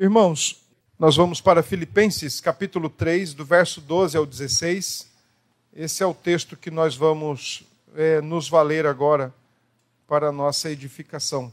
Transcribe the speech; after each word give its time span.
Irmãos, 0.00 0.62
nós 0.96 1.16
vamos 1.16 1.40
para 1.40 1.60
Filipenses 1.60 2.40
capítulo 2.40 2.88
3, 2.88 3.34
do 3.34 3.44
verso 3.44 3.80
12 3.80 4.16
ao 4.16 4.24
16. 4.24 5.08
Esse 5.74 6.04
é 6.04 6.06
o 6.06 6.14
texto 6.14 6.56
que 6.56 6.70
nós 6.70 6.94
vamos 6.94 7.64
é, 7.96 8.20
nos 8.20 8.48
valer 8.48 8.86
agora 8.86 9.34
para 10.06 10.28
a 10.28 10.32
nossa 10.32 10.70
edificação. 10.70 11.52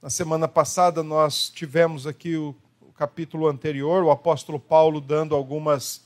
Na 0.00 0.10
semana 0.10 0.46
passada 0.46 1.02
nós 1.02 1.50
tivemos 1.50 2.06
aqui 2.06 2.36
o, 2.36 2.54
o 2.80 2.92
capítulo 2.92 3.48
anterior, 3.48 4.04
o 4.04 4.12
apóstolo 4.12 4.60
Paulo 4.60 5.00
dando 5.00 5.34
algumas 5.34 6.02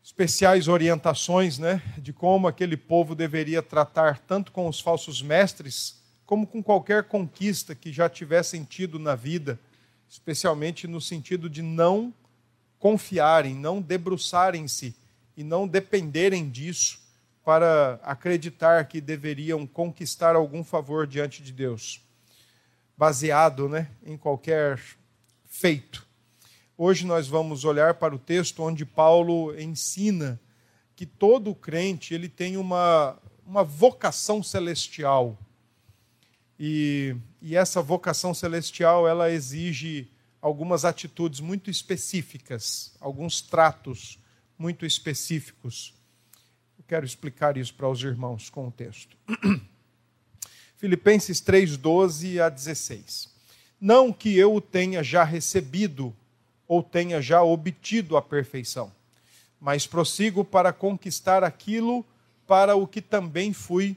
especiais 0.00 0.68
orientações 0.68 1.58
né, 1.58 1.82
de 1.98 2.12
como 2.12 2.46
aquele 2.46 2.76
povo 2.76 3.16
deveria 3.16 3.60
tratar 3.60 4.20
tanto 4.20 4.52
com 4.52 4.68
os 4.68 4.78
falsos 4.78 5.20
mestres, 5.20 6.00
como 6.24 6.46
com 6.46 6.62
qualquer 6.62 7.02
conquista 7.02 7.74
que 7.74 7.92
já 7.92 8.08
tivessem 8.08 8.62
tido 8.62 8.96
na 8.96 9.16
vida 9.16 9.58
especialmente 10.12 10.86
no 10.86 11.00
sentido 11.00 11.48
de 11.48 11.62
não 11.62 12.12
confiarem, 12.78 13.54
não 13.54 13.80
debruçarem-se 13.80 14.94
e 15.34 15.42
não 15.42 15.66
dependerem 15.66 16.50
disso 16.50 17.00
para 17.42 17.98
acreditar 18.02 18.84
que 18.84 19.00
deveriam 19.00 19.66
conquistar 19.66 20.36
algum 20.36 20.62
favor 20.62 21.06
diante 21.06 21.42
de 21.42 21.50
Deus, 21.50 22.02
baseado 22.94 23.70
né, 23.70 23.88
em 24.04 24.18
qualquer 24.18 24.78
feito. 25.46 26.06
Hoje 26.76 27.06
nós 27.06 27.26
vamos 27.26 27.64
olhar 27.64 27.94
para 27.94 28.14
o 28.14 28.18
texto 28.18 28.62
onde 28.62 28.84
Paulo 28.84 29.58
ensina 29.58 30.38
que 30.94 31.06
todo 31.06 31.54
crente 31.54 32.12
ele 32.12 32.28
tem 32.28 32.58
uma, 32.58 33.18
uma 33.46 33.64
vocação 33.64 34.42
celestial. 34.42 35.38
E, 36.58 37.16
e 37.40 37.56
essa 37.56 37.82
vocação 37.82 38.32
celestial 38.34 39.08
ela 39.08 39.30
exige 39.30 40.08
algumas 40.40 40.84
atitudes 40.84 41.40
muito 41.40 41.70
específicas, 41.70 42.92
alguns 43.00 43.40
tratos 43.40 44.18
muito 44.58 44.84
específicos. 44.84 45.94
Eu 46.78 46.84
quero 46.86 47.06
explicar 47.06 47.56
isso 47.56 47.74
para 47.74 47.88
os 47.88 48.02
irmãos 48.02 48.50
com 48.50 48.68
o 48.68 48.70
texto. 48.70 49.16
Filipenses 50.76 51.40
3, 51.40 51.76
12 51.76 52.40
a 52.40 52.48
16. 52.48 53.30
Não 53.80 54.12
que 54.12 54.36
eu 54.36 54.54
o 54.54 54.60
tenha 54.60 55.02
já 55.02 55.24
recebido 55.24 56.14
ou 56.66 56.82
tenha 56.82 57.20
já 57.20 57.42
obtido 57.42 58.16
a 58.16 58.22
perfeição, 58.22 58.92
mas 59.60 59.86
prossigo 59.86 60.44
para 60.44 60.72
conquistar 60.72 61.44
aquilo 61.44 62.04
para 62.46 62.74
o 62.74 62.86
que 62.86 63.00
também 63.00 63.52
fui 63.52 63.96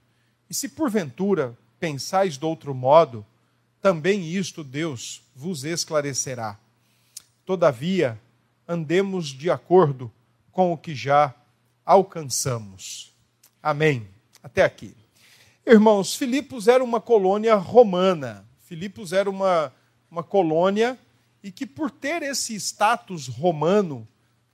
E 0.51 0.53
se 0.53 0.67
porventura 0.67 1.57
pensais 1.79 2.37
de 2.37 2.43
outro 2.43 2.75
modo, 2.75 3.25
também 3.81 4.33
isto 4.33 4.65
Deus 4.65 5.21
vos 5.33 5.63
esclarecerá. 5.63 6.59
Todavia, 7.45 8.19
andemos 8.67 9.27
de 9.29 9.49
acordo 9.49 10.11
com 10.51 10.73
o 10.73 10.77
que 10.77 10.93
já 10.93 11.33
alcançamos. 11.85 13.13
Amém. 13.63 14.05
Até 14.43 14.65
aqui. 14.65 14.93
Irmãos, 15.65 16.17
Filipos 16.17 16.67
era 16.67 16.83
uma 16.83 16.99
colônia 16.99 17.55
romana. 17.55 18.45
Filipos 18.65 19.13
era 19.13 19.29
uma, 19.29 19.73
uma 20.11 20.21
colônia 20.21 20.99
e 21.41 21.49
que, 21.49 21.65
por 21.65 21.89
ter 21.89 22.23
esse 22.23 22.55
status 22.55 23.29
romano, 23.29 24.05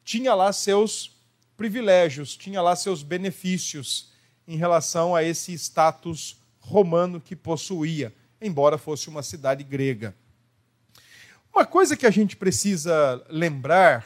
tinha 0.05 0.35
lá 0.35 0.53
seus 0.53 1.17
privilégios, 1.57 2.37
tinha 2.37 2.61
lá 2.61 2.75
seus 2.75 3.01
benefícios 3.01 4.15
em 4.47 4.55
relação 4.55 5.13
a 5.13 5.23
esse 5.23 5.53
status 5.53 6.37
romano 6.59 7.19
que 7.19 7.35
possuía, 7.35 8.13
embora 8.41 8.77
fosse 8.77 9.09
uma 9.09 9.21
cidade 9.21 9.63
grega. 9.63 10.15
Uma 11.53 11.65
coisa 11.65 11.97
que 11.97 12.05
a 12.05 12.11
gente 12.11 12.35
precisa 12.35 13.25
lembrar 13.29 14.05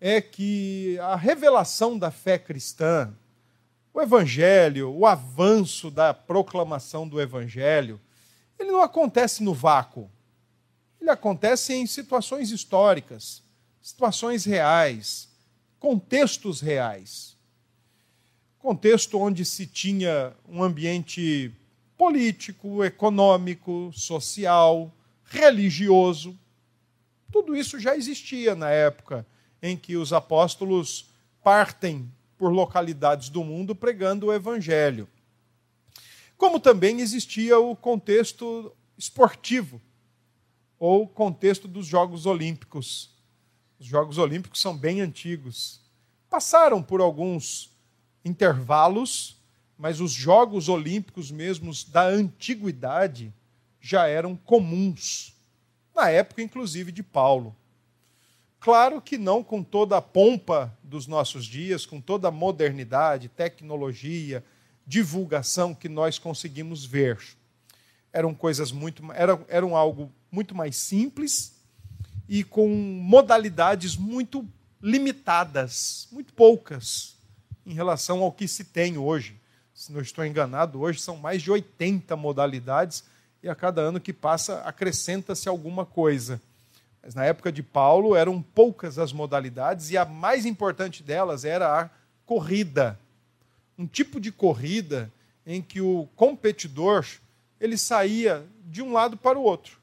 é 0.00 0.20
que 0.20 0.98
a 1.00 1.16
revelação 1.16 1.98
da 1.98 2.10
fé 2.10 2.38
cristã, 2.38 3.12
o 3.92 4.00
evangelho, 4.00 4.92
o 4.92 5.06
avanço 5.06 5.90
da 5.90 6.14
proclamação 6.14 7.08
do 7.08 7.20
evangelho, 7.20 8.00
ele 8.58 8.70
não 8.70 8.82
acontece 8.82 9.42
no 9.42 9.52
vácuo. 9.52 10.10
Ele 11.00 11.10
acontece 11.10 11.74
em 11.74 11.86
situações 11.86 12.50
históricas, 12.50 13.42
situações 13.80 14.44
reais, 14.44 15.28
contextos 15.78 16.60
reais. 16.60 17.35
Contexto 18.66 19.16
onde 19.20 19.44
se 19.44 19.64
tinha 19.64 20.34
um 20.48 20.60
ambiente 20.60 21.54
político, 21.96 22.82
econômico, 22.82 23.92
social, 23.94 24.92
religioso. 25.22 26.36
Tudo 27.30 27.54
isso 27.54 27.78
já 27.78 27.96
existia 27.96 28.56
na 28.56 28.68
época 28.68 29.24
em 29.62 29.76
que 29.76 29.96
os 29.96 30.12
apóstolos 30.12 31.08
partem 31.44 32.10
por 32.36 32.50
localidades 32.50 33.28
do 33.28 33.44
mundo 33.44 33.72
pregando 33.72 34.26
o 34.26 34.32
evangelho. 34.32 35.08
Como 36.36 36.58
também 36.58 36.98
existia 36.98 37.60
o 37.60 37.76
contexto 37.76 38.74
esportivo, 38.98 39.80
ou 40.76 41.06
contexto 41.06 41.68
dos 41.68 41.86
Jogos 41.86 42.26
Olímpicos. 42.26 43.14
Os 43.78 43.86
Jogos 43.86 44.18
Olímpicos 44.18 44.60
são 44.60 44.76
bem 44.76 45.02
antigos. 45.02 45.80
Passaram 46.28 46.82
por 46.82 47.00
alguns 47.00 47.75
intervalos 48.26 49.36
mas 49.78 50.00
os 50.00 50.12
Jogos 50.12 50.68
Olímpicos 50.68 51.30
mesmos 51.30 51.84
da 51.84 52.06
antiguidade 52.06 53.32
já 53.80 54.06
eram 54.06 54.34
comuns, 54.34 55.34
na 55.94 56.08
época 56.08 56.42
inclusive 56.42 56.90
de 56.90 57.02
Paulo. 57.02 57.54
Claro 58.58 59.00
que 59.00 59.18
não 59.18 59.44
com 59.44 59.62
toda 59.62 59.96
a 59.96 60.02
pompa 60.02 60.76
dos 60.82 61.06
nossos 61.06 61.44
dias, 61.44 61.84
com 61.84 62.00
toda 62.00 62.28
a 62.28 62.32
modernidade, 62.32 63.28
tecnologia, 63.28 64.42
divulgação 64.86 65.74
que 65.74 65.88
nós 65.88 66.18
conseguimos 66.18 66.84
ver. 66.84 67.18
Eram 68.12 68.34
coisas 68.34 68.72
muito 68.72 69.02
eram, 69.12 69.44
eram 69.46 69.76
algo 69.76 70.10
muito 70.32 70.54
mais 70.54 70.76
simples 70.76 71.54
e 72.28 72.42
com 72.42 72.66
modalidades 72.68 73.94
muito 73.94 74.48
limitadas, 74.80 76.08
muito 76.10 76.32
poucas 76.32 77.15
em 77.66 77.74
relação 77.74 78.22
ao 78.22 78.32
que 78.32 78.46
se 78.48 78.64
tem 78.64 78.96
hoje 78.96 79.36
se 79.76 79.92
não 79.92 80.00
estou 80.00 80.24
enganado, 80.24 80.80
hoje 80.80 81.02
são 81.02 81.18
mais 81.18 81.42
de 81.42 81.50
80 81.50 82.16
modalidades 82.16 83.04
e 83.42 83.48
a 83.48 83.54
cada 83.54 83.82
ano 83.82 84.00
que 84.00 84.10
passa 84.10 84.62
acrescenta-se 84.62 85.50
alguma 85.50 85.84
coisa. 85.84 86.40
Mas 87.02 87.14
na 87.14 87.26
época 87.26 87.52
de 87.52 87.62
Paulo 87.62 88.16
eram 88.16 88.40
poucas 88.40 88.98
as 88.98 89.12
modalidades 89.12 89.90
e 89.90 89.98
a 89.98 90.06
mais 90.06 90.46
importante 90.46 91.02
delas 91.02 91.44
era 91.44 91.82
a 91.82 91.90
corrida. 92.24 92.98
Um 93.76 93.86
tipo 93.86 94.18
de 94.18 94.32
corrida 94.32 95.12
em 95.46 95.60
que 95.60 95.82
o 95.82 96.08
competidor 96.16 97.06
ele 97.60 97.76
saía 97.76 98.46
de 98.64 98.80
um 98.80 98.94
lado 98.94 99.14
para 99.14 99.38
o 99.38 99.42
outro 99.42 99.78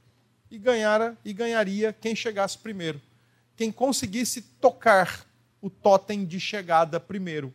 e 0.49 0.57
ganhara 0.57 1.15
e 1.23 1.33
ganharia 1.33 1.93
quem 1.93 2.15
chegasse 2.15 2.57
primeiro. 2.57 2.99
Quem 3.55 3.71
conseguisse 3.71 4.41
tocar 4.41 5.23
o 5.61 5.69
totem 5.69 6.25
de 6.25 6.39
chegada 6.39 6.99
primeiro. 6.99 7.53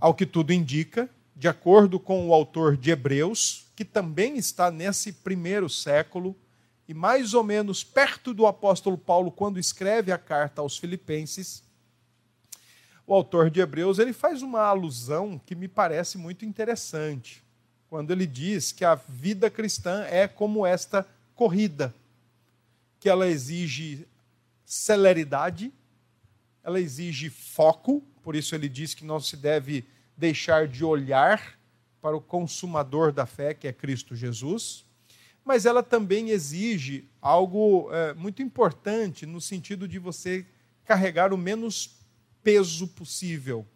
Ao 0.00 0.14
que 0.14 0.24
tudo 0.24 0.52
indica, 0.52 1.10
de 1.36 1.46
acordo 1.46 2.00
com 2.00 2.26
o 2.26 2.32
autor 2.32 2.76
de 2.76 2.90
Hebreus, 2.90 3.66
que 3.76 3.84
também 3.84 4.38
está 4.38 4.70
nesse 4.70 5.12
primeiro 5.12 5.68
século, 5.68 6.34
e 6.88 6.94
mais 6.94 7.34
ou 7.34 7.44
menos 7.44 7.84
perto 7.84 8.32
do 8.32 8.46
apóstolo 8.46 8.96
Paulo, 8.96 9.30
quando 9.30 9.60
escreve 9.60 10.10
a 10.10 10.18
carta 10.18 10.62
aos 10.62 10.78
Filipenses, 10.78 11.62
o 13.06 13.14
autor 13.14 13.50
de 13.50 13.60
Hebreus 13.60 13.98
ele 13.98 14.12
faz 14.12 14.40
uma 14.40 14.62
alusão 14.62 15.38
que 15.44 15.54
me 15.54 15.68
parece 15.68 16.16
muito 16.16 16.44
interessante, 16.44 17.44
quando 17.88 18.10
ele 18.10 18.26
diz 18.26 18.72
que 18.72 18.84
a 18.84 18.94
vida 18.94 19.50
cristã 19.50 20.04
é 20.04 20.26
como 20.26 20.64
esta 20.64 21.06
corrida, 21.34 21.94
que 22.98 23.08
ela 23.08 23.26
exige 23.26 24.06
celeridade, 24.64 25.72
ela 26.62 26.80
exige 26.80 27.28
foco, 27.28 28.02
por 28.30 28.36
isso 28.36 28.54
ele 28.54 28.68
diz 28.68 28.94
que 28.94 29.04
não 29.04 29.18
se 29.18 29.36
deve 29.36 29.84
deixar 30.16 30.68
de 30.68 30.84
olhar 30.84 31.58
para 32.00 32.16
o 32.16 32.20
consumador 32.20 33.10
da 33.10 33.26
fé, 33.26 33.52
que 33.52 33.66
é 33.66 33.72
Cristo 33.72 34.14
Jesus. 34.14 34.84
mas 35.44 35.66
ela 35.66 35.82
também 35.82 36.30
exige 36.30 37.08
algo 37.20 37.92
é, 37.92 38.14
muito 38.14 38.40
importante 38.40 39.26
no 39.26 39.40
sentido 39.40 39.88
de 39.88 39.98
você 39.98 40.46
carregar 40.84 41.32
o 41.32 41.36
menos 41.36 41.98
peso 42.40 42.86
possível. 42.86 43.66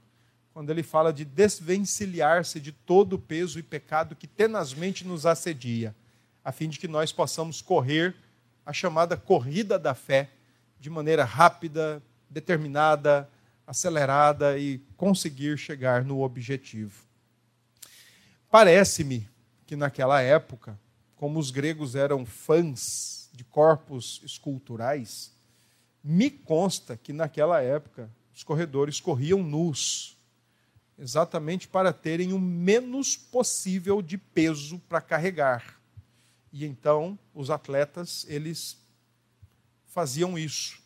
Quando 0.53 0.71
ele 0.71 0.85
fala 0.85 1.13
de 1.13 1.25
desvencilhar-se 1.25 2.61
de 2.61 2.71
todo 2.71 3.15
o 3.15 3.19
peso 3.19 3.59
e 3.59 3.63
pecado 3.63 4.15
que 4.15 4.29
tenazmente 4.29 5.05
nos 5.05 5.27
assedia, 5.27 5.97
a 6.45 6.53
fim 6.53 6.69
de 6.69 6.79
que 6.79 6.87
nós 6.87 7.11
possamos 7.11 7.61
correr 7.61 8.15
a 8.65 8.73
chamada 8.73 9.17
corrida 9.17 9.81
da 9.81 9.95
fé 9.95 10.31
de 10.79 10.89
maneira 10.89 11.25
rápida, 11.25 12.01
determinada, 12.31 13.29
acelerada 13.67 14.59
e 14.59 14.79
conseguir 14.97 15.59
chegar 15.59 16.05
no 16.05 16.23
objetivo. 16.23 17.05
Parece-me 18.51 19.29
que 19.67 19.75
naquela 19.75 20.21
época, 20.21 20.79
como 21.17 21.39
os 21.39 21.51
gregos 21.51 21.95
eram 21.95 22.25
fãs 22.25 23.31
de 23.33 23.45
corpos 23.45 24.21
esculturais, 24.23 25.33
me 26.03 26.31
consta 26.31 26.97
que 26.97 27.13
naquela 27.13 27.63
época 27.63 28.11
os 28.35 28.43
corredores 28.43 29.01
corriam 29.01 29.43
nus, 29.43 30.17
exatamente 30.99 31.67
para 31.67 31.93
terem 31.93 32.33
o 32.33 32.39
menos 32.39 33.17
possível 33.17 34.03
de 34.03 34.19
peso 34.19 34.79
para 34.89 35.01
carregar. 35.01 35.81
E 36.53 36.65
então 36.65 37.19
os 37.35 37.51
atletas, 37.51 38.27
eles 38.29 38.77
faziam 39.87 40.39
isso. 40.39 40.79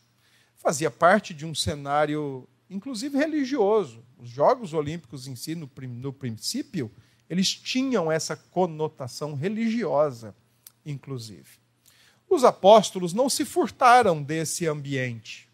Fazia 0.56 0.90
parte 0.90 1.34
de 1.34 1.44
um 1.44 1.54
cenário, 1.54 2.48
inclusive 2.70 3.16
religioso. 3.16 4.04
Os 4.18 4.28
Jogos 4.28 4.72
Olímpicos 4.72 5.26
em 5.26 5.36
si, 5.36 5.54
no, 5.54 5.70
no 5.88 6.12
princípio, 6.12 6.90
eles 7.28 7.52
tinham 7.52 8.10
essa 8.10 8.36
conotação 8.36 9.34
religiosa, 9.34 10.34
inclusive. 10.84 11.58
Os 12.28 12.44
apóstolos 12.44 13.12
não 13.12 13.28
se 13.28 13.44
furtaram 13.44 14.22
desse 14.22 14.66
ambiente. 14.66 15.48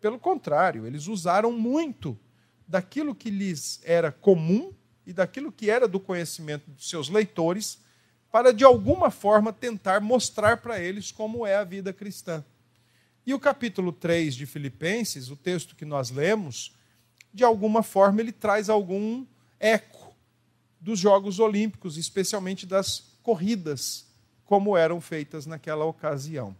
Pelo 0.00 0.18
contrário, 0.18 0.86
eles 0.86 1.06
usaram 1.06 1.52
muito 1.52 2.18
daquilo 2.66 3.14
que 3.14 3.30
lhes 3.30 3.80
era 3.84 4.12
comum 4.12 4.72
e 5.06 5.12
daquilo 5.12 5.50
que 5.50 5.70
era 5.70 5.88
do 5.88 5.98
conhecimento 5.98 6.70
de 6.70 6.84
seus 6.84 7.08
leitores 7.08 7.78
para 8.30 8.52
de 8.52 8.62
alguma 8.64 9.10
forma 9.10 9.52
tentar 9.52 10.00
mostrar 10.00 10.58
para 10.58 10.78
eles 10.78 11.10
como 11.10 11.46
é 11.46 11.56
a 11.56 11.64
vida 11.64 11.92
cristã. 11.92 12.44
E 13.28 13.34
o 13.34 13.38
capítulo 13.38 13.92
3 13.92 14.34
de 14.34 14.46
Filipenses, 14.46 15.30
o 15.30 15.36
texto 15.36 15.76
que 15.76 15.84
nós 15.84 16.08
lemos, 16.08 16.74
de 17.30 17.44
alguma 17.44 17.82
forma 17.82 18.22
ele 18.22 18.32
traz 18.32 18.70
algum 18.70 19.26
eco 19.60 20.16
dos 20.80 20.98
Jogos 20.98 21.38
Olímpicos, 21.38 21.98
especialmente 21.98 22.64
das 22.64 23.18
corridas, 23.22 24.06
como 24.46 24.78
eram 24.78 24.98
feitas 24.98 25.44
naquela 25.44 25.84
ocasião. 25.84 26.56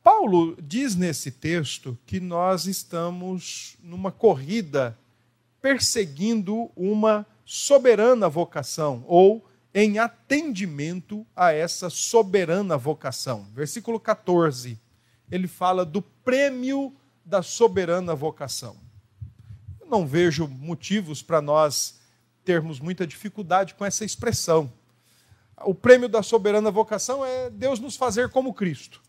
Paulo 0.00 0.56
diz 0.62 0.94
nesse 0.94 1.32
texto 1.32 1.98
que 2.06 2.20
nós 2.20 2.66
estamos 2.66 3.76
numa 3.82 4.12
corrida 4.12 4.96
perseguindo 5.60 6.70
uma 6.76 7.26
soberana 7.44 8.28
vocação, 8.28 9.04
ou 9.08 9.44
em 9.74 9.98
atendimento 9.98 11.26
a 11.34 11.50
essa 11.50 11.90
soberana 11.90 12.78
vocação. 12.78 13.44
Versículo 13.52 13.98
14, 13.98 14.85
ele 15.30 15.48
fala 15.48 15.84
do 15.84 16.00
prêmio 16.00 16.94
da 17.24 17.42
soberana 17.42 18.14
vocação. 18.14 18.76
Eu 19.80 19.86
não 19.86 20.06
vejo 20.06 20.46
motivos 20.46 21.22
para 21.22 21.40
nós 21.40 22.00
termos 22.44 22.78
muita 22.78 23.06
dificuldade 23.06 23.74
com 23.74 23.84
essa 23.84 24.04
expressão. 24.04 24.72
O 25.64 25.74
prêmio 25.74 26.08
da 26.08 26.22
soberana 26.22 26.70
vocação 26.70 27.24
é 27.24 27.50
Deus 27.50 27.80
nos 27.80 27.96
fazer 27.96 28.28
como 28.28 28.54
Cristo. 28.54 29.00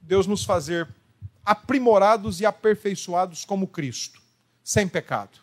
Deus 0.00 0.26
nos 0.26 0.44
fazer 0.44 0.88
aprimorados 1.44 2.40
e 2.40 2.46
aperfeiçoados 2.46 3.44
como 3.44 3.66
Cristo, 3.66 4.20
sem 4.62 4.86
pecado. 4.86 5.38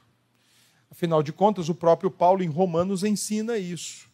Afinal 0.90 1.22
de 1.22 1.34
contas, 1.34 1.70
o 1.70 1.76
próprio 1.76 2.10
Paulo 2.10 2.44
em 2.44 2.50
Romanos 2.50 3.04
ensina 3.04 3.58
isso. 3.58 4.08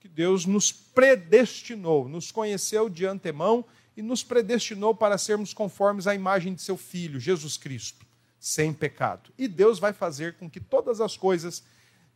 Que 0.00 0.08
Deus 0.08 0.46
nos 0.46 0.70
predestinou, 0.70 2.08
nos 2.08 2.30
conheceu 2.30 2.88
de 2.88 3.06
antemão 3.06 3.64
e 3.98 4.02
nos 4.02 4.22
predestinou 4.22 4.94
para 4.94 5.18
sermos 5.18 5.52
conformes 5.52 6.06
à 6.06 6.14
imagem 6.14 6.54
de 6.54 6.62
seu 6.62 6.76
Filho, 6.76 7.18
Jesus 7.18 7.56
Cristo, 7.56 8.06
sem 8.38 8.72
pecado. 8.72 9.32
E 9.36 9.48
Deus 9.48 9.80
vai 9.80 9.92
fazer 9.92 10.34
com 10.34 10.48
que 10.48 10.60
todas 10.60 11.00
as 11.00 11.16
coisas, 11.16 11.64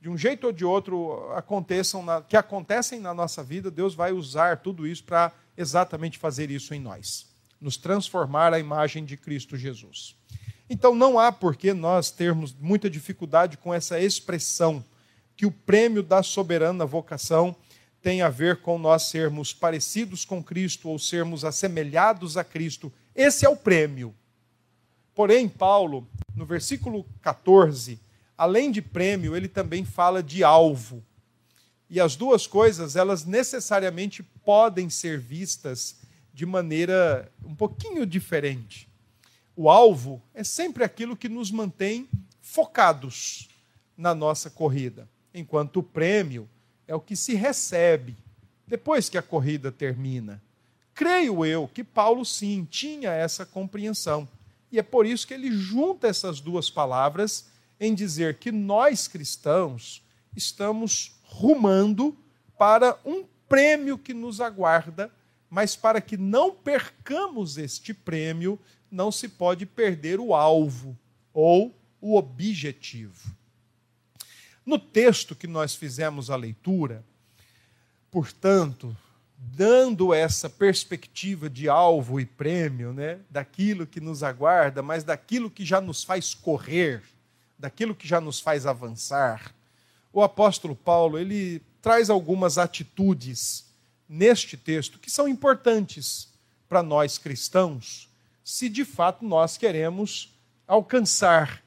de 0.00 0.08
um 0.08 0.16
jeito 0.16 0.46
ou 0.46 0.52
de 0.52 0.64
outro, 0.64 1.28
aconteçam 1.32 2.00
na, 2.00 2.22
que 2.22 2.36
acontecem 2.36 3.00
na 3.00 3.12
nossa 3.12 3.42
vida, 3.42 3.68
Deus 3.68 3.96
vai 3.96 4.12
usar 4.12 4.58
tudo 4.58 4.86
isso 4.86 5.02
para 5.02 5.32
exatamente 5.56 6.18
fazer 6.18 6.52
isso 6.52 6.72
em 6.72 6.80
nós 6.80 7.32
nos 7.60 7.76
transformar 7.76 8.52
à 8.52 8.58
imagem 8.58 9.04
de 9.04 9.16
Cristo 9.16 9.56
Jesus. 9.56 10.16
Então 10.68 10.94
não 10.94 11.16
há 11.18 11.30
por 11.30 11.54
que 11.54 11.72
nós 11.72 12.10
termos 12.10 12.52
muita 12.58 12.90
dificuldade 12.90 13.56
com 13.56 13.72
essa 13.72 14.00
expressão 14.00 14.84
que 15.36 15.46
o 15.46 15.50
prêmio 15.52 16.02
da 16.02 16.24
soberana 16.24 16.84
vocação 16.84 17.54
tem 18.02 18.20
a 18.20 18.28
ver 18.28 18.60
com 18.60 18.78
nós 18.78 19.04
sermos 19.04 19.54
parecidos 19.54 20.24
com 20.24 20.42
Cristo 20.42 20.88
ou 20.88 20.98
sermos 20.98 21.44
assemelhados 21.44 22.36
a 22.36 22.42
Cristo. 22.42 22.92
Esse 23.14 23.46
é 23.46 23.48
o 23.48 23.56
prêmio. 23.56 24.12
Porém, 25.14 25.48
Paulo, 25.48 26.06
no 26.34 26.44
versículo 26.44 27.06
14, 27.20 28.00
além 28.36 28.72
de 28.72 28.82
prêmio, 28.82 29.36
ele 29.36 29.46
também 29.46 29.84
fala 29.84 30.20
de 30.22 30.42
alvo. 30.42 31.02
E 31.88 32.00
as 32.00 32.16
duas 32.16 32.46
coisas, 32.46 32.96
elas 32.96 33.24
necessariamente 33.24 34.22
podem 34.44 34.90
ser 34.90 35.20
vistas 35.20 35.96
de 36.34 36.44
maneira 36.44 37.30
um 37.44 37.54
pouquinho 37.54 38.04
diferente. 38.04 38.88
O 39.54 39.70
alvo 39.70 40.20
é 40.34 40.42
sempre 40.42 40.82
aquilo 40.82 41.16
que 41.16 41.28
nos 41.28 41.50
mantém 41.50 42.08
focados 42.40 43.48
na 43.96 44.14
nossa 44.14 44.50
corrida, 44.50 45.08
enquanto 45.32 45.76
o 45.76 45.82
prêmio 45.82 46.48
é 46.92 46.94
o 46.94 47.00
que 47.00 47.16
se 47.16 47.34
recebe 47.34 48.14
depois 48.66 49.08
que 49.08 49.16
a 49.16 49.22
corrida 49.22 49.72
termina. 49.72 50.42
Creio 50.92 51.42
eu 51.42 51.66
que 51.66 51.82
Paulo 51.82 52.22
sim 52.22 52.68
tinha 52.70 53.10
essa 53.10 53.46
compreensão. 53.46 54.28
E 54.70 54.78
é 54.78 54.82
por 54.82 55.06
isso 55.06 55.26
que 55.26 55.32
ele 55.32 55.50
junta 55.50 56.06
essas 56.06 56.38
duas 56.38 56.68
palavras 56.68 57.46
em 57.80 57.94
dizer 57.94 58.36
que 58.36 58.52
nós 58.52 59.08
cristãos 59.08 60.02
estamos 60.36 61.18
rumando 61.24 62.14
para 62.58 62.98
um 63.06 63.24
prêmio 63.48 63.96
que 63.96 64.12
nos 64.12 64.38
aguarda, 64.38 65.10
mas 65.48 65.74
para 65.74 65.98
que 65.98 66.18
não 66.18 66.52
percamos 66.52 67.56
este 67.56 67.94
prêmio, 67.94 68.60
não 68.90 69.10
se 69.10 69.30
pode 69.30 69.64
perder 69.64 70.20
o 70.20 70.34
alvo 70.34 70.94
ou 71.32 71.74
o 72.02 72.18
objetivo. 72.18 73.34
No 74.64 74.78
texto 74.78 75.34
que 75.34 75.46
nós 75.46 75.74
fizemos 75.74 76.30
a 76.30 76.36
leitura, 76.36 77.04
portanto, 78.10 78.96
dando 79.36 80.14
essa 80.14 80.48
perspectiva 80.48 81.50
de 81.50 81.68
alvo 81.68 82.20
e 82.20 82.26
prêmio, 82.26 82.92
né, 82.92 83.18
daquilo 83.28 83.86
que 83.86 84.00
nos 84.00 84.22
aguarda, 84.22 84.82
mas 84.82 85.02
daquilo 85.02 85.50
que 85.50 85.64
já 85.64 85.80
nos 85.80 86.04
faz 86.04 86.32
correr, 86.32 87.02
daquilo 87.58 87.94
que 87.94 88.06
já 88.06 88.20
nos 88.20 88.40
faz 88.40 88.66
avançar, 88.66 89.54
o 90.12 90.22
apóstolo 90.22 90.76
Paulo 90.76 91.18
ele 91.18 91.60
traz 91.80 92.08
algumas 92.08 92.58
atitudes 92.58 93.66
neste 94.08 94.56
texto 94.56 94.98
que 94.98 95.10
são 95.10 95.26
importantes 95.26 96.28
para 96.68 96.82
nós 96.82 97.18
cristãos 97.18 98.12
se 98.44 98.68
de 98.68 98.84
fato 98.84 99.24
nós 99.24 99.56
queremos 99.56 100.32
alcançar 100.66 101.62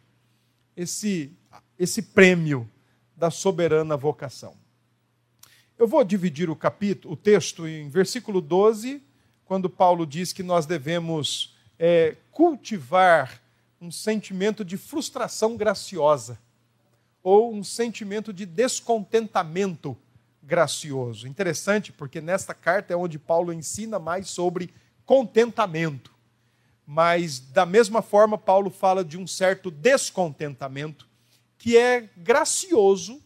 esse, 0.75 1.31
esse 1.79 2.01
prêmio 2.01 2.69
da 3.15 3.31
soberana 3.31 3.95
vocação. 3.95 4.55
Eu 5.77 5.87
vou 5.87 6.03
dividir 6.03 6.49
o 6.49 6.55
capítulo, 6.55 7.13
o 7.13 7.17
texto 7.17 7.67
em 7.67 7.89
versículo 7.89 8.41
12, 8.41 9.03
quando 9.45 9.69
Paulo 9.69 10.05
diz 10.05 10.31
que 10.31 10.43
nós 10.43 10.65
devemos 10.65 11.55
é, 11.77 12.15
cultivar 12.31 13.41
um 13.79 13.91
sentimento 13.91 14.63
de 14.63 14.77
frustração 14.77 15.57
graciosa 15.57 16.39
ou 17.21 17.53
um 17.53 17.63
sentimento 17.63 18.31
de 18.31 18.45
descontentamento 18.45 19.97
gracioso. 20.41 21.27
Interessante, 21.27 21.91
porque 21.91 22.21
nesta 22.21 22.53
carta 22.53 22.93
é 22.93 22.95
onde 22.95 23.17
Paulo 23.17 23.51
ensina 23.51 23.99
mais 23.99 24.29
sobre 24.29 24.73
contentamento. 25.05 26.13
Mas, 26.85 27.39
da 27.39 27.65
mesma 27.65 28.01
forma, 28.01 28.37
Paulo 28.37 28.69
fala 28.69 29.03
de 29.03 29.17
um 29.17 29.25
certo 29.25 29.71
descontentamento, 29.71 31.07
que 31.65 31.75
é 31.75 32.07
gracioso 32.15 33.19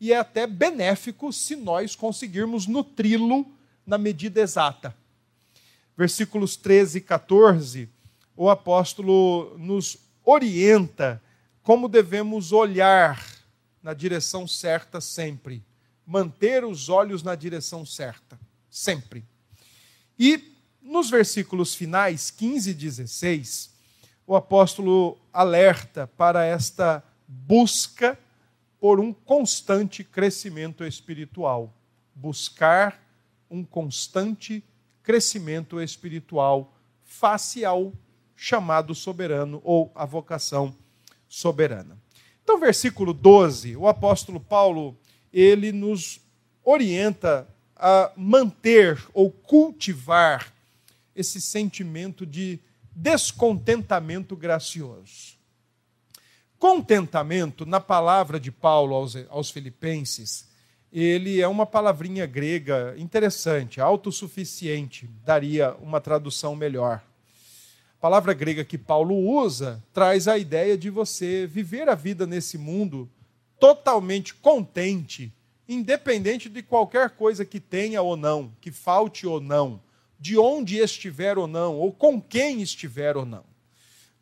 e 0.00 0.12
é 0.12 0.18
até 0.18 0.48
benéfico 0.48 1.32
se 1.32 1.54
nós 1.54 1.94
conseguirmos 1.94 2.66
nutri-lo 2.66 3.46
na 3.86 3.96
medida 3.96 4.40
exata. 4.40 4.92
Versículos 5.96 6.56
13 6.56 6.98
e 6.98 7.00
14, 7.00 7.88
o 8.36 8.50
apóstolo 8.50 9.56
nos 9.58 9.96
orienta 10.24 11.22
como 11.62 11.88
devemos 11.88 12.50
olhar 12.50 13.24
na 13.80 13.94
direção 13.94 14.44
certa 14.44 15.00
sempre, 15.00 15.62
manter 16.04 16.64
os 16.64 16.88
olhos 16.88 17.22
na 17.22 17.36
direção 17.36 17.86
certa, 17.86 18.36
sempre. 18.68 19.24
E 20.18 20.52
nos 20.82 21.10
versículos 21.10 21.76
finais, 21.76 22.28
15 22.28 22.70
e 22.70 22.74
16, 22.74 23.70
o 24.26 24.34
apóstolo 24.34 25.16
alerta 25.32 26.08
para 26.08 26.44
esta 26.44 27.00
busca 27.46 28.18
por 28.80 29.00
um 29.00 29.12
constante 29.12 30.04
crescimento 30.04 30.84
espiritual. 30.84 31.74
Buscar 32.14 33.02
um 33.50 33.64
constante 33.64 34.62
crescimento 35.02 35.80
espiritual 35.80 36.74
face 37.04 37.64
ao 37.64 37.92
chamado 38.36 38.94
soberano 38.94 39.60
ou 39.64 39.90
a 39.94 40.04
vocação 40.04 40.74
soberana. 41.28 41.98
Então, 42.42 42.58
versículo 42.58 43.12
12, 43.12 43.76
o 43.76 43.88
apóstolo 43.88 44.38
Paulo, 44.38 44.96
ele 45.32 45.72
nos 45.72 46.20
orienta 46.62 47.48
a 47.76 48.12
manter 48.16 49.02
ou 49.12 49.30
cultivar 49.30 50.52
esse 51.14 51.40
sentimento 51.40 52.26
de 52.26 52.58
descontentamento 52.94 54.36
gracioso. 54.36 55.34
Contentamento, 56.66 57.66
na 57.66 57.78
palavra 57.78 58.40
de 58.40 58.50
Paulo 58.50 58.94
aos, 58.94 59.14
aos 59.28 59.50
Filipenses, 59.50 60.48
ele 60.90 61.38
é 61.38 61.46
uma 61.46 61.66
palavrinha 61.66 62.24
grega 62.24 62.94
interessante, 62.96 63.82
autossuficiente, 63.82 65.06
daria 65.26 65.74
uma 65.82 66.00
tradução 66.00 66.56
melhor. 66.56 67.02
A 67.98 68.00
palavra 68.00 68.32
grega 68.32 68.64
que 68.64 68.78
Paulo 68.78 69.14
usa 69.14 69.84
traz 69.92 70.26
a 70.26 70.38
ideia 70.38 70.74
de 70.78 70.88
você 70.88 71.46
viver 71.46 71.86
a 71.86 71.94
vida 71.94 72.26
nesse 72.26 72.56
mundo 72.56 73.10
totalmente 73.60 74.34
contente, 74.34 75.30
independente 75.68 76.48
de 76.48 76.62
qualquer 76.62 77.10
coisa 77.10 77.44
que 77.44 77.60
tenha 77.60 78.00
ou 78.00 78.16
não, 78.16 78.50
que 78.62 78.72
falte 78.72 79.26
ou 79.26 79.38
não, 79.38 79.82
de 80.18 80.38
onde 80.38 80.78
estiver 80.78 81.36
ou 81.36 81.46
não, 81.46 81.76
ou 81.76 81.92
com 81.92 82.18
quem 82.18 82.62
estiver 82.62 83.18
ou 83.18 83.26
não. 83.26 83.53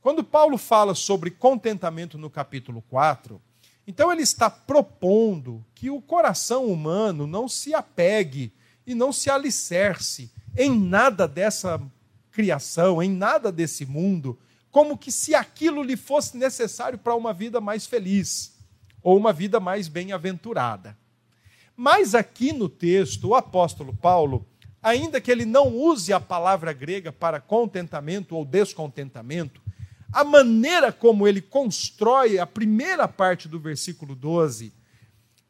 Quando 0.02 0.24
Paulo 0.24 0.58
fala 0.58 0.96
sobre 0.96 1.30
contentamento 1.30 2.18
no 2.18 2.28
capítulo 2.28 2.82
4, 2.90 3.40
então 3.86 4.10
ele 4.10 4.22
está 4.22 4.50
propondo 4.50 5.64
que 5.76 5.90
o 5.90 6.02
coração 6.02 6.66
humano 6.66 7.24
não 7.24 7.48
se 7.48 7.72
apegue 7.72 8.52
e 8.84 8.96
não 8.96 9.12
se 9.12 9.30
alicerce 9.30 10.28
em 10.58 10.76
nada 10.76 11.28
dessa 11.28 11.80
criação, 12.32 13.00
em 13.00 13.08
nada 13.08 13.52
desse 13.52 13.86
mundo, 13.86 14.36
como 14.72 14.98
que 14.98 15.12
se 15.12 15.36
aquilo 15.36 15.84
lhe 15.84 15.96
fosse 15.96 16.36
necessário 16.36 16.98
para 16.98 17.14
uma 17.14 17.32
vida 17.32 17.60
mais 17.60 17.86
feliz 17.86 18.58
ou 19.04 19.16
uma 19.16 19.32
vida 19.32 19.60
mais 19.60 19.86
bem-aventurada. 19.86 20.98
Mas 21.76 22.12
aqui 22.12 22.52
no 22.52 22.68
texto, 22.68 23.28
o 23.28 23.34
apóstolo 23.36 23.94
Paulo, 23.94 24.44
ainda 24.82 25.20
que 25.20 25.30
ele 25.30 25.44
não 25.44 25.68
use 25.68 26.12
a 26.12 26.18
palavra 26.18 26.72
grega 26.72 27.12
para 27.12 27.40
contentamento 27.40 28.34
ou 28.34 28.44
descontentamento, 28.44 29.62
a 30.12 30.22
maneira 30.22 30.92
como 30.92 31.26
ele 31.26 31.40
constrói 31.40 32.38
a 32.38 32.46
primeira 32.46 33.08
parte 33.08 33.48
do 33.48 33.58
versículo 33.58 34.14
12 34.14 34.72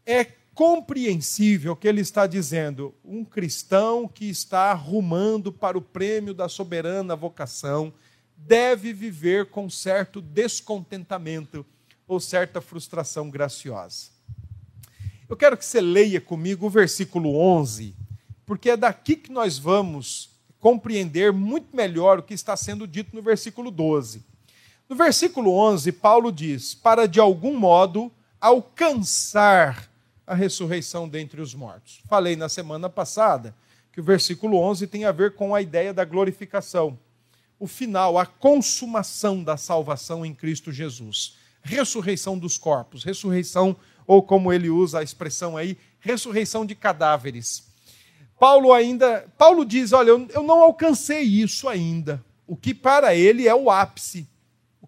é 0.07 0.25
compreensível 0.54 1.75
que 1.75 1.88
ele 1.88 2.00
está 2.00 2.26
dizendo: 2.26 2.95
um 3.04 3.25
cristão 3.25 4.07
que 4.07 4.26
está 4.26 4.71
arrumando 4.71 5.52
para 5.52 5.76
o 5.76 5.83
prêmio 5.83 6.33
da 6.33 6.49
soberana 6.49 7.16
vocação 7.16 7.92
deve 8.37 8.92
viver 8.92 9.47
com 9.47 9.69
certo 9.69 10.21
descontentamento 10.21 11.66
ou 12.07 12.21
certa 12.21 12.61
frustração 12.61 13.31
graciosa. 13.31 14.11
Eu 15.28 15.37
quero 15.37 15.57
que 15.57 15.64
você 15.64 15.81
leia 15.81 16.21
comigo 16.21 16.66
o 16.66 16.71
versículo 16.71 17.37
11, 17.37 17.95
porque 18.45 18.71
é 18.71 18.76
daqui 18.76 19.16
que 19.16 19.33
nós 19.33 19.59
vamos 19.59 20.31
compreender 20.61 21.33
muito 21.33 21.75
melhor 21.75 22.19
o 22.19 22.23
que 22.23 22.35
está 22.35 22.57
sendo 22.57 22.87
dito 22.87 23.16
no 23.16 23.23
versículo 23.23 23.71
12. 23.71 24.31
No 24.92 24.99
versículo 24.99 25.54
11, 25.54 25.90
Paulo 25.90 26.30
diz: 26.30 26.75
para 26.75 27.08
de 27.08 27.18
algum 27.18 27.58
modo 27.58 28.12
alcançar 28.38 29.90
a 30.26 30.34
ressurreição 30.34 31.08
dentre 31.08 31.40
os 31.40 31.54
mortos. 31.54 32.02
Falei 32.11 32.37
na 32.37 32.46
semana 32.46 32.90
passada 32.90 33.56
que 33.90 34.00
o 34.00 34.04
versículo 34.04 34.58
11 34.58 34.87
tem 34.88 35.06
a 35.06 35.11
ver 35.11 35.34
com 35.34 35.54
a 35.54 35.62
ideia 35.62 35.94
da 35.94 36.04
glorificação, 36.04 36.99
o 37.58 37.66
final, 37.66 38.18
a 38.18 38.26
consumação 38.26 39.42
da 39.42 39.56
salvação 39.56 40.26
em 40.26 40.34
Cristo 40.34 40.70
Jesus. 40.70 41.38
Ressurreição 41.62 42.38
dos 42.38 42.58
corpos, 42.58 43.02
ressurreição, 43.02 43.75
ou 44.06 44.22
como 44.22 44.52
ele 44.52 44.68
usa 44.68 44.99
a 44.99 45.02
expressão 45.02 45.56
aí, 45.56 45.78
ressurreição 46.00 46.66
de 46.66 46.75
cadáveres. 46.75 47.66
Paulo 48.38 48.75
ainda, 48.75 49.26
Paulo 49.38 49.64
diz, 49.64 49.94
olha, 49.94 50.11
eu, 50.11 50.28
eu 50.34 50.42
não 50.42 50.61
alcancei 50.61 51.22
isso 51.22 51.66
ainda. 51.66 52.22
O 52.46 52.54
que 52.54 52.75
para 52.75 53.14
ele 53.14 53.49
é 53.49 53.54
o 53.54 53.70
ápice 53.70 54.30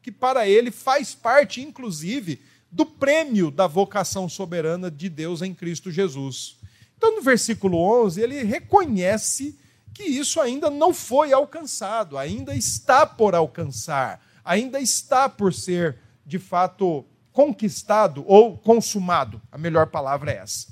que 0.05 0.13
para 0.13 0.47
ele 0.47 0.71
faz 0.71 1.15
parte, 1.15 1.63
inclusive, 1.63 2.39
do 2.71 2.85
prêmio 2.85 3.51
da 3.51 3.67
vocação 3.67 4.29
soberana 4.29 4.91
de 4.91 5.09
Deus 5.09 5.41
em 5.41 5.55
Cristo 5.55 5.91
Jesus. 5.91 6.59
Então, 6.95 7.17
no 7.17 7.23
versículo 7.23 7.79
11, 7.79 8.21
ele 8.21 8.43
reconhece 8.43 9.59
que 9.95 10.03
isso 10.03 10.43
ainda 10.43 10.69
não 10.69 10.93
foi 10.93 11.33
alcançado, 11.33 12.19
ainda 12.19 12.55
está 12.55 13.07
por 13.07 13.35
alcançar, 13.35 14.23
ainda 14.45 14.79
está 14.79 15.27
por 15.27 15.55
ser, 15.55 15.97
de 16.27 16.39
fato, 16.39 17.03
conquistado 17.33 18.23
ou 18.27 18.59
consumado. 18.59 19.41
A 19.51 19.57
melhor 19.57 19.87
palavra 19.87 20.33
é 20.33 20.37
essa. 20.37 20.69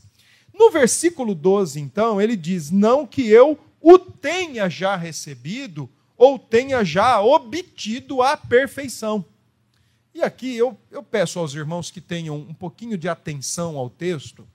No 0.52 0.70
versículo 0.70 1.34
12, 1.34 1.80
então, 1.80 2.20
ele 2.20 2.36
diz: 2.36 2.70
Não 2.70 3.06
que 3.06 3.26
eu 3.30 3.58
o 3.80 3.98
tenha 3.98 4.68
já 4.68 4.94
recebido 4.94 5.88
ou 6.22 6.38
tenha 6.38 6.84
já 6.84 7.20
obtido 7.20 8.22
a 8.22 8.36
perfeição. 8.36 9.24
E 10.14 10.22
aqui 10.22 10.56
eu, 10.56 10.78
eu 10.88 11.02
peço 11.02 11.40
aos 11.40 11.52
irmãos 11.52 11.90
que 11.90 12.00
tenham 12.00 12.36
um 12.36 12.54
pouquinho 12.54 12.96
de 12.96 13.08
atenção 13.08 13.76
ao 13.76 13.90
texto 13.90 14.46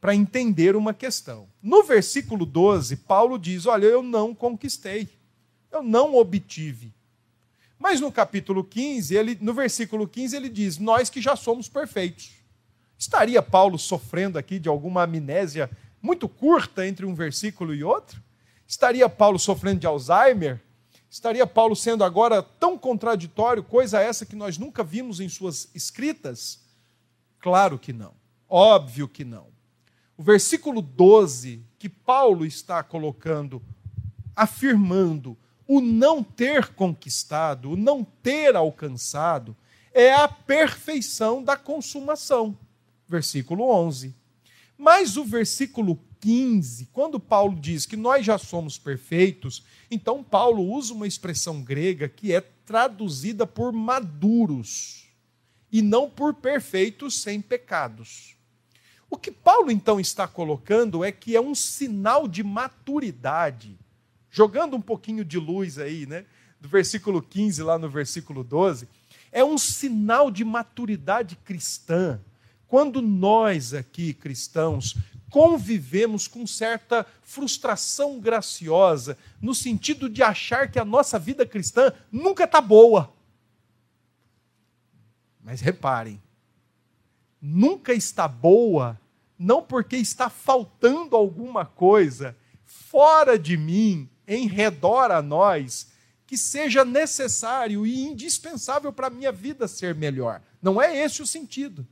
para 0.00 0.14
entender 0.14 0.74
uma 0.74 0.94
questão. 0.94 1.46
No 1.62 1.82
versículo 1.82 2.46
12, 2.46 2.96
Paulo 2.96 3.38
diz: 3.38 3.66
Olha, 3.66 3.84
eu 3.84 4.02
não 4.02 4.34
conquistei, 4.34 5.10
eu 5.70 5.82
não 5.82 6.14
obtive. 6.14 6.90
Mas 7.78 8.00
no 8.00 8.10
capítulo 8.10 8.64
15, 8.64 9.14
ele, 9.14 9.36
no 9.42 9.52
versículo 9.52 10.08
15, 10.08 10.34
ele 10.34 10.48
diz: 10.48 10.78
Nós 10.78 11.10
que 11.10 11.20
já 11.20 11.36
somos 11.36 11.68
perfeitos. 11.68 12.30
Estaria 12.98 13.42
Paulo 13.42 13.78
sofrendo 13.78 14.38
aqui 14.38 14.58
de 14.58 14.70
alguma 14.70 15.02
amnésia 15.02 15.70
muito 16.00 16.26
curta 16.26 16.86
entre 16.86 17.04
um 17.04 17.14
versículo 17.14 17.74
e 17.74 17.84
outro? 17.84 18.22
Estaria 18.66 19.06
Paulo 19.06 19.38
sofrendo 19.38 19.80
de 19.80 19.86
Alzheimer? 19.86 20.62
Estaria 21.10 21.44
Paulo 21.44 21.74
sendo 21.74 22.04
agora 22.04 22.40
tão 22.40 22.78
contraditório, 22.78 23.64
coisa 23.64 24.00
essa 24.00 24.24
que 24.24 24.36
nós 24.36 24.56
nunca 24.56 24.84
vimos 24.84 25.18
em 25.18 25.28
suas 25.28 25.68
escritas? 25.74 26.60
Claro 27.40 27.80
que 27.80 27.92
não. 27.92 28.14
Óbvio 28.48 29.08
que 29.08 29.24
não. 29.24 29.48
O 30.16 30.22
versículo 30.22 30.80
12 30.80 31.64
que 31.80 31.88
Paulo 31.88 32.46
está 32.46 32.80
colocando, 32.84 33.60
afirmando 34.36 35.36
o 35.66 35.80
não 35.80 36.22
ter 36.22 36.68
conquistado, 36.74 37.72
o 37.72 37.76
não 37.76 38.04
ter 38.04 38.54
alcançado, 38.54 39.56
é 39.92 40.12
a 40.12 40.28
perfeição 40.28 41.42
da 41.42 41.56
consumação. 41.56 42.56
Versículo 43.08 43.64
11. 43.64 44.14
Mas 44.78 45.16
o 45.16 45.24
versículo 45.24 45.98
15, 46.20 46.88
quando 46.92 47.18
Paulo 47.18 47.58
diz 47.58 47.86
que 47.86 47.96
nós 47.96 48.24
já 48.24 48.36
somos 48.36 48.78
perfeitos, 48.78 49.64
então 49.90 50.22
Paulo 50.22 50.62
usa 50.62 50.92
uma 50.92 51.06
expressão 51.06 51.62
grega 51.62 52.08
que 52.08 52.32
é 52.32 52.40
traduzida 52.40 53.46
por 53.46 53.72
maduros 53.72 55.06
e 55.72 55.80
não 55.82 56.10
por 56.10 56.34
perfeitos 56.34 57.22
sem 57.22 57.40
pecados. 57.40 58.36
O 59.08 59.16
que 59.16 59.32
Paulo 59.32 59.70
então 59.72 59.98
está 59.98 60.28
colocando 60.28 61.04
é 61.04 61.10
que 61.10 61.34
é 61.34 61.40
um 61.40 61.54
sinal 61.54 62.28
de 62.28 62.44
maturidade. 62.44 63.76
Jogando 64.30 64.76
um 64.76 64.80
pouquinho 64.80 65.24
de 65.24 65.36
luz 65.38 65.78
aí, 65.78 66.06
né? 66.06 66.24
Do 66.60 66.68
versículo 66.68 67.20
15 67.20 67.62
lá 67.62 67.78
no 67.78 67.88
versículo 67.88 68.44
12, 68.44 68.86
é 69.32 69.42
um 69.42 69.58
sinal 69.58 70.30
de 70.30 70.44
maturidade 70.44 71.34
cristã. 71.44 72.20
Quando 72.68 73.02
nós 73.02 73.74
aqui, 73.74 74.14
cristãos, 74.14 74.96
convivemos 75.30 76.26
com 76.26 76.46
certa 76.46 77.06
frustração 77.22 78.20
graciosa, 78.20 79.16
no 79.40 79.54
sentido 79.54 80.08
de 80.08 80.22
achar 80.22 80.70
que 80.70 80.78
a 80.78 80.84
nossa 80.84 81.18
vida 81.18 81.46
cristã 81.46 81.92
nunca 82.10 82.44
está 82.44 82.60
boa. 82.60 83.12
Mas 85.42 85.60
reparem, 85.60 86.20
nunca 87.40 87.94
está 87.94 88.28
boa, 88.28 89.00
não 89.38 89.62
porque 89.62 89.96
está 89.96 90.28
faltando 90.28 91.16
alguma 91.16 91.64
coisa 91.64 92.36
fora 92.64 93.38
de 93.38 93.56
mim, 93.56 94.08
em 94.26 94.46
redor 94.46 95.10
a 95.10 95.22
nós, 95.22 95.90
que 96.26 96.36
seja 96.36 96.84
necessário 96.84 97.84
e 97.84 98.02
indispensável 98.02 98.92
para 98.92 99.08
a 99.08 99.10
minha 99.10 99.32
vida 99.32 99.66
ser 99.66 99.94
melhor. 99.94 100.40
Não 100.62 100.80
é 100.80 100.96
esse 100.96 101.22
o 101.22 101.26
sentido. 101.26 101.86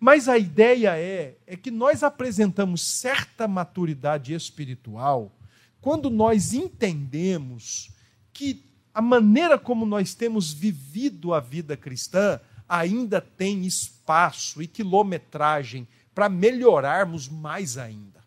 Mas 0.00 0.30
a 0.30 0.38
ideia 0.38 0.96
é, 0.98 1.36
é 1.46 1.54
que 1.54 1.70
nós 1.70 2.02
apresentamos 2.02 2.80
certa 2.80 3.46
maturidade 3.46 4.32
espiritual 4.32 5.30
quando 5.78 6.08
nós 6.08 6.54
entendemos 6.54 7.90
que 8.32 8.64
a 8.94 9.02
maneira 9.02 9.58
como 9.58 9.84
nós 9.84 10.14
temos 10.14 10.54
vivido 10.54 11.34
a 11.34 11.40
vida 11.40 11.76
cristã 11.76 12.40
ainda 12.66 13.20
tem 13.20 13.66
espaço 13.66 14.62
e 14.62 14.66
quilometragem 14.66 15.86
para 16.14 16.30
melhorarmos 16.30 17.28
mais 17.28 17.76
ainda. 17.76 18.24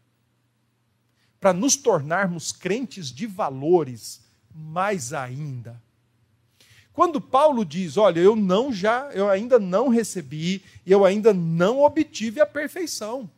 Para 1.40 1.54
nos 1.54 1.76
tornarmos 1.76 2.52
crentes 2.52 3.12
de 3.12 3.26
valores 3.26 4.24
mais 4.54 5.12
ainda. 5.12 5.82
Quando 6.94 7.20
Paulo 7.20 7.66
diz, 7.66 7.98
olha, 7.98 8.20
eu 8.20 8.36
não 8.36 8.72
já, 8.72 9.10
eu 9.14 9.28
ainda 9.28 9.58
não 9.58 9.90
recebi, 9.90 10.64
eu 10.86 11.04
ainda 11.04 11.34
não 11.34 11.82
obtive 11.82 12.40
a 12.40 12.46
perfeição. 12.46 13.30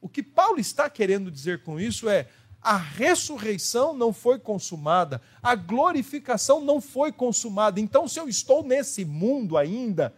O 0.00 0.08
que 0.08 0.22
Paulo 0.22 0.58
está 0.58 0.90
querendo 0.90 1.30
dizer 1.30 1.62
com 1.62 1.78
isso 1.78 2.08
é: 2.08 2.28
a 2.60 2.76
ressurreição 2.76 3.94
não 3.94 4.12
foi 4.12 4.40
consumada, 4.40 5.22
a 5.40 5.54
glorificação 5.54 6.60
não 6.60 6.80
foi 6.80 7.12
consumada. 7.12 7.78
Então, 7.78 8.08
se 8.08 8.18
eu 8.18 8.28
estou 8.28 8.64
nesse 8.64 9.04
mundo 9.04 9.56
ainda, 9.56 10.12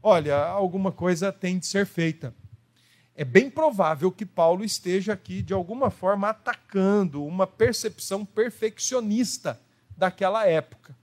olha, 0.00 0.38
alguma 0.38 0.92
coisa 0.92 1.32
tem 1.32 1.58
de 1.58 1.66
ser 1.66 1.84
feita. 1.84 2.32
É 3.14 3.24
bem 3.24 3.50
provável 3.50 4.10
que 4.10 4.24
Paulo 4.24 4.64
esteja 4.64 5.12
aqui, 5.12 5.42
de 5.42 5.52
alguma 5.52 5.90
forma, 5.90 6.28
atacando 6.28 7.24
uma 7.24 7.46
percepção 7.46 8.24
perfeccionista 8.24 9.60
daquela 9.96 10.46
época. 10.46 10.96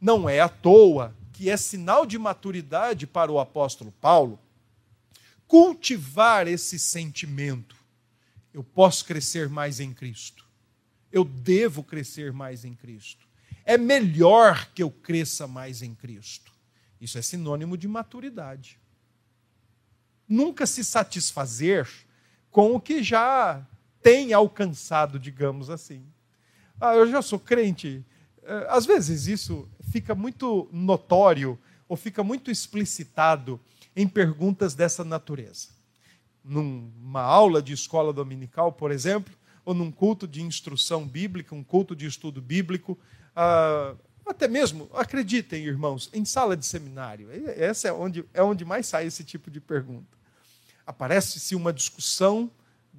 Não 0.00 0.28
é 0.28 0.40
à 0.40 0.48
toa 0.48 1.14
que 1.32 1.48
é 1.48 1.56
sinal 1.56 2.04
de 2.04 2.18
maturidade 2.18 3.06
para 3.06 3.30
o 3.30 3.38
apóstolo 3.38 3.92
Paulo 4.00 4.38
cultivar 5.46 6.46
esse 6.46 6.78
sentimento. 6.78 7.76
Eu 8.52 8.62
posso 8.62 9.04
crescer 9.04 9.48
mais 9.48 9.80
em 9.80 9.94
Cristo. 9.94 10.44
Eu 11.10 11.24
devo 11.24 11.82
crescer 11.82 12.32
mais 12.32 12.64
em 12.64 12.74
Cristo. 12.74 13.26
É 13.64 13.78
melhor 13.78 14.68
que 14.74 14.82
eu 14.82 14.90
cresça 14.90 15.46
mais 15.46 15.82
em 15.82 15.94
Cristo. 15.94 16.52
Isso 17.00 17.16
é 17.18 17.22
sinônimo 17.22 17.76
de 17.76 17.88
maturidade. 17.88 18.78
Nunca 20.28 20.66
se 20.66 20.84
satisfazer 20.84 21.88
com 22.50 22.74
o 22.74 22.80
que 22.80 23.02
já 23.02 23.66
tem 24.02 24.32
alcançado, 24.32 25.18
digamos 25.18 25.70
assim. 25.70 26.04
Ah, 26.80 26.94
eu 26.94 27.10
já 27.10 27.22
sou 27.22 27.38
crente. 27.38 28.04
É, 28.48 28.66
às 28.70 28.86
vezes 28.86 29.26
isso 29.26 29.68
fica 29.92 30.14
muito 30.14 30.70
notório 30.72 31.58
ou 31.86 31.98
fica 31.98 32.24
muito 32.24 32.50
explicitado 32.50 33.60
em 33.94 34.08
perguntas 34.08 34.74
dessa 34.74 35.04
natureza. 35.04 35.68
Numa 36.42 37.20
aula 37.20 37.60
de 37.60 37.74
escola 37.74 38.10
dominical, 38.10 38.72
por 38.72 38.90
exemplo, 38.90 39.34
ou 39.66 39.74
num 39.74 39.92
culto 39.92 40.26
de 40.26 40.40
instrução 40.40 41.06
bíblica, 41.06 41.54
um 41.54 41.62
culto 41.62 41.94
de 41.94 42.06
estudo 42.06 42.40
bíblico, 42.40 42.98
ah, 43.36 43.94
até 44.24 44.48
mesmo, 44.48 44.88
acreditem, 44.94 45.64
irmãos, 45.64 46.08
em 46.14 46.24
sala 46.24 46.56
de 46.56 46.64
seminário. 46.64 47.28
Essa 47.54 47.88
é 47.88 47.92
onde, 47.92 48.24
é 48.32 48.42
onde 48.42 48.64
mais 48.64 48.86
sai 48.86 49.06
esse 49.06 49.24
tipo 49.24 49.50
de 49.50 49.60
pergunta. 49.60 50.16
Aparece-se 50.86 51.54
uma 51.54 51.72
discussão 51.72 52.50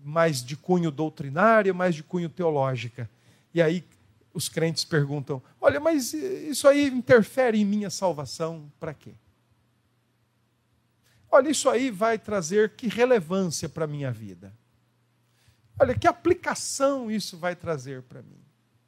mais 0.03 0.43
de 0.43 0.55
cunho 0.55 0.91
doutrinária, 0.91 1.73
mais 1.73 1.95
de 1.95 2.03
cunho 2.03 2.29
teológica. 2.29 3.09
E 3.51 3.61
aí 3.63 3.83
os 4.33 4.47
crentes 4.47 4.85
perguntam: 4.85 5.41
olha, 5.59 5.79
mas 5.79 6.13
isso 6.13 6.67
aí 6.67 6.87
interfere 6.87 7.59
em 7.59 7.65
minha 7.65 7.89
salvação 7.89 8.71
para 8.79 8.93
quê? 8.93 9.13
Olha, 11.31 11.49
isso 11.49 11.69
aí 11.69 11.91
vai 11.91 12.17
trazer 12.17 12.71
que 12.71 12.87
relevância 12.87 13.69
para 13.69 13.85
a 13.85 13.87
minha 13.87 14.11
vida? 14.11 14.53
Olha, 15.79 15.97
que 15.97 16.07
aplicação 16.07 17.09
isso 17.09 17.37
vai 17.37 17.55
trazer 17.55 18.01
para 18.03 18.21
mim? 18.21 18.41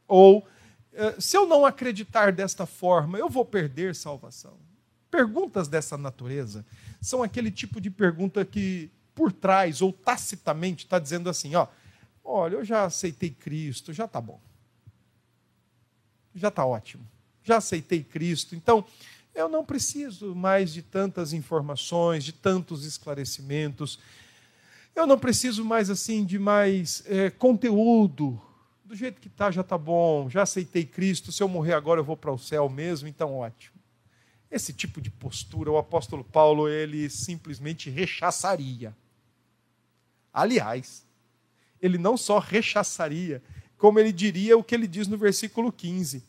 Ou, 0.07 0.45
eh, 0.91 1.15
se 1.19 1.37
eu 1.37 1.45
não 1.45 1.65
acreditar 1.65 2.31
desta 2.33 2.65
forma, 2.65 3.17
eu 3.17 3.29
vou 3.29 3.45
perder 3.45 3.95
salvação? 3.95 4.57
Perguntas 5.09 5.67
dessa 5.67 5.97
natureza 5.97 6.65
são 6.99 7.21
aquele 7.21 7.51
tipo 7.51 7.79
de 7.79 7.89
pergunta 7.89 8.43
que, 8.43 8.89
por 9.13 9.31
trás 9.31 9.81
ou 9.81 9.93
tacitamente, 9.93 10.85
está 10.85 10.97
dizendo 10.97 11.29
assim: 11.29 11.53
ó, 11.53 11.67
olha, 12.23 12.55
eu 12.55 12.65
já 12.65 12.85
aceitei 12.85 13.29
Cristo, 13.29 13.93
já 13.93 14.05
está 14.05 14.19
bom 14.19 14.39
já 16.35 16.47
está 16.47 16.65
ótimo. 16.65 17.05
Já 17.43 17.57
aceitei 17.57 18.03
Cristo. 18.03 18.55
Então, 18.55 18.85
eu 19.33 19.47
não 19.47 19.65
preciso 19.65 20.35
mais 20.35 20.73
de 20.73 20.81
tantas 20.81 21.33
informações, 21.33 22.23
de 22.23 22.31
tantos 22.31 22.85
esclarecimentos. 22.85 23.99
Eu 24.95 25.07
não 25.07 25.17
preciso 25.17 25.63
mais 25.63 25.89
assim 25.89 26.25
de 26.25 26.37
mais 26.37 27.03
é, 27.05 27.29
conteúdo. 27.29 28.41
Do 28.83 28.95
jeito 28.95 29.21
que 29.21 29.27
está, 29.27 29.49
já 29.49 29.61
está 29.61 29.77
bom. 29.77 30.29
Já 30.29 30.43
aceitei 30.43 30.85
Cristo. 30.85 31.31
Se 31.31 31.41
eu 31.41 31.47
morrer 31.47 31.73
agora, 31.73 31.99
eu 31.99 32.03
vou 32.03 32.17
para 32.17 32.31
o 32.31 32.37
céu 32.37 32.67
mesmo. 32.69 33.07
Então, 33.07 33.33
ótimo. 33.33 33.79
Esse 34.51 34.73
tipo 34.73 34.99
de 34.99 35.09
postura, 35.09 35.71
o 35.71 35.77
apóstolo 35.77 36.25
Paulo, 36.25 36.67
ele 36.67 37.09
simplesmente 37.09 37.89
rechaçaria. 37.89 38.93
Aliás, 40.33 41.05
ele 41.81 41.97
não 41.97 42.17
só 42.17 42.37
rechaçaria, 42.37 43.41
como 43.81 43.99
ele 43.99 44.13
diria 44.13 44.55
o 44.55 44.63
que 44.63 44.75
ele 44.75 44.87
diz 44.87 45.07
no 45.07 45.17
versículo 45.17 45.71
15: 45.71 46.23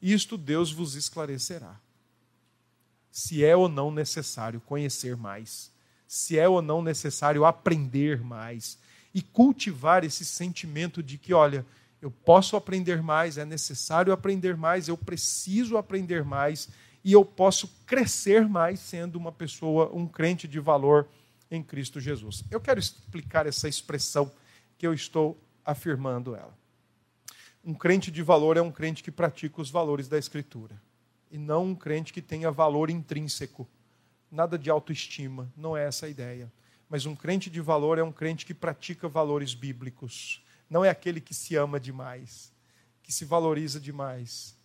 Isto 0.00 0.38
Deus 0.38 0.70
vos 0.70 0.94
esclarecerá. 0.94 1.80
Se 3.10 3.44
é 3.44 3.56
ou 3.56 3.68
não 3.68 3.90
necessário 3.90 4.60
conhecer 4.60 5.16
mais, 5.16 5.72
se 6.06 6.38
é 6.38 6.48
ou 6.48 6.62
não 6.62 6.80
necessário 6.80 7.44
aprender 7.44 8.22
mais 8.22 8.78
e 9.12 9.20
cultivar 9.20 10.04
esse 10.04 10.24
sentimento 10.24 11.02
de 11.02 11.18
que, 11.18 11.34
olha, 11.34 11.66
eu 12.00 12.08
posso 12.08 12.54
aprender 12.54 13.02
mais, 13.02 13.36
é 13.36 13.44
necessário 13.44 14.12
aprender 14.12 14.56
mais, 14.56 14.86
eu 14.86 14.96
preciso 14.96 15.76
aprender 15.76 16.24
mais 16.24 16.68
e 17.02 17.12
eu 17.12 17.24
posso 17.24 17.66
crescer 17.84 18.48
mais 18.48 18.78
sendo 18.78 19.16
uma 19.16 19.32
pessoa, 19.32 19.90
um 19.92 20.06
crente 20.06 20.46
de 20.46 20.60
valor 20.60 21.08
em 21.50 21.64
Cristo 21.64 21.98
Jesus. 21.98 22.44
Eu 22.48 22.60
quero 22.60 22.78
explicar 22.78 23.44
essa 23.44 23.68
expressão 23.68 24.30
que 24.78 24.86
eu 24.86 24.94
estou 24.94 25.36
afirmando 25.64 26.36
ela. 26.36 26.61
Um 27.64 27.74
crente 27.74 28.10
de 28.10 28.22
valor 28.22 28.56
é 28.56 28.60
um 28.60 28.72
crente 28.72 29.04
que 29.04 29.10
pratica 29.10 29.60
os 29.60 29.70
valores 29.70 30.08
da 30.08 30.18
Escritura. 30.18 30.82
E 31.30 31.38
não 31.38 31.66
um 31.66 31.74
crente 31.76 32.12
que 32.12 32.20
tenha 32.20 32.50
valor 32.50 32.90
intrínseco. 32.90 33.68
Nada 34.30 34.58
de 34.58 34.68
autoestima, 34.68 35.52
não 35.56 35.76
é 35.76 35.86
essa 35.86 36.06
a 36.06 36.08
ideia. 36.08 36.52
Mas 36.88 37.06
um 37.06 37.14
crente 37.14 37.48
de 37.48 37.60
valor 37.60 37.98
é 37.98 38.02
um 38.02 38.10
crente 38.10 38.44
que 38.44 38.52
pratica 38.52 39.08
valores 39.08 39.54
bíblicos. 39.54 40.44
Não 40.68 40.84
é 40.84 40.90
aquele 40.90 41.20
que 41.20 41.32
se 41.34 41.54
ama 41.54 41.78
demais, 41.78 42.52
que 43.00 43.12
se 43.12 43.24
valoriza 43.24 43.78
demais, 43.78 44.56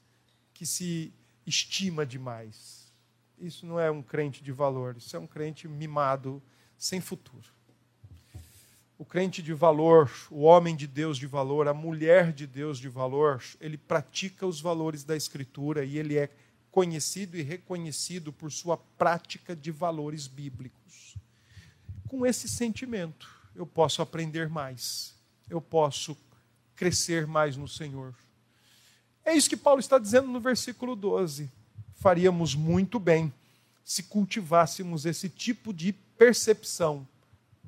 que 0.51 0.65
se 0.65 1.13
estima 1.45 2.03
demais. 2.03 2.91
Isso 3.38 3.63
não 3.65 3.79
é 3.79 3.91
um 3.91 4.01
crente 4.01 4.43
de 4.43 4.51
valor, 4.51 4.97
isso 4.97 5.15
é 5.15 5.19
um 5.19 5.27
crente 5.27 5.67
mimado, 5.67 6.41
sem 6.77 6.99
futuro 6.99 7.57
o 8.97 9.05
crente 9.05 9.43
de 9.43 9.53
valor, 9.53 10.12
o 10.31 10.41
homem 10.41 10.75
de 10.75 10.88
Deus 10.88 11.17
de 11.17 11.27
valor, 11.27 11.67
a 11.67 11.73
mulher 11.73 12.33
de 12.33 12.47
Deus 12.47 12.79
de 12.79 12.89
valor, 12.89 13.43
ele 13.62 13.77
pratica 13.77 14.45
os 14.47 14.60
valores 14.60 15.03
da 15.03 15.15
Escritura 15.15 15.86
e 15.86 15.97
ele 15.97 16.17
é 16.17 16.29
conhecido 16.71 17.38
e 17.38 17.43
reconhecido 17.43 18.33
por 18.33 18.51
sua 18.51 18.75
prática 18.75 19.55
de 19.55 19.69
valores 19.71 20.27
bíblicos. 20.27 21.15
Com 22.07 22.25
esse 22.25 22.49
sentimento, 22.49 23.29
eu 23.55 23.67
posso 23.67 24.01
aprender 24.01 24.49
mais, 24.49 25.13
eu 25.49 25.62
posso 25.62 26.17
crescer 26.75 27.27
mais 27.27 27.55
no 27.55 27.67
Senhor. 27.67 28.15
É 29.23 29.33
isso 29.33 29.49
que 29.49 29.57
Paulo 29.57 29.79
está 29.79 29.99
dizendo 29.99 30.27
no 30.27 30.39
versículo 30.39 30.95
12. 30.95 31.51
Faríamos 31.95 32.55
muito 32.55 32.99
bem 32.99 33.31
se 33.83 34.03
cultivássemos 34.03 35.05
esse 35.05 35.29
tipo 35.29 35.73
de 35.73 35.93
percepção 35.93 37.07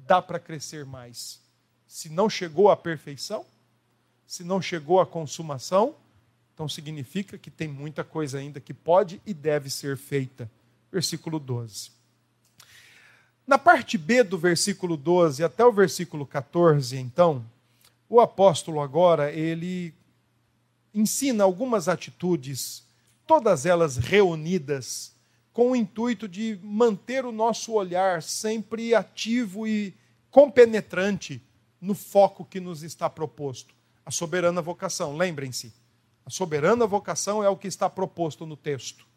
dá 0.09 0.23
para 0.23 0.39
crescer 0.39 0.87
mais. 0.87 1.39
Se 1.85 2.09
não 2.09 2.27
chegou 2.27 2.71
à 2.71 2.75
perfeição, 2.75 3.45
se 4.25 4.43
não 4.43 4.59
chegou 4.59 4.99
à 4.99 5.05
consumação, 5.05 5.93
então 6.51 6.67
significa 6.67 7.37
que 7.37 7.51
tem 7.51 7.67
muita 7.67 8.03
coisa 8.03 8.39
ainda 8.39 8.59
que 8.59 8.73
pode 8.73 9.21
e 9.23 9.35
deve 9.35 9.69
ser 9.69 9.97
feita. 9.97 10.49
Versículo 10.91 11.37
12. 11.37 11.91
Na 13.45 13.59
parte 13.59 13.99
B 13.99 14.23
do 14.23 14.35
versículo 14.35 14.97
12 14.97 15.43
até 15.43 15.63
o 15.63 15.71
versículo 15.71 16.25
14, 16.25 16.97
então, 16.97 17.45
o 18.09 18.19
apóstolo 18.19 18.81
agora, 18.81 19.31
ele 19.31 19.93
ensina 20.91 21.43
algumas 21.43 21.87
atitudes, 21.87 22.83
todas 23.27 23.63
elas 23.63 23.97
reunidas 23.97 25.13
com 25.53 25.71
o 25.71 25.75
intuito 25.75 26.27
de 26.27 26.59
manter 26.63 27.25
o 27.25 27.31
nosso 27.31 27.73
olhar 27.73 28.23
sempre 28.23 28.95
ativo 28.95 29.67
e 29.67 29.93
compenetrante 30.31 31.41
no 31.79 31.93
foco 31.93 32.45
que 32.45 32.59
nos 32.59 32.83
está 32.83 33.09
proposto. 33.09 33.73
A 34.05 34.11
soberana 34.11 34.61
vocação, 34.61 35.15
lembrem-se, 35.15 35.73
a 36.25 36.29
soberana 36.29 36.85
vocação 36.85 37.43
é 37.43 37.49
o 37.49 37.57
que 37.57 37.67
está 37.67 37.89
proposto 37.89 38.45
no 38.45 38.55
texto. 38.55 39.07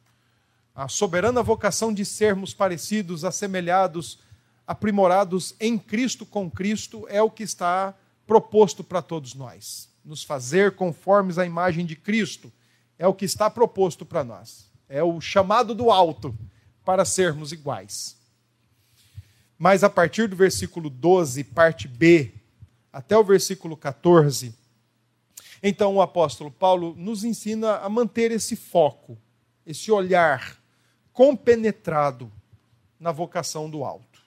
A 0.74 0.88
soberana 0.88 1.42
vocação 1.42 1.92
de 1.92 2.04
sermos 2.04 2.54
parecidos, 2.54 3.24
assemelhados 3.24 4.18
aprimorados 4.66 5.54
em 5.60 5.78
Cristo, 5.78 6.24
com 6.24 6.50
Cristo, 6.50 7.06
é 7.08 7.20
o 7.20 7.30
que 7.30 7.42
está 7.42 7.94
proposto 8.26 8.82
para 8.82 9.02
todos 9.02 9.34
nós. 9.34 9.90
Nos 10.04 10.22
fazer 10.22 10.74
conformes 10.76 11.38
à 11.38 11.44
imagem 11.44 11.84
de 11.84 11.96
Cristo 11.96 12.50
é 12.98 13.06
o 13.06 13.14
que 13.14 13.24
está 13.24 13.50
proposto 13.50 14.06
para 14.06 14.24
nós. 14.24 14.70
É 14.88 15.02
o 15.02 15.20
chamado 15.20 15.74
do 15.74 15.90
alto 15.90 16.36
para 16.84 17.04
sermos 17.04 17.52
iguais. 17.52 18.16
Mas 19.62 19.84
a 19.84 19.88
partir 19.88 20.26
do 20.26 20.34
versículo 20.34 20.90
12, 20.90 21.44
parte 21.44 21.86
B, 21.86 22.32
até 22.92 23.16
o 23.16 23.22
versículo 23.22 23.76
14, 23.76 24.52
então 25.62 25.94
o 25.94 26.02
apóstolo 26.02 26.50
Paulo 26.50 26.96
nos 26.98 27.22
ensina 27.22 27.76
a 27.76 27.88
manter 27.88 28.32
esse 28.32 28.56
foco, 28.56 29.16
esse 29.64 29.92
olhar 29.92 30.60
compenetrado 31.12 32.28
na 32.98 33.12
vocação 33.12 33.70
do 33.70 33.84
alto. 33.84 34.20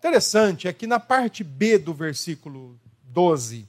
Interessante 0.00 0.66
é 0.66 0.72
que 0.72 0.88
na 0.88 0.98
parte 0.98 1.44
B 1.44 1.78
do 1.78 1.94
versículo 1.94 2.76
12, 3.04 3.68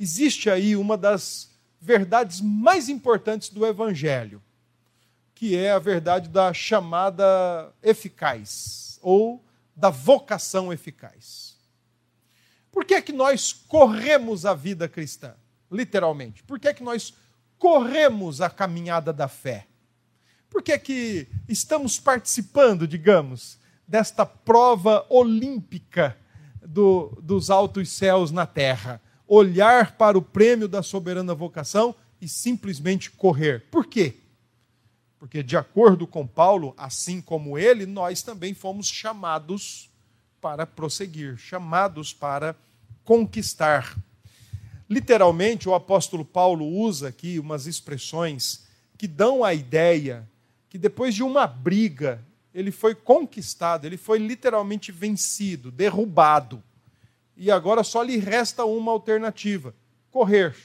existe 0.00 0.50
aí 0.50 0.74
uma 0.74 0.96
das 0.96 1.52
verdades 1.80 2.40
mais 2.40 2.88
importantes 2.88 3.48
do 3.48 3.64
evangelho, 3.64 4.42
que 5.36 5.54
é 5.54 5.70
a 5.70 5.78
verdade 5.78 6.28
da 6.28 6.52
chamada 6.52 7.72
eficaz 7.80 8.98
ou 9.00 9.40
da 9.74 9.90
vocação 9.90 10.72
eficaz. 10.72 11.56
Por 12.70 12.84
que 12.84 12.94
é 12.94 13.02
que 13.02 13.12
nós 13.12 13.52
corremos 13.52 14.46
a 14.46 14.54
vida 14.54 14.88
cristã? 14.88 15.34
Literalmente. 15.70 16.42
Por 16.42 16.58
que 16.58 16.68
é 16.68 16.74
que 16.74 16.82
nós 16.82 17.14
corremos 17.58 18.40
a 18.40 18.48
caminhada 18.48 19.12
da 19.12 19.28
fé? 19.28 19.66
Por 20.48 20.62
que 20.62 20.72
é 20.72 20.78
que 20.78 21.28
estamos 21.48 21.98
participando, 21.98 22.86
digamos, 22.86 23.58
desta 23.86 24.26
prova 24.26 25.06
olímpica 25.08 26.16
do, 26.60 27.16
dos 27.22 27.50
altos 27.50 27.90
céus 27.90 28.30
na 28.30 28.46
terra? 28.46 29.00
Olhar 29.26 29.96
para 29.96 30.18
o 30.18 30.22
prêmio 30.22 30.66
da 30.66 30.82
soberana 30.82 31.34
vocação 31.34 31.94
e 32.20 32.28
simplesmente 32.28 33.10
correr. 33.10 33.66
Por 33.70 33.86
quê? 33.86 34.16
Porque, 35.20 35.42
de 35.42 35.54
acordo 35.54 36.06
com 36.06 36.26
Paulo, 36.26 36.72
assim 36.78 37.20
como 37.20 37.58
ele, 37.58 37.84
nós 37.84 38.22
também 38.22 38.54
fomos 38.54 38.88
chamados 38.88 39.90
para 40.40 40.66
prosseguir, 40.66 41.36
chamados 41.36 42.14
para 42.14 42.56
conquistar. 43.04 43.94
Literalmente, 44.88 45.68
o 45.68 45.74
apóstolo 45.74 46.24
Paulo 46.24 46.66
usa 46.66 47.08
aqui 47.08 47.38
umas 47.38 47.66
expressões 47.66 48.66
que 48.96 49.06
dão 49.06 49.44
a 49.44 49.52
ideia 49.52 50.26
que 50.70 50.78
depois 50.78 51.14
de 51.14 51.22
uma 51.22 51.46
briga, 51.46 52.24
ele 52.54 52.70
foi 52.70 52.94
conquistado, 52.94 53.84
ele 53.84 53.98
foi 53.98 54.18
literalmente 54.18 54.90
vencido, 54.90 55.70
derrubado. 55.70 56.62
E 57.36 57.50
agora 57.50 57.84
só 57.84 58.02
lhe 58.02 58.16
resta 58.16 58.64
uma 58.64 58.90
alternativa: 58.90 59.74
correr. 60.10 60.56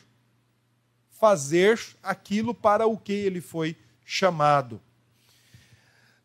Fazer 1.11 1.77
aquilo 2.01 2.53
para 2.53 2.87
o 2.87 2.97
que 2.97 3.11
ele 3.11 3.41
foi 3.41 3.75
chamado. 4.05 4.79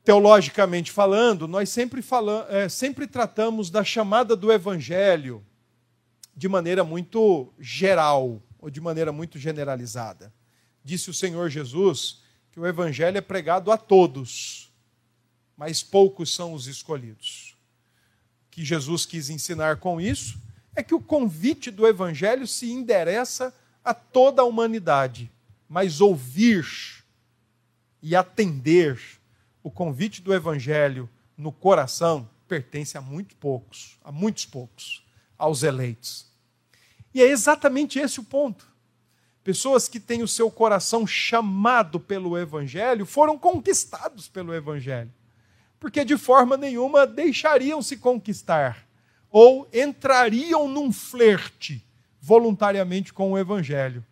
Teologicamente 0.05 0.93
falando, 0.93 1.49
nós 1.49 1.71
sempre, 1.71 2.03
falamos, 2.03 2.51
é, 2.51 2.69
sempre 2.69 3.07
tratamos 3.07 3.71
da 3.71 3.83
chamada 3.83 4.37
do 4.37 4.53
Evangelho 4.53 5.45
de 6.37 6.49
maneira 6.49 6.85
muito 6.85 7.53
geral, 7.59 8.43
ou 8.59 8.71
de 8.71 8.81
maneira 8.81 9.13
muito 9.13 9.39
generalizada. 9.39 10.33
Disse 10.85 11.11
o 11.11 11.15
Senhor 11.15 11.51
Jesus 11.51 12.23
que 12.53 12.61
o 12.61 12.67
Evangelho 12.67 13.19
é 13.19 13.21
pregado 13.21 13.71
a 13.71 13.77
todos, 13.77 14.73
mas 15.57 15.83
poucos 15.83 16.35
são 16.35 16.53
os 16.53 16.67
escolhidos. 16.67 17.57
O 18.47 18.51
que 18.51 18.65
Jesus 18.65 19.07
quis 19.07 19.31
ensinar 19.31 19.77
com 19.77 20.01
isso 20.01 20.39
é 20.75 20.83
que 20.83 20.95
o 20.95 21.01
convite 21.01 21.71
do 21.71 21.87
Evangelho 21.87 22.47
se 22.47 22.71
endereça 22.71 23.55
a 23.85 23.93
toda 23.93 24.43
a 24.43 24.45
humanidade, 24.45 25.31
mas 25.69 26.01
ouvir 26.01 27.00
e 28.03 28.17
atender 28.17 29.01
o 29.63 29.71
convite 29.71 30.23
do 30.23 30.33
Evangelho 30.33 31.09
no 31.37 31.53
coração 31.53 32.29
pertence 32.49 32.99
a 32.99 33.01
muito 33.01 33.37
poucos, 33.37 33.99
a 34.05 34.11
muitos 34.11 34.45
poucos, 34.45 35.05
aos 35.39 35.63
eleitos. 35.63 36.27
E 37.15 37.23
é 37.23 37.27
exatamente 37.27 37.99
esse 37.99 38.21
o 38.21 38.25
ponto. 38.25 38.69
Pessoas 39.43 39.89
que 39.89 39.99
têm 39.99 40.23
o 40.23 40.29
seu 40.29 40.51
coração 40.51 41.07
chamado 41.07 41.99
pelo 41.99 42.37
Evangelho 42.37 43.07
foram 43.07 43.39
conquistados 43.39 44.29
pelo 44.29 44.55
Evangelho, 44.55 45.13
porque 45.79 46.05
de 46.05 46.17
forma 46.19 46.57
nenhuma 46.57 47.07
deixariam 47.07 47.81
se 47.81 47.97
conquistar 47.97 48.87
ou 49.31 49.69
entrariam 49.73 50.69
num 50.69 50.93
flerte 50.93 51.85
voluntariamente 52.21 53.13
com 53.13 53.33
o 53.33 53.39
Evangelho. 53.39 54.05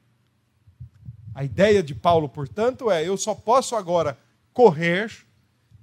A 1.35 1.45
ideia 1.45 1.83
de 1.83 1.95
Paulo, 1.95 2.29
portanto, 2.29 2.91
é: 2.91 3.07
eu 3.07 3.17
só 3.17 3.35
posso 3.35 3.77
agora 3.77 4.19
correr 4.53 5.12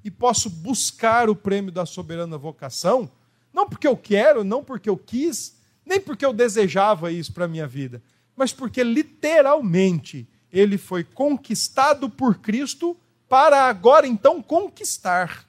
e 0.04 0.12
posso 0.12 0.50
buscar 0.50 1.30
o 1.30 1.36
prêmio 1.36 1.72
da 1.72 1.86
soberana 1.86 2.38
vocação, 2.38 3.10
não 3.54 3.68
porque 3.68 3.88
eu 3.88 3.98
quero, 3.98 4.44
não 4.44 4.64
porque 4.64 4.90
eu 4.90 4.98
quis, 4.98 5.56
nem 5.86 6.00
porque 6.00 6.26
eu 6.26 6.34
desejava 6.34 7.12
isso 7.12 7.34
para 7.34 7.46
a 7.46 7.48
minha 7.48 7.66
vida, 7.66 8.04
mas 8.36 8.52
porque 8.52 8.84
literalmente 8.84 10.28
ele 10.52 10.78
foi 10.78 11.04
conquistado 11.04 12.10
por 12.10 12.38
Cristo 12.38 12.98
para 13.28 13.64
agora 13.64 14.08
então 14.08 14.42
conquistar 14.42 15.46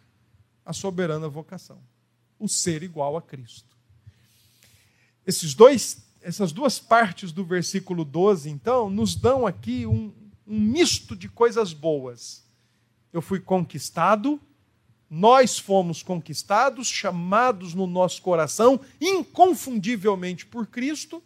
a 0.64 0.72
soberana 0.72 1.28
vocação, 1.28 1.78
o 2.38 2.48
ser 2.48 2.82
igual 2.82 3.16
a 3.16 3.22
Cristo. 3.22 3.76
Esses 5.26 5.54
dois, 5.54 6.05
essas 6.26 6.50
duas 6.50 6.78
partes 6.78 7.30
do 7.30 7.44
versículo 7.44 8.04
12, 8.04 8.50
então, 8.50 8.90
nos 8.90 9.14
dão 9.14 9.46
aqui 9.46 9.86
um, 9.86 10.12
um 10.46 10.60
misto 10.60 11.14
de 11.14 11.28
coisas 11.28 11.72
boas. 11.72 12.44
Eu 13.12 13.22
fui 13.22 13.40
conquistado 13.40 14.40
nós 15.08 15.58
fomos 15.58 16.02
conquistados, 16.02 16.88
chamados 16.88 17.74
no 17.74 17.86
nosso 17.86 18.20
coração, 18.22 18.80
inconfundivelmente 19.00 20.44
por 20.44 20.66
Cristo, 20.66 21.22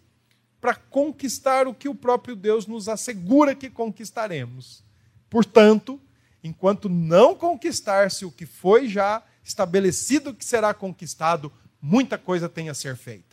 para 0.60 0.74
conquistar 0.74 1.66
o 1.66 1.72
que 1.74 1.88
o 1.88 1.94
próprio 1.94 2.36
Deus 2.36 2.66
nos 2.66 2.88
assegura 2.88 3.54
que 3.54 3.70
conquistaremos. 3.70 4.84
Portanto, 5.30 5.98
enquanto 6.44 6.88
não 6.88 7.34
conquistar-se 7.34 8.26
o 8.26 8.30
que 8.30 8.44
foi 8.44 8.86
já 8.86 9.22
estabelecido 9.42 10.34
que 10.34 10.44
será 10.44 10.74
conquistado, 10.74 11.50
muita 11.80 12.18
coisa 12.18 12.48
tem 12.48 12.68
a 12.68 12.74
ser 12.74 12.96
feita. 12.96 13.29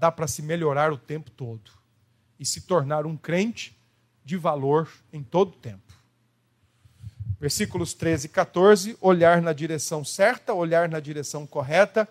Dá 0.00 0.10
para 0.10 0.26
se 0.26 0.40
melhorar 0.40 0.90
o 0.94 0.96
tempo 0.96 1.30
todo 1.30 1.70
e 2.38 2.46
se 2.46 2.62
tornar 2.62 3.04
um 3.04 3.18
crente 3.18 3.76
de 4.24 4.34
valor 4.34 4.90
em 5.12 5.22
todo 5.22 5.50
o 5.50 5.58
tempo. 5.58 5.92
Versículos 7.38 7.92
13 7.92 8.24
e 8.24 8.30
14, 8.30 8.96
olhar 8.98 9.42
na 9.42 9.52
direção 9.52 10.02
certa, 10.02 10.54
olhar 10.54 10.88
na 10.88 11.00
direção 11.00 11.46
correta. 11.46 12.08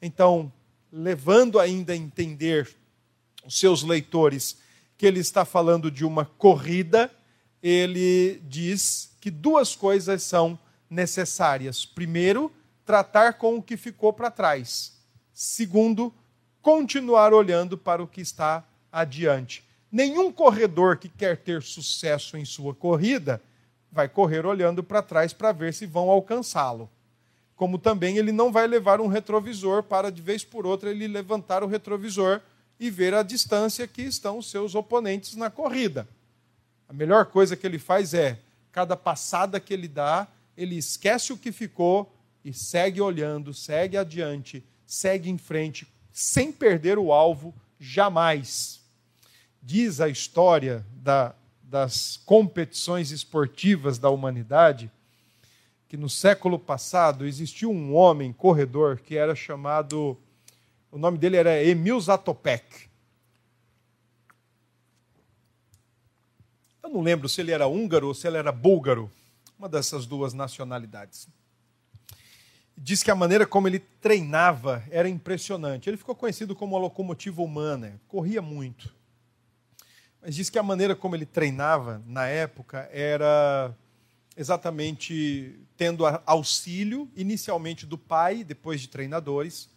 Então, 0.00 0.52
levando 0.92 1.58
ainda 1.58 1.94
a 1.94 1.96
entender 1.96 2.72
os 3.44 3.58
seus 3.58 3.82
leitores 3.82 4.58
que 4.96 5.04
ele 5.04 5.18
está 5.18 5.44
falando 5.44 5.90
de 5.90 6.04
uma 6.04 6.24
corrida, 6.24 7.10
ele 7.60 8.40
diz 8.48 9.16
que 9.20 9.32
duas 9.32 9.74
coisas 9.74 10.22
são 10.22 10.56
necessárias. 10.88 11.84
Primeiro, 11.84 12.52
tratar 12.86 13.32
com 13.32 13.56
o 13.56 13.62
que 13.62 13.76
ficou 13.76 14.12
para 14.12 14.30
trás. 14.30 14.92
Segundo, 15.34 16.14
continuar 16.62 17.34
olhando 17.34 17.76
para 17.76 18.02
o 18.02 18.06
que 18.06 18.20
está 18.20 18.64
adiante. 18.90 19.64
Nenhum 19.90 20.32
corredor 20.32 20.96
que 20.96 21.08
quer 21.08 21.36
ter 21.36 21.62
sucesso 21.62 22.36
em 22.36 22.44
sua 22.44 22.74
corrida 22.74 23.42
vai 23.90 24.08
correr 24.08 24.46
olhando 24.46 24.82
para 24.82 25.02
trás 25.02 25.34
para 25.34 25.52
ver 25.52 25.74
se 25.74 25.84
vão 25.84 26.08
alcançá-lo. 26.08 26.88
Como 27.56 27.78
também 27.78 28.16
ele 28.16 28.32
não 28.32 28.50
vai 28.50 28.66
levar 28.66 29.00
um 29.00 29.06
retrovisor 29.06 29.82
para, 29.82 30.10
de 30.10 30.22
vez 30.22 30.44
por 30.44 30.64
outra, 30.64 30.90
ele 30.90 31.06
levantar 31.06 31.62
o 31.62 31.66
retrovisor 31.66 32.40
e 32.80 32.90
ver 32.90 33.12
a 33.12 33.22
distância 33.22 33.86
que 33.86 34.02
estão 34.02 34.38
os 34.38 34.50
seus 34.50 34.74
oponentes 34.74 35.36
na 35.36 35.50
corrida. 35.50 36.08
A 36.88 36.92
melhor 36.92 37.26
coisa 37.26 37.56
que 37.56 37.66
ele 37.66 37.78
faz 37.78 38.14
é, 38.14 38.38
cada 38.72 38.96
passada 38.96 39.60
que 39.60 39.74
ele 39.74 39.88
dá, 39.88 40.26
ele 40.56 40.76
esquece 40.76 41.32
o 41.32 41.38
que 41.38 41.52
ficou 41.52 42.10
e 42.44 42.52
segue 42.52 43.00
olhando, 43.00 43.52
segue 43.52 43.96
adiante, 43.96 44.64
segue 44.86 45.30
em 45.30 45.38
frente, 45.38 45.86
sem 46.12 46.52
perder 46.52 46.98
o 46.98 47.12
alvo 47.12 47.54
jamais. 47.78 48.80
Diz 49.62 50.00
a 50.00 50.08
história 50.08 50.84
da 50.92 51.34
das 51.72 52.18
competições 52.26 53.10
esportivas 53.10 53.98
da 53.98 54.10
humanidade, 54.10 54.92
que 55.88 55.96
no 55.96 56.08
século 56.08 56.58
passado 56.58 57.26
existiu 57.26 57.70
um 57.70 57.94
homem 57.94 58.30
corredor 58.30 58.98
que 58.98 59.16
era 59.16 59.34
chamado, 59.34 60.18
o 60.90 60.98
nome 60.98 61.16
dele 61.16 61.38
era 61.38 61.64
Emil 61.64 61.98
Zatopek. 61.98 62.90
Eu 66.82 66.90
não 66.90 67.00
lembro 67.00 67.26
se 67.26 67.40
ele 67.40 67.52
era 67.52 67.66
húngaro 67.66 68.08
ou 68.08 68.14
se 68.14 68.26
ele 68.28 68.36
era 68.36 68.52
búlgaro, 68.52 69.10
uma 69.58 69.66
dessas 69.66 70.04
duas 70.04 70.34
nacionalidades. 70.34 71.26
Diz 72.76 73.02
que 73.02 73.10
a 73.10 73.14
maneira 73.14 73.46
como 73.46 73.68
ele 73.68 73.78
treinava 73.78 74.82
era 74.90 75.08
impressionante. 75.08 75.88
Ele 75.88 75.96
ficou 75.96 76.14
conhecido 76.14 76.54
como 76.54 76.76
a 76.76 76.80
locomotiva 76.80 77.42
humana, 77.42 78.00
corria 78.08 78.42
muito. 78.42 78.94
Mas 80.20 80.34
diz 80.34 80.48
que 80.48 80.58
a 80.58 80.62
maneira 80.62 80.94
como 80.94 81.16
ele 81.16 81.26
treinava 81.26 82.02
na 82.06 82.26
época 82.26 82.88
era 82.92 83.74
exatamente 84.36 85.58
tendo 85.76 86.04
auxílio, 86.24 87.10
inicialmente 87.16 87.84
do 87.84 87.98
pai, 87.98 88.44
depois 88.44 88.80
de 88.80 88.88
treinadores, 88.88 89.68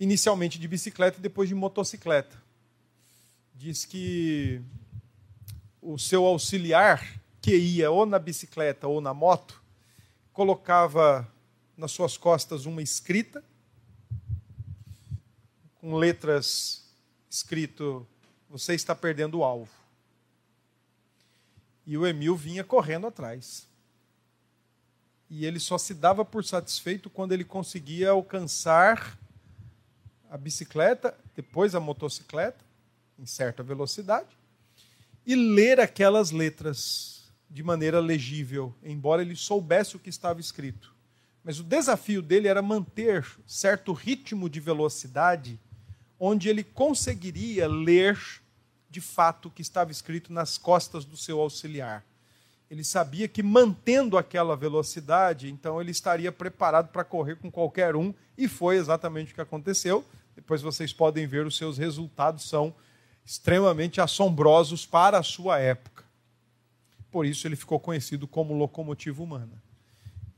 inicialmente 0.00 0.58
de 0.58 0.68
bicicleta 0.68 1.18
e 1.18 1.22
depois 1.22 1.48
de 1.48 1.54
motocicleta. 1.54 2.36
Diz 3.54 3.84
que 3.84 4.60
o 5.80 5.98
seu 5.98 6.24
auxiliar, 6.26 7.20
que 7.40 7.56
ia 7.56 7.90
ou 7.90 8.04
na 8.04 8.18
bicicleta 8.18 8.86
ou 8.86 9.00
na 9.00 9.14
moto, 9.14 9.62
colocava 10.32 11.26
nas 11.78 11.92
suas 11.92 12.16
costas 12.16 12.66
uma 12.66 12.82
escrita, 12.82 13.42
com 15.80 15.94
letras 15.94 16.84
escrito 17.30 18.04
você 18.50 18.74
está 18.74 18.96
perdendo 18.96 19.38
o 19.38 19.44
alvo. 19.44 19.70
E 21.86 21.96
o 21.96 22.04
Emil 22.04 22.36
vinha 22.36 22.64
correndo 22.64 23.06
atrás. 23.06 23.66
E 25.30 25.46
ele 25.46 25.60
só 25.60 25.78
se 25.78 25.94
dava 25.94 26.24
por 26.24 26.44
satisfeito 26.44 27.08
quando 27.08 27.32
ele 27.32 27.44
conseguia 27.44 28.10
alcançar 28.10 29.16
a 30.28 30.36
bicicleta, 30.36 31.16
depois 31.36 31.74
a 31.74 31.80
motocicleta, 31.80 32.64
em 33.18 33.26
certa 33.26 33.62
velocidade, 33.62 34.36
e 35.24 35.34
ler 35.34 35.78
aquelas 35.78 36.30
letras 36.30 37.30
de 37.48 37.62
maneira 37.62 38.00
legível, 38.00 38.74
embora 38.82 39.22
ele 39.22 39.36
soubesse 39.36 39.96
o 39.96 39.98
que 39.98 40.10
estava 40.10 40.40
escrito. 40.40 40.97
Mas 41.42 41.58
o 41.58 41.64
desafio 41.64 42.20
dele 42.20 42.48
era 42.48 42.60
manter 42.60 43.26
certo 43.46 43.92
ritmo 43.92 44.48
de 44.48 44.60
velocidade 44.60 45.58
onde 46.18 46.48
ele 46.48 46.64
conseguiria 46.64 47.68
ler 47.68 48.18
de 48.90 49.00
fato 49.00 49.46
o 49.46 49.50
que 49.50 49.62
estava 49.62 49.92
escrito 49.92 50.32
nas 50.32 50.58
costas 50.58 51.04
do 51.04 51.16
seu 51.16 51.40
auxiliar. 51.40 52.04
Ele 52.70 52.84
sabia 52.84 53.28
que 53.28 53.42
mantendo 53.42 54.18
aquela 54.18 54.56
velocidade, 54.56 55.48
então 55.48 55.80
ele 55.80 55.90
estaria 55.90 56.30
preparado 56.32 56.88
para 56.88 57.04
correr 57.04 57.36
com 57.36 57.50
qualquer 57.50 57.96
um, 57.96 58.12
e 58.36 58.48
foi 58.48 58.76
exatamente 58.76 59.32
o 59.32 59.34
que 59.34 59.40
aconteceu. 59.40 60.04
Depois 60.34 60.60
vocês 60.60 60.92
podem 60.92 61.26
ver 61.26 61.46
os 61.46 61.56
seus 61.56 61.78
resultados 61.78 62.48
são 62.48 62.74
extremamente 63.24 64.00
assombrosos 64.00 64.86
para 64.86 65.18
a 65.18 65.22
sua 65.22 65.58
época. 65.58 66.04
Por 67.10 67.24
isso 67.24 67.46
ele 67.46 67.56
ficou 67.56 67.80
conhecido 67.80 68.26
como 68.26 68.54
locomotiva 68.54 69.22
humana. 69.22 69.62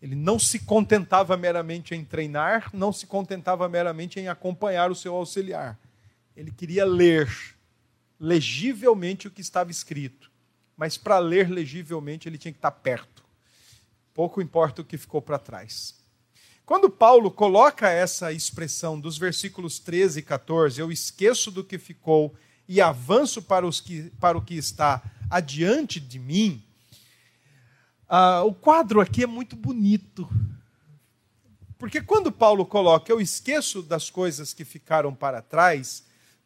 Ele 0.01 0.15
não 0.15 0.39
se 0.39 0.61
contentava 0.61 1.37
meramente 1.37 1.95
em 1.95 2.05
treinar, 2.05 2.71
não 2.73 2.93
se 2.93 3.07
contentava 3.07 3.69
meramente 3.69 4.19
em 4.19 4.29
acompanhar 4.29 4.91
o 4.91 4.95
seu 4.95 5.15
auxiliar. 5.15 5.79
Ele 6.35 6.51
queria 6.51 6.87
ler 6.87 7.29
legivelmente 8.19 9.29
o 9.29 9.31
que 9.31 9.41
estava 9.41 9.71
escrito. 9.71 10.31
Mas 10.77 10.97
para 10.97 11.19
ler 11.19 11.51
legivelmente 11.51 12.29
ele 12.29 12.39
tinha 12.39 12.53
que 12.53 12.59
estar 12.59 12.71
perto. 12.71 13.23
Pouco 14.15 14.41
importa 14.41 14.81
o 14.81 14.85
que 14.85 14.97
ficou 14.97 15.21
para 15.21 15.39
trás. 15.39 15.95
Quando 16.65 16.89
Paulo 16.89 17.31
coloca 17.31 17.91
essa 17.91 18.33
expressão 18.33 18.99
dos 18.99 19.19
versículos 19.19 19.79
13 19.79 20.21
e 20.21 20.23
14, 20.23 20.81
eu 20.81 20.91
esqueço 20.91 21.51
do 21.51 21.65
que 21.65 21.79
ficou 21.79 22.35
e 22.69 22.81
avanço 22.81 23.43
para, 23.43 23.67
os 23.67 23.81
que, 23.81 24.11
para 24.21 24.39
o 24.39 24.43
que 24.43 24.55
está 24.55 25.03
adiante 25.29 25.99
de 25.99 26.19
mim, 26.19 26.63
ah, 28.13 28.43
o 28.43 28.53
quadro 28.53 29.01
aqui 29.01 29.23
é 29.23 29.27
muito 29.27 29.55
bonito. 29.55 30.29
Porque 31.79 32.01
quando 32.01 32.33
Paulo 32.33 32.67
coloca 32.67 33.13
eu 33.13 33.21
esqueço 33.21 33.83
das 33.83 34.11
coisas 34.11 34.53
que 34.53 34.65
ficaram 34.65 35.15
para 35.15 35.41
trás, 35.41 36.03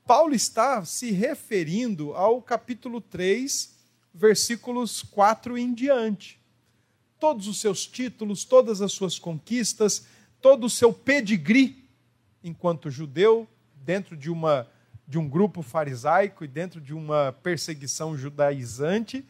Paulo 0.07 0.35
está 0.35 0.85
se 0.85 1.11
referindo 1.11 2.13
ao 2.13 2.43
capítulo 2.43 3.01
3, 3.01 3.75
versículos 4.13 5.03
4 5.03 5.57
em 5.57 5.73
diante. 5.73 6.39
Todos 7.19 7.49
os 7.49 7.59
seus 7.59 7.87
títulos, 7.87 8.45
todas 8.45 8.83
as 8.83 8.93
suas 8.93 9.19
conquistas, 9.19 10.05
todo 10.43 10.67
o 10.67 10.71
seu 10.71 10.93
pedigree 10.93 11.89
enquanto 12.43 12.91
judeu, 12.91 13.49
dentro 13.75 14.19
de, 14.19 14.31
uma, 14.31 14.69
de 15.09 15.19
um 15.19 15.27
grupo 15.27 15.63
farisaico 15.63 16.45
e 16.45 16.49
dentro 16.49 16.79
de 16.79 16.93
uma 16.93 17.33
perseguição 17.43 18.15
judaizante, 18.19 19.25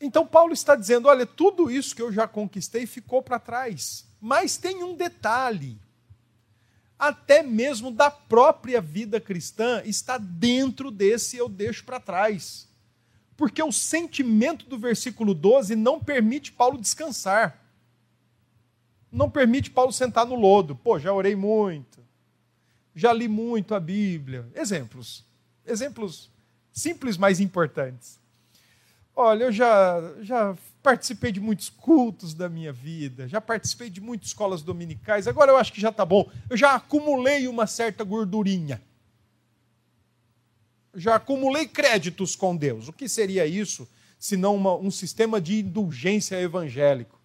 então 0.00 0.26
Paulo 0.26 0.52
está 0.52 0.74
dizendo: 0.76 1.08
olha, 1.08 1.26
tudo 1.26 1.70
isso 1.70 1.94
que 1.94 2.02
eu 2.02 2.12
já 2.12 2.26
conquistei 2.26 2.86
ficou 2.86 3.22
para 3.22 3.38
trás. 3.38 4.06
Mas 4.20 4.56
tem 4.56 4.82
um 4.82 4.94
detalhe. 4.94 5.78
Até 6.98 7.42
mesmo 7.42 7.92
da 7.92 8.10
própria 8.10 8.80
vida 8.80 9.20
cristã 9.20 9.82
está 9.84 10.18
dentro 10.18 10.90
desse 10.90 11.36
eu 11.36 11.48
deixo 11.48 11.84
para 11.84 12.00
trás. 12.00 12.66
Porque 13.36 13.62
o 13.62 13.70
sentimento 13.70 14.66
do 14.66 14.76
versículo 14.76 15.32
12 15.32 15.76
não 15.76 16.00
permite 16.00 16.50
Paulo 16.50 16.76
descansar. 16.76 17.64
Não 19.12 19.30
permite 19.30 19.70
Paulo 19.70 19.92
sentar 19.92 20.26
no 20.26 20.34
lodo. 20.34 20.74
Pô, 20.74 20.98
já 20.98 21.12
orei 21.12 21.36
muito. 21.36 22.04
Já 22.96 23.12
li 23.12 23.28
muito 23.28 23.76
a 23.76 23.80
Bíblia. 23.80 24.48
Exemplos. 24.56 25.24
Exemplos 25.64 26.28
simples, 26.72 27.16
mas 27.16 27.38
importantes. 27.38 28.17
Olha, 29.20 29.46
eu 29.46 29.52
já, 29.52 30.00
já 30.20 30.56
participei 30.80 31.32
de 31.32 31.40
muitos 31.40 31.68
cultos 31.68 32.34
da 32.34 32.48
minha 32.48 32.72
vida, 32.72 33.26
já 33.26 33.40
participei 33.40 33.90
de 33.90 34.00
muitas 34.00 34.28
escolas 34.28 34.62
dominicais, 34.62 35.26
agora 35.26 35.50
eu 35.50 35.56
acho 35.56 35.72
que 35.72 35.80
já 35.80 35.88
está 35.88 36.04
bom. 36.04 36.30
Eu 36.48 36.56
já 36.56 36.76
acumulei 36.76 37.48
uma 37.48 37.66
certa 37.66 38.04
gordurinha. 38.04 38.80
Já 40.94 41.16
acumulei 41.16 41.66
créditos 41.66 42.36
com 42.36 42.56
Deus. 42.56 42.86
O 42.86 42.92
que 42.92 43.08
seria 43.08 43.44
isso, 43.44 43.88
se 44.20 44.36
não 44.36 44.56
um 44.80 44.90
sistema 44.90 45.40
de 45.40 45.58
indulgência 45.62 46.40
evangélico? 46.40 47.18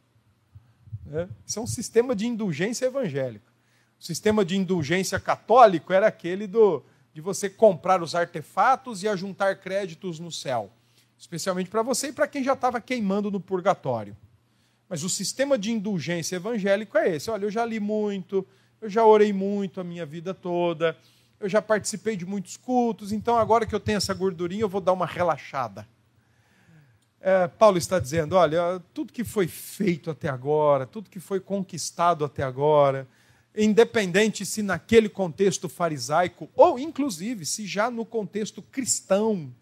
É, 1.11 1.27
isso 1.45 1.59
é 1.59 1.61
um 1.61 1.67
sistema 1.67 2.15
de 2.15 2.25
indulgência 2.25 2.87
evangélica. 2.87 3.51
O 3.99 4.03
sistema 4.03 4.43
de 4.43 4.57
indulgência 4.57 5.19
católico 5.19 5.93
era 5.93 6.07
aquele 6.07 6.47
do, 6.47 6.83
de 7.13 7.21
você 7.21 7.51
comprar 7.51 8.01
os 8.01 8.15
artefatos 8.15 9.03
e 9.03 9.07
ajuntar 9.07 9.59
créditos 9.59 10.17
no 10.19 10.31
céu 10.31 10.71
especialmente 11.23 11.69
para 11.69 11.81
você 11.81 12.07
e 12.07 12.11
para 12.11 12.27
quem 12.27 12.43
já 12.43 12.51
estava 12.51 12.81
queimando 12.81 13.31
no 13.31 13.39
purgatório. 13.39 14.15
Mas 14.89 15.03
o 15.03 15.09
sistema 15.09 15.57
de 15.57 15.71
indulgência 15.71 16.35
evangélico 16.35 16.97
é 16.97 17.15
esse: 17.15 17.31
olha, 17.31 17.45
eu 17.45 17.51
já 17.51 17.65
li 17.65 17.79
muito, 17.79 18.45
eu 18.81 18.89
já 18.89 19.05
orei 19.05 19.31
muito 19.31 19.79
a 19.79 19.85
minha 19.85 20.05
vida 20.05 20.33
toda, 20.33 20.97
eu 21.39 21.47
já 21.47 21.61
participei 21.61 22.17
de 22.17 22.25
muitos 22.25 22.57
cultos, 22.57 23.13
então 23.13 23.37
agora 23.37 23.65
que 23.65 23.73
eu 23.73 23.79
tenho 23.79 23.97
essa 23.97 24.13
gordurinha, 24.13 24.63
eu 24.63 24.69
vou 24.69 24.81
dar 24.81 24.91
uma 24.91 25.05
relaxada. 25.05 25.87
É, 27.21 27.47
Paulo 27.47 27.77
está 27.77 27.99
dizendo: 27.99 28.35
olha, 28.35 28.81
tudo 28.93 29.13
que 29.13 29.23
foi 29.23 29.47
feito 29.47 30.11
até 30.11 30.27
agora, 30.27 30.85
tudo 30.85 31.09
que 31.09 31.21
foi 31.21 31.39
conquistado 31.39 32.25
até 32.25 32.43
agora, 32.43 33.07
independente 33.55 34.45
se 34.45 34.61
naquele 34.61 35.07
contexto 35.07 35.69
farisaico, 35.69 36.49
ou 36.53 36.77
inclusive 36.77 37.45
se 37.45 37.65
já 37.65 37.89
no 37.89 38.05
contexto 38.05 38.61
cristão, 38.61 39.53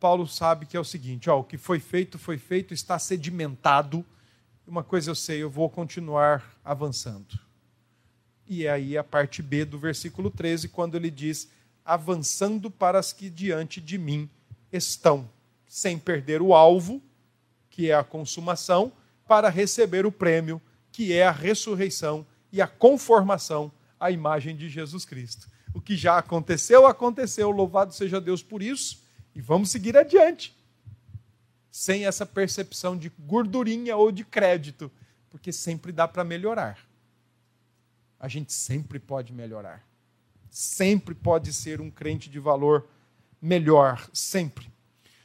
Paulo 0.00 0.26
sabe 0.26 0.66
que 0.66 0.76
é 0.76 0.80
o 0.80 0.84
seguinte: 0.84 1.28
ó, 1.28 1.40
o 1.40 1.44
que 1.44 1.58
foi 1.58 1.80
feito, 1.80 2.18
foi 2.18 2.38
feito, 2.38 2.72
está 2.72 2.98
sedimentado. 2.98 4.04
Uma 4.66 4.84
coisa 4.84 5.10
eu 5.10 5.14
sei, 5.14 5.42
eu 5.42 5.50
vou 5.50 5.68
continuar 5.68 6.58
avançando. 6.64 7.38
E 8.46 8.66
é 8.66 8.70
aí 8.70 8.96
a 8.96 9.04
parte 9.04 9.42
B 9.42 9.64
do 9.64 9.78
versículo 9.78 10.30
13, 10.30 10.68
quando 10.68 10.94
ele 10.94 11.10
diz: 11.10 11.50
avançando 11.84 12.70
para 12.70 12.98
as 12.98 13.12
que 13.12 13.28
diante 13.28 13.80
de 13.80 13.98
mim 13.98 14.30
estão, 14.72 15.28
sem 15.66 15.98
perder 15.98 16.40
o 16.40 16.54
alvo, 16.54 17.02
que 17.70 17.90
é 17.90 17.94
a 17.94 18.04
consumação, 18.04 18.92
para 19.26 19.48
receber 19.48 20.06
o 20.06 20.12
prêmio, 20.12 20.60
que 20.92 21.12
é 21.12 21.26
a 21.26 21.32
ressurreição 21.32 22.26
e 22.52 22.62
a 22.62 22.66
conformação 22.66 23.70
à 23.98 24.10
imagem 24.10 24.56
de 24.56 24.68
Jesus 24.68 25.04
Cristo. 25.04 25.48
O 25.74 25.80
que 25.80 25.96
já 25.96 26.18
aconteceu, 26.18 26.86
aconteceu, 26.86 27.50
louvado 27.50 27.92
seja 27.92 28.20
Deus 28.20 28.42
por 28.42 28.62
isso 28.62 29.07
e 29.38 29.40
vamos 29.40 29.70
seguir 29.70 29.96
adiante. 29.96 30.52
Sem 31.70 32.06
essa 32.06 32.26
percepção 32.26 32.98
de 32.98 33.08
gordurinha 33.20 33.96
ou 33.96 34.10
de 34.10 34.24
crédito, 34.24 34.90
porque 35.30 35.52
sempre 35.52 35.92
dá 35.92 36.08
para 36.08 36.24
melhorar. 36.24 36.76
A 38.18 38.26
gente 38.26 38.52
sempre 38.52 38.98
pode 38.98 39.32
melhorar. 39.32 39.86
Sempre 40.50 41.14
pode 41.14 41.52
ser 41.52 41.80
um 41.80 41.88
crente 41.88 42.28
de 42.28 42.40
valor 42.40 42.88
melhor, 43.40 44.10
sempre. 44.12 44.72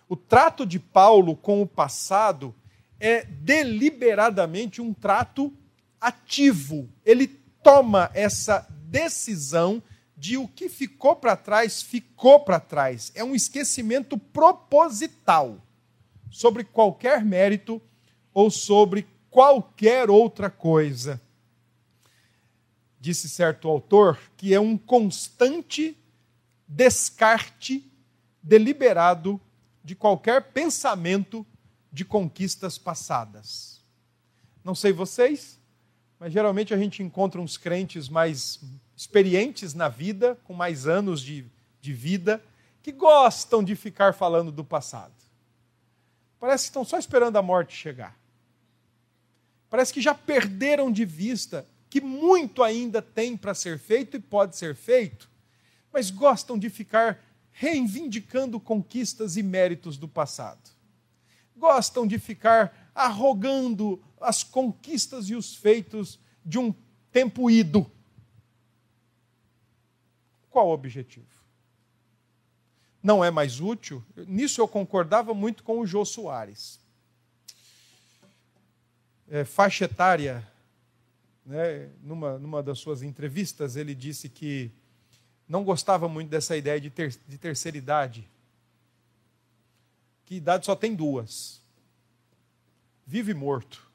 O 0.07 0.15
trato 0.15 0.63
de 0.63 0.77
Paulo 0.77 1.35
com 1.35 1.63
o 1.63 1.67
passado 1.67 2.53
é 2.99 3.25
deliberadamente 3.25 4.79
um 4.79 4.93
trato 4.93 5.51
ativo. 5.99 6.87
Ele 7.03 7.25
toma 7.63 8.11
essa 8.13 8.67
decisão 8.83 9.81
de 10.23 10.37
o 10.37 10.47
que 10.47 10.69
ficou 10.69 11.17
para 11.17 11.35
trás, 11.35 11.81
ficou 11.81 12.39
para 12.39 12.57
trás. 12.57 13.11
É 13.13 13.21
um 13.25 13.35
esquecimento 13.35 14.17
proposital 14.17 15.61
sobre 16.31 16.63
qualquer 16.63 17.25
mérito 17.25 17.81
ou 18.33 18.49
sobre 18.49 19.05
qualquer 19.29 20.09
outra 20.09 20.49
coisa. 20.49 21.21
disse 23.01 23.27
certo 23.27 23.67
autor, 23.67 24.17
que 24.37 24.53
é 24.53 24.59
um 24.61 24.77
constante 24.77 25.97
descarte 26.65 27.85
deliberado 28.41 29.41
de 29.83 29.93
qualquer 29.93 30.53
pensamento 30.53 31.45
de 31.91 32.05
conquistas 32.05 32.77
passadas. 32.77 33.81
Não 34.63 34.73
sei 34.73 34.93
vocês, 34.93 35.59
mas 36.17 36.31
geralmente 36.31 36.73
a 36.73 36.77
gente 36.77 37.03
encontra 37.03 37.41
uns 37.41 37.57
crentes 37.57 38.07
mais 38.07 38.61
experientes 39.03 39.73
na 39.73 39.89
vida, 39.89 40.39
com 40.45 40.53
mais 40.53 40.87
anos 40.87 41.21
de, 41.21 41.45
de 41.81 41.93
vida, 41.93 42.41
que 42.81 42.91
gostam 42.91 43.61
de 43.61 43.75
ficar 43.75 44.13
falando 44.13 44.51
do 44.51 44.63
passado. 44.63 45.13
Parece 46.39 46.65
que 46.65 46.69
estão 46.69 46.85
só 46.85 46.97
esperando 46.97 47.35
a 47.35 47.41
morte 47.41 47.75
chegar. 47.75 48.17
Parece 49.69 49.93
que 49.93 50.01
já 50.01 50.15
perderam 50.15 50.89
de 50.89 51.03
vista 51.03 51.67
que 51.89 51.99
muito 51.99 52.63
ainda 52.63 53.01
tem 53.01 53.35
para 53.35 53.53
ser 53.53 53.77
feito 53.77 54.15
e 54.15 54.19
pode 54.21 54.55
ser 54.55 54.73
feito, 54.73 55.29
mas 55.91 56.09
gostam 56.09 56.57
de 56.57 56.69
ficar 56.69 57.21
reivindicando 57.51 58.59
conquistas 58.59 59.35
e 59.35 59.43
méritos 59.43 59.97
do 59.97 60.07
passado. 60.07 60.71
Gostam 61.57 62.07
de 62.07 62.17
ficar 62.17 62.91
arrogando 62.95 64.01
as 64.19 64.43
conquistas 64.43 65.29
e 65.29 65.35
os 65.35 65.55
feitos 65.55 66.19
de 66.45 66.57
um 66.57 66.73
tempo 67.11 67.49
ido. 67.49 67.91
Qual 70.53 70.67
o 70.67 70.71
objetivo? 70.71 71.25
Não 73.01 73.25
é 73.25 73.31
mais 73.31 73.59
útil? 73.59 74.03
Nisso 74.15 74.61
eu 74.61 74.67
concordava 74.67 75.33
muito 75.33 75.63
com 75.63 75.79
o 75.79 75.85
Jô 75.85 76.05
Soares. 76.05 76.79
É, 79.27 79.43
faixa 79.43 79.85
etária, 79.85 80.47
né, 81.43 81.89
numa, 82.03 82.37
numa 82.37 82.61
das 82.61 82.77
suas 82.77 83.01
entrevistas, 83.01 83.75
ele 83.75 83.95
disse 83.95 84.29
que 84.29 84.71
não 85.49 85.63
gostava 85.63 86.07
muito 86.07 86.29
dessa 86.29 86.55
ideia 86.55 86.79
de, 86.79 86.91
ter, 86.91 87.17
de 87.27 87.37
terceira 87.39 87.75
idade. 87.75 88.29
Que 90.23 90.35
idade 90.35 90.67
só 90.67 90.75
tem 90.75 90.93
duas: 90.93 91.63
vivo 93.07 93.31
e 93.31 93.33
morto. 93.33 93.89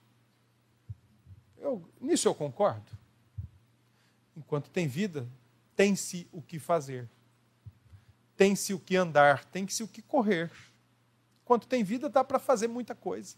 Eu, 1.56 1.88
nisso 2.00 2.26
eu 2.26 2.34
concordo. 2.34 2.90
Enquanto 4.36 4.68
tem 4.70 4.88
vida, 4.88 5.24
tem-se 5.78 6.26
o 6.32 6.42
que 6.42 6.58
fazer, 6.58 7.08
tem-se 8.36 8.74
o 8.74 8.80
que 8.80 8.96
andar, 8.96 9.44
tem-se 9.44 9.80
o 9.84 9.86
que 9.86 10.02
correr. 10.02 10.50
Enquanto 11.44 11.68
tem 11.68 11.84
vida, 11.84 12.08
dá 12.08 12.24
para 12.24 12.40
fazer 12.40 12.66
muita 12.66 12.96
coisa. 12.96 13.36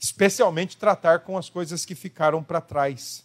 Especialmente 0.00 0.76
tratar 0.76 1.20
com 1.20 1.38
as 1.38 1.48
coisas 1.48 1.84
que 1.84 1.94
ficaram 1.94 2.42
para 2.42 2.60
trás. 2.60 3.22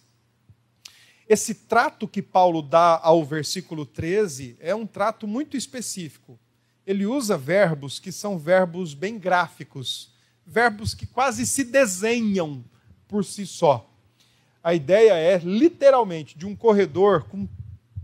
Esse 1.28 1.56
trato 1.56 2.08
que 2.08 2.22
Paulo 2.22 2.62
dá 2.62 3.00
ao 3.02 3.26
versículo 3.26 3.84
13 3.84 4.56
é 4.60 4.76
um 4.76 4.86
trato 4.86 5.28
muito 5.28 5.58
específico. 5.58 6.40
Ele 6.86 7.08
usa 7.08 7.36
verbos 7.36 7.98
que 7.98 8.12
são 8.12 8.38
verbos 8.38 8.94
bem 8.94 9.18
gráficos, 9.18 10.14
verbos 10.46 10.94
que 10.94 11.08
quase 11.08 11.48
se 11.48 11.64
desenham 11.64 12.64
por 13.08 13.26
si 13.26 13.48
só. 13.48 13.89
A 14.70 14.74
ideia 14.76 15.14
é, 15.14 15.40
literalmente, 15.40 16.38
de 16.38 16.46
um 16.46 16.56
corredor 16.56 17.24
com 17.24 17.48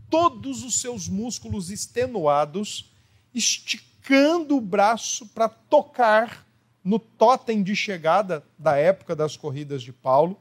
todos 0.10 0.64
os 0.64 0.82
seus 0.82 1.08
músculos 1.08 1.70
extenuados, 1.70 2.92
esticando 3.32 4.58
o 4.58 4.62
braço 4.62 5.28
para 5.28 5.48
tocar 5.48 6.44
no 6.84 6.98
totem 6.98 7.62
de 7.62 7.76
chegada 7.76 8.44
da 8.58 8.78
época 8.78 9.16
das 9.16 9.38
corridas 9.38 9.84
de 9.84 9.94
Paulo, 9.94 10.40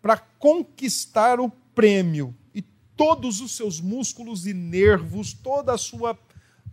para 0.00 0.16
conquistar 0.16 1.40
o 1.40 1.50
prêmio 1.74 2.32
e 2.54 2.62
todos 2.96 3.40
os 3.40 3.56
seus 3.56 3.80
músculos 3.80 4.46
e 4.46 4.54
nervos, 4.54 5.32
toda 5.32 5.74
a 5.74 5.78
sua, 5.78 6.16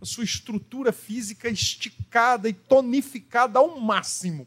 a 0.00 0.04
sua 0.04 0.22
estrutura 0.22 0.92
física 0.92 1.48
esticada 1.48 2.48
e 2.48 2.52
tonificada 2.52 3.58
ao 3.58 3.80
máximo 3.80 4.46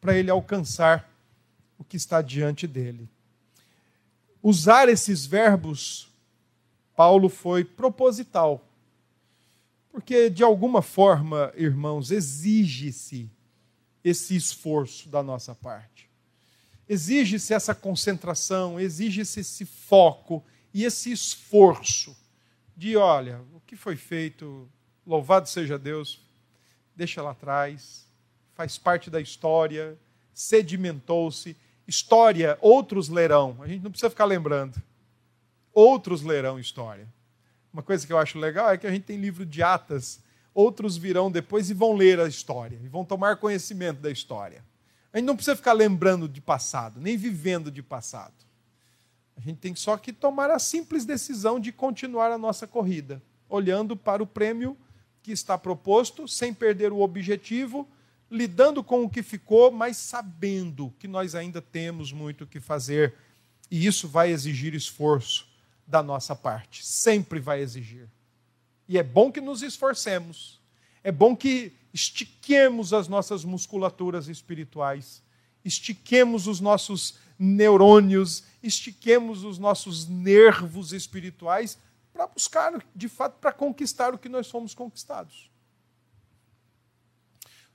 para 0.00 0.16
ele 0.16 0.30
alcançar 0.30 1.10
o 1.76 1.82
que 1.82 1.96
está 1.96 2.22
diante 2.22 2.68
dele. 2.68 3.08
Usar 4.46 4.90
esses 4.90 5.24
verbos, 5.24 6.12
Paulo 6.94 7.30
foi 7.30 7.64
proposital, 7.64 8.62
porque 9.90 10.28
de 10.28 10.44
alguma 10.44 10.82
forma, 10.82 11.50
irmãos, 11.56 12.10
exige-se 12.10 13.30
esse 14.04 14.36
esforço 14.36 15.08
da 15.08 15.22
nossa 15.22 15.54
parte. 15.54 16.10
Exige-se 16.86 17.54
essa 17.54 17.74
concentração, 17.74 18.78
exige-se 18.78 19.40
esse 19.40 19.64
foco 19.64 20.44
e 20.74 20.84
esse 20.84 21.10
esforço 21.10 22.14
de, 22.76 22.98
olha, 22.98 23.40
o 23.54 23.60
que 23.60 23.76
foi 23.76 23.96
feito, 23.96 24.68
louvado 25.06 25.48
seja 25.48 25.78
Deus, 25.78 26.20
deixa 26.94 27.22
lá 27.22 27.30
atrás, 27.30 28.06
faz 28.52 28.76
parte 28.76 29.08
da 29.08 29.22
história, 29.22 29.98
sedimentou-se. 30.34 31.56
História, 31.86 32.58
outros 32.60 33.08
lerão, 33.08 33.58
a 33.60 33.68
gente 33.68 33.82
não 33.82 33.90
precisa 33.90 34.10
ficar 34.10 34.24
lembrando. 34.24 34.80
Outros 35.72 36.22
lerão 36.22 36.58
história. 36.58 37.06
Uma 37.72 37.82
coisa 37.82 38.06
que 38.06 38.12
eu 38.12 38.18
acho 38.18 38.38
legal 38.38 38.70
é 38.70 38.78
que 38.78 38.86
a 38.86 38.90
gente 38.90 39.02
tem 39.02 39.18
livro 39.18 39.44
de 39.44 39.62
atas, 39.62 40.22
outros 40.54 40.96
virão 40.96 41.30
depois 41.30 41.68
e 41.68 41.74
vão 41.74 41.94
ler 41.94 42.20
a 42.20 42.28
história, 42.28 42.78
e 42.82 42.88
vão 42.88 43.04
tomar 43.04 43.36
conhecimento 43.36 44.00
da 44.00 44.10
história. 44.10 44.64
A 45.12 45.18
gente 45.18 45.26
não 45.26 45.36
precisa 45.36 45.56
ficar 45.56 45.72
lembrando 45.72 46.28
de 46.28 46.40
passado, 46.40 47.00
nem 47.00 47.16
vivendo 47.16 47.70
de 47.70 47.82
passado. 47.82 48.34
A 49.36 49.40
gente 49.40 49.58
tem 49.58 49.74
só 49.74 49.96
que 49.96 50.12
tomar 50.12 50.50
a 50.50 50.58
simples 50.58 51.04
decisão 51.04 51.58
de 51.58 51.72
continuar 51.72 52.30
a 52.30 52.38
nossa 52.38 52.66
corrida, 52.66 53.20
olhando 53.48 53.96
para 53.96 54.22
o 54.22 54.26
prêmio 54.26 54.76
que 55.22 55.32
está 55.32 55.58
proposto, 55.58 56.28
sem 56.28 56.54
perder 56.54 56.92
o 56.92 57.00
objetivo, 57.00 57.88
lidando 58.34 58.82
com 58.82 59.04
o 59.04 59.08
que 59.08 59.22
ficou, 59.22 59.70
mas 59.70 59.96
sabendo 59.96 60.92
que 60.98 61.06
nós 61.06 61.36
ainda 61.36 61.62
temos 61.62 62.12
muito 62.12 62.42
o 62.42 62.46
que 62.46 62.58
fazer. 62.58 63.14
E 63.70 63.86
isso 63.86 64.08
vai 64.08 64.32
exigir 64.32 64.74
esforço 64.74 65.46
da 65.86 66.02
nossa 66.02 66.34
parte, 66.34 66.84
sempre 66.84 67.38
vai 67.38 67.60
exigir. 67.60 68.08
E 68.88 68.98
é 68.98 69.02
bom 69.04 69.30
que 69.30 69.40
nos 69.40 69.62
esforcemos, 69.62 70.60
é 71.04 71.12
bom 71.12 71.36
que 71.36 71.72
estiquemos 71.92 72.92
as 72.92 73.06
nossas 73.06 73.44
musculaturas 73.44 74.26
espirituais, 74.26 75.22
estiquemos 75.64 76.48
os 76.48 76.58
nossos 76.58 77.18
neurônios, 77.38 78.42
estiquemos 78.62 79.44
os 79.44 79.58
nossos 79.58 80.08
nervos 80.08 80.92
espirituais 80.92 81.78
para 82.12 82.26
buscar, 82.26 82.84
de 82.94 83.08
fato, 83.08 83.38
para 83.38 83.52
conquistar 83.52 84.12
o 84.12 84.18
que 84.18 84.28
nós 84.28 84.50
fomos 84.50 84.74
conquistados. 84.74 85.53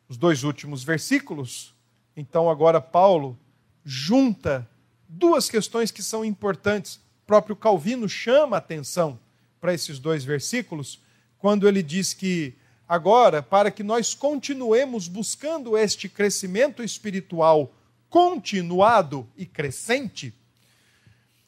Os 0.09 0.17
dois 0.17 0.43
últimos 0.43 0.83
versículos, 0.83 1.73
então 2.17 2.49
agora 2.49 2.81
Paulo 2.81 3.37
junta 3.85 4.67
duas 5.07 5.47
questões 5.49 5.91
que 5.91 6.01
são 6.01 6.25
importantes. 6.25 6.95
O 6.95 7.27
próprio 7.27 7.55
Calvino 7.55 8.09
chama 8.09 8.57
a 8.57 8.59
atenção 8.59 9.19
para 9.61 9.71
esses 9.71 9.99
dois 9.99 10.23
versículos, 10.23 10.99
quando 11.37 11.67
ele 11.67 11.83
diz 11.83 12.13
que 12.13 12.55
agora, 12.87 13.43
para 13.43 13.69
que 13.69 13.83
nós 13.83 14.15
continuemos 14.15 15.07
buscando 15.07 15.77
este 15.77 16.09
crescimento 16.09 16.83
espiritual 16.83 17.71
continuado 18.09 19.29
e 19.37 19.45
crescente, 19.45 20.33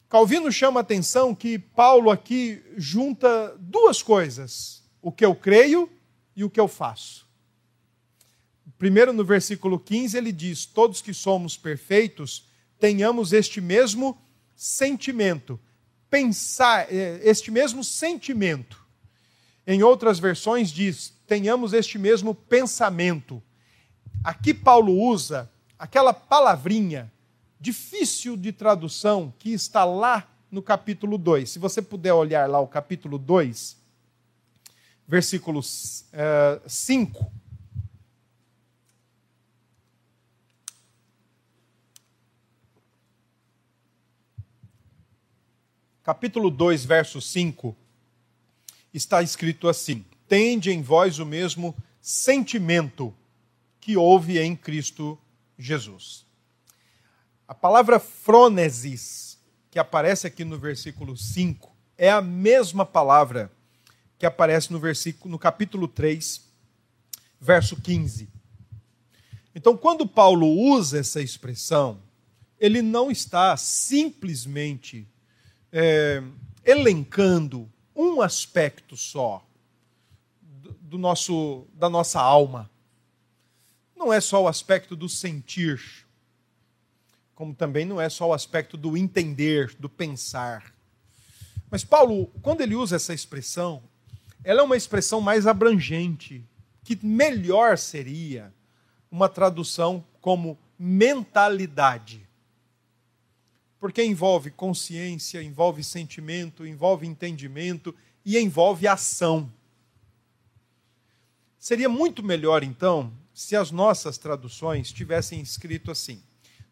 Calvino 0.08 0.52
chama 0.52 0.78
a 0.78 0.82
atenção 0.82 1.34
que 1.34 1.58
Paulo 1.58 2.10
aqui 2.10 2.62
junta 2.76 3.56
duas 3.58 4.02
coisas: 4.02 4.84
o 5.00 5.10
que 5.10 5.24
eu 5.24 5.34
creio 5.34 5.90
e 6.36 6.44
o 6.44 6.50
que 6.50 6.60
eu 6.60 6.68
faço. 6.68 7.31
Primeiro, 8.82 9.12
no 9.12 9.24
versículo 9.24 9.78
15, 9.78 10.18
ele 10.18 10.32
diz: 10.32 10.66
Todos 10.66 11.00
que 11.00 11.14
somos 11.14 11.56
perfeitos, 11.56 12.48
tenhamos 12.80 13.32
este 13.32 13.60
mesmo 13.60 14.20
sentimento, 14.56 15.56
pensar, 16.10 16.92
eh, 16.92 17.20
este 17.22 17.48
mesmo 17.52 17.84
sentimento. 17.84 18.84
Em 19.64 19.84
outras 19.84 20.18
versões 20.18 20.68
diz: 20.72 21.12
tenhamos 21.28 21.72
este 21.72 21.96
mesmo 21.96 22.34
pensamento. 22.34 23.40
Aqui 24.24 24.52
Paulo 24.52 25.00
usa 25.00 25.48
aquela 25.78 26.12
palavrinha 26.12 27.08
difícil 27.60 28.36
de 28.36 28.50
tradução 28.50 29.32
que 29.38 29.52
está 29.52 29.84
lá 29.84 30.28
no 30.50 30.60
capítulo 30.60 31.16
2. 31.18 31.48
Se 31.48 31.60
você 31.60 31.80
puder 31.80 32.14
olhar 32.14 32.50
lá 32.50 32.58
o 32.58 32.66
capítulo 32.66 33.16
2, 33.16 33.76
versículo 35.06 35.62
5. 35.62 37.22
Uh, 37.22 37.41
capítulo 46.02 46.50
2, 46.50 46.84
verso 46.84 47.20
5, 47.20 47.76
está 48.92 49.22
escrito 49.22 49.68
assim: 49.68 50.04
tende 50.28 50.70
em 50.70 50.82
vós 50.82 51.18
o 51.18 51.26
mesmo 51.26 51.76
sentimento 52.00 53.14
que 53.80 53.96
houve 53.96 54.38
em 54.38 54.56
Cristo 54.56 55.18
Jesus. 55.58 56.24
A 57.46 57.54
palavra 57.54 57.98
frônesis 57.98 59.38
que 59.70 59.78
aparece 59.78 60.26
aqui 60.26 60.44
no 60.44 60.58
versículo 60.58 61.16
5 61.16 61.72
é 61.96 62.10
a 62.10 62.20
mesma 62.20 62.84
palavra 62.84 63.50
que 64.18 64.26
aparece 64.26 64.72
no 64.72 64.78
versículo 64.78 65.30
no 65.30 65.38
capítulo 65.38 65.88
3, 65.88 66.42
verso 67.40 67.76
15. 67.76 68.28
Então, 69.54 69.76
quando 69.76 70.06
Paulo 70.06 70.48
usa 70.48 70.98
essa 70.98 71.20
expressão, 71.20 72.00
ele 72.58 72.80
não 72.80 73.10
está 73.10 73.56
simplesmente 73.56 75.06
é, 75.72 76.22
elencando 76.64 77.68
um 77.96 78.20
aspecto 78.20 78.96
só 78.96 79.44
do, 80.80 80.98
nosso, 80.98 81.66
da 81.74 81.88
nossa 81.88 82.20
alma. 82.20 82.70
Não 83.96 84.12
é 84.12 84.20
só 84.20 84.42
o 84.42 84.48
aspecto 84.48 84.94
do 84.94 85.08
sentir, 85.08 85.80
como 87.34 87.54
também 87.54 87.86
não 87.86 88.00
é 88.00 88.08
só 88.08 88.28
o 88.28 88.32
aspecto 88.34 88.76
do 88.76 88.96
entender, 88.96 89.74
do 89.78 89.88
pensar. 89.88 90.74
Mas 91.70 91.82
Paulo, 91.82 92.26
quando 92.42 92.60
ele 92.60 92.74
usa 92.74 92.96
essa 92.96 93.14
expressão, 93.14 93.82
ela 94.44 94.60
é 94.60 94.64
uma 94.64 94.76
expressão 94.76 95.20
mais 95.20 95.46
abrangente, 95.46 96.44
que 96.84 96.98
melhor 97.04 97.78
seria 97.78 98.52
uma 99.10 99.28
tradução 99.28 100.04
como 100.20 100.58
mentalidade. 100.78 102.21
Porque 103.82 104.04
envolve 104.04 104.52
consciência, 104.52 105.42
envolve 105.42 105.82
sentimento, 105.82 106.64
envolve 106.64 107.04
entendimento 107.04 107.92
e 108.24 108.38
envolve 108.38 108.86
ação. 108.86 109.52
Seria 111.58 111.88
muito 111.88 112.22
melhor, 112.22 112.62
então, 112.62 113.12
se 113.34 113.56
as 113.56 113.72
nossas 113.72 114.18
traduções 114.18 114.92
tivessem 114.92 115.40
escrito 115.40 115.90
assim: 115.90 116.22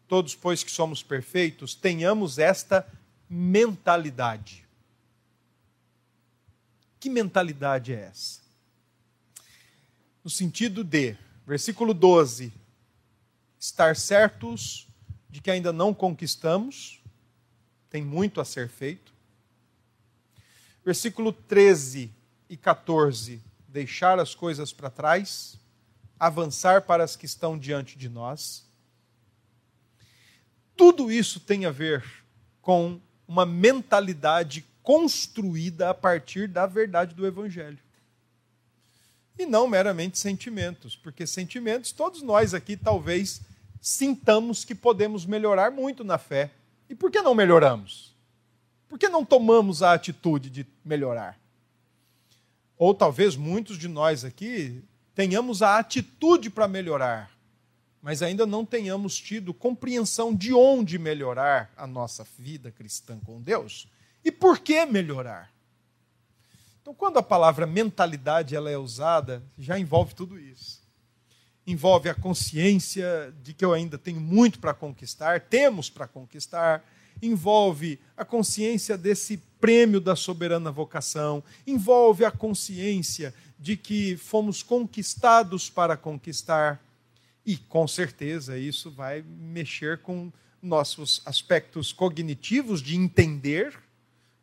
Todos, 0.07 0.35
pois 0.35 0.63
que 0.63 0.71
somos 0.71 1.03
perfeitos, 1.03 1.75
tenhamos 1.75 2.39
esta 2.39 2.87
mentalidade. 3.29 4.65
Que 6.97 7.09
mentalidade 7.09 7.91
é 7.91 8.03
essa? 8.03 8.39
No 10.23 10.29
sentido 10.29 10.81
de, 10.81 11.17
versículo 11.45 11.93
12, 11.93 12.53
estar 13.59 13.97
certos 13.97 14.87
de 15.29 15.41
que 15.41 15.51
ainda 15.51 15.73
não 15.73 15.93
conquistamos, 15.93 17.00
tem 17.91 18.01
muito 18.03 18.41
a 18.41 18.45
ser 18.45 18.69
feito. 18.69 19.11
Versículo 20.83 21.31
13 21.31 22.09
e 22.49 22.57
14, 22.57 23.39
deixar 23.67 24.17
as 24.17 24.33
coisas 24.33 24.73
para 24.73 24.89
trás, 24.89 25.59
avançar 26.19 26.81
para 26.83 27.03
as 27.03 27.15
que 27.15 27.25
estão 27.25 27.59
diante 27.59 27.97
de 27.97 28.09
nós. 28.09 28.65
Tudo 30.75 31.11
isso 31.11 31.39
tem 31.39 31.65
a 31.65 31.71
ver 31.71 32.03
com 32.61 32.99
uma 33.27 33.45
mentalidade 33.45 34.65
construída 34.81 35.89
a 35.89 35.93
partir 35.93 36.47
da 36.47 36.65
verdade 36.65 37.13
do 37.13 37.27
Evangelho. 37.27 37.77
E 39.37 39.45
não 39.45 39.67
meramente 39.67 40.17
sentimentos, 40.17 40.95
porque 40.95 41.27
sentimentos, 41.27 41.91
todos 41.91 42.21
nós 42.21 42.53
aqui 42.53 42.75
talvez 42.75 43.41
sintamos 43.79 44.63
que 44.63 44.75
podemos 44.75 45.25
melhorar 45.25 45.71
muito 45.71 46.03
na 46.03 46.17
fé. 46.17 46.51
E 46.91 46.95
por 46.95 47.09
que 47.09 47.21
não 47.21 47.33
melhoramos? 47.33 48.13
Por 48.89 48.99
que 48.99 49.07
não 49.07 49.23
tomamos 49.23 49.81
a 49.81 49.93
atitude 49.93 50.49
de 50.49 50.67
melhorar? 50.83 51.39
Ou 52.77 52.93
talvez 52.93 53.37
muitos 53.37 53.77
de 53.77 53.87
nós 53.87 54.25
aqui 54.25 54.83
tenhamos 55.15 55.61
a 55.61 55.79
atitude 55.79 56.49
para 56.49 56.67
melhorar, 56.67 57.31
mas 58.01 58.21
ainda 58.21 58.45
não 58.45 58.65
tenhamos 58.65 59.17
tido 59.17 59.53
compreensão 59.53 60.35
de 60.35 60.53
onde 60.53 60.99
melhorar 60.99 61.71
a 61.77 61.87
nossa 61.87 62.27
vida 62.37 62.71
cristã 62.71 63.17
com 63.21 63.41
Deus. 63.41 63.87
E 64.21 64.29
por 64.29 64.59
que 64.59 64.85
melhorar? 64.85 65.49
Então, 66.81 66.93
quando 66.93 67.15
a 67.19 67.23
palavra 67.23 67.65
mentalidade 67.65 68.53
ela 68.53 68.69
é 68.69 68.77
usada, 68.77 69.41
já 69.57 69.79
envolve 69.79 70.13
tudo 70.13 70.37
isso. 70.37 70.80
Envolve 71.71 72.09
a 72.09 72.13
consciência 72.13 73.33
de 73.41 73.53
que 73.53 73.63
eu 73.63 73.71
ainda 73.71 73.97
tenho 73.97 74.19
muito 74.19 74.59
para 74.59 74.73
conquistar, 74.73 75.39
temos 75.39 75.89
para 75.89 76.05
conquistar, 76.05 76.83
envolve 77.21 77.97
a 78.17 78.25
consciência 78.25 78.97
desse 78.97 79.37
prêmio 79.37 80.01
da 80.01 80.13
soberana 80.13 80.69
vocação, 80.69 81.41
envolve 81.65 82.25
a 82.25 82.31
consciência 82.31 83.33
de 83.57 83.77
que 83.77 84.17
fomos 84.17 84.61
conquistados 84.61 85.69
para 85.69 85.95
conquistar. 85.95 86.83
E 87.45 87.55
com 87.55 87.87
certeza 87.87 88.57
isso 88.57 88.91
vai 88.91 89.21
mexer 89.25 89.99
com 89.99 90.29
nossos 90.61 91.21
aspectos 91.25 91.93
cognitivos 91.93 92.81
de 92.81 92.97
entender 92.97 93.79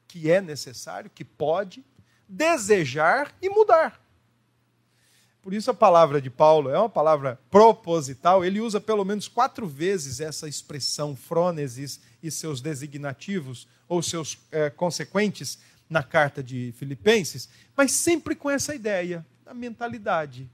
que 0.09 0.31
é 0.31 0.41
necessário, 0.41 1.11
que 1.15 1.27
pode, 1.27 1.85
desejar 2.27 3.37
e 3.43 3.51
mudar. 3.51 4.01
Por 5.43 5.55
isso 5.55 5.71
a 5.71 5.75
palavra 5.75 6.21
de 6.21 6.29
Paulo 6.29 6.71
é 6.71 6.79
uma 6.79 6.89
palavra 6.89 7.41
proposital, 7.51 8.45
ele 8.45 8.61
usa 8.61 8.81
pelo 8.81 9.05
menos 9.05 9.29
quatro 9.29 9.67
vezes 9.67 10.21
essa 10.21 10.49
expressão 10.49 11.17
frônesis 11.17 12.01
e 12.23 12.31
seus 12.31 12.61
designativos, 12.61 13.67
ou 13.89 14.03
seus 14.03 14.39
é, 14.51 14.69
consequentes, 14.69 15.59
na 15.89 16.03
carta 16.03 16.43
de 16.43 16.73
Filipenses, 16.77 17.49
mas 17.75 17.93
sempre 17.93 18.35
com 18.35 18.51
essa 18.51 18.75
ideia 18.75 19.25
da 19.45 19.55
mentalidade, 19.55 20.49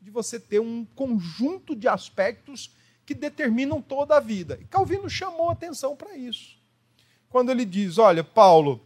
de 0.00 0.10
você 0.10 0.40
ter 0.40 0.60
um 0.60 0.84
conjunto 0.84 1.76
de 1.76 1.86
aspectos 1.86 2.74
que 3.06 3.14
determinam 3.14 3.80
toda 3.80 4.16
a 4.16 4.20
vida. 4.20 4.58
E 4.60 4.64
Calvino 4.64 5.08
chamou 5.08 5.50
atenção 5.50 5.94
para 5.94 6.16
isso. 6.16 6.58
Quando 7.28 7.50
ele 7.50 7.64
diz: 7.64 7.98
Olha, 7.98 8.24
Paulo, 8.24 8.84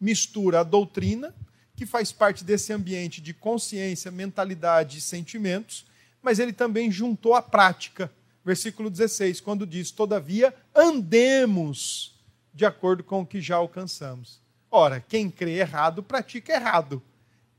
mistura 0.00 0.60
a 0.60 0.62
doutrina, 0.62 1.34
que 1.78 1.86
faz 1.86 2.10
parte 2.10 2.42
desse 2.42 2.72
ambiente 2.72 3.20
de 3.20 3.32
consciência, 3.32 4.10
mentalidade 4.10 4.98
e 4.98 5.00
sentimentos, 5.00 5.86
mas 6.20 6.40
ele 6.40 6.52
também 6.52 6.90
juntou 6.90 7.36
a 7.36 7.40
prática. 7.40 8.12
Versículo 8.44 8.90
16, 8.90 9.40
quando 9.40 9.64
diz: 9.64 9.92
Todavia, 9.92 10.52
andemos 10.74 12.18
de 12.52 12.66
acordo 12.66 13.04
com 13.04 13.20
o 13.20 13.26
que 13.26 13.40
já 13.40 13.54
alcançamos. 13.54 14.40
Ora, 14.68 15.00
quem 15.00 15.30
crê 15.30 15.52
errado, 15.52 16.02
pratica 16.02 16.52
errado. 16.52 17.00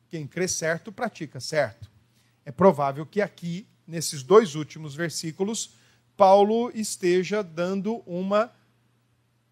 Quem 0.09 0.28
crê 0.28 0.49
certo, 0.49 0.91
pratica 0.91 1.39
certo. 1.39 1.89
É 2.43 2.51
provável 2.51 3.05
que 3.05 3.22
aqui, 3.22 3.65
nesses 3.88 4.22
dois 4.22 4.53
últimos 4.53 4.95
versículos, 4.95 5.76
Paulo 6.17 6.70
esteja 6.76 7.41
dando 7.41 8.03
uma 8.05 8.51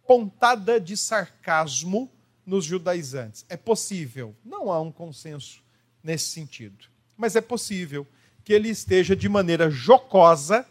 pontada 0.06 0.78
de 0.78 0.98
sarcasmo 0.98 2.12
nos 2.48 2.64
judaizantes. 2.64 3.46
É 3.50 3.58
possível, 3.58 4.34
não 4.44 4.72
há 4.72 4.80
um 4.80 4.92
consenso 4.92 5.62
nesse 6.02 6.30
sentido, 6.30 6.86
mas 7.18 7.36
é 7.36 7.42
possível 7.42 8.08
que 8.46 8.54
ele 8.54 8.70
esteja 8.70 9.14
de 9.14 9.28
maneira 9.28 9.70
jocosa 9.70 10.66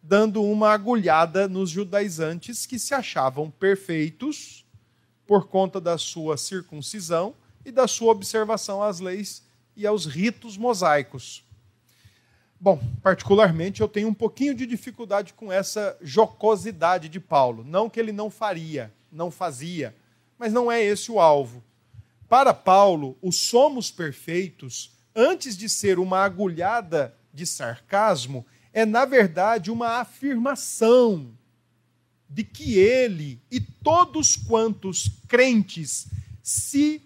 dando 0.00 0.42
uma 0.42 0.70
agulhada 0.70 1.48
nos 1.48 1.68
judaizantes 1.68 2.64
que 2.64 2.78
se 2.78 2.94
achavam 2.94 3.50
perfeitos 3.50 4.64
por 5.26 5.48
conta 5.48 5.80
da 5.80 5.98
sua 5.98 6.36
circuncisão 6.36 7.34
e 7.64 7.70
da 7.70 7.86
sua 7.86 8.12
observação 8.12 8.82
às 8.82 9.00
leis 9.00 9.42
e 9.76 9.86
aos 9.86 10.06
ritos 10.06 10.56
mosaicos. 10.56 11.44
Bom, 12.58 12.80
particularmente 13.02 13.80
eu 13.80 13.88
tenho 13.88 14.08
um 14.08 14.14
pouquinho 14.14 14.54
de 14.54 14.66
dificuldade 14.66 15.32
com 15.32 15.52
essa 15.52 15.96
jocosidade 16.00 17.08
de 17.08 17.18
Paulo. 17.18 17.64
Não 17.64 17.90
que 17.90 17.98
ele 17.98 18.12
não 18.12 18.30
faria, 18.30 18.92
não 19.10 19.30
fazia, 19.30 19.94
mas 20.40 20.54
não 20.54 20.72
é 20.72 20.82
esse 20.82 21.12
o 21.12 21.20
alvo. 21.20 21.62
Para 22.26 22.54
Paulo, 22.54 23.18
o 23.20 23.30
somos 23.30 23.90
perfeitos, 23.90 24.90
antes 25.14 25.54
de 25.54 25.68
ser 25.68 25.98
uma 25.98 26.20
agulhada 26.20 27.14
de 27.30 27.44
sarcasmo, 27.44 28.46
é 28.72 28.86
na 28.86 29.04
verdade 29.04 29.70
uma 29.70 30.00
afirmação 30.00 31.30
de 32.26 32.42
que 32.42 32.78
ele 32.78 33.38
e 33.50 33.60
todos 33.60 34.34
quantos 34.34 35.10
crentes 35.28 36.06
se 36.42 37.02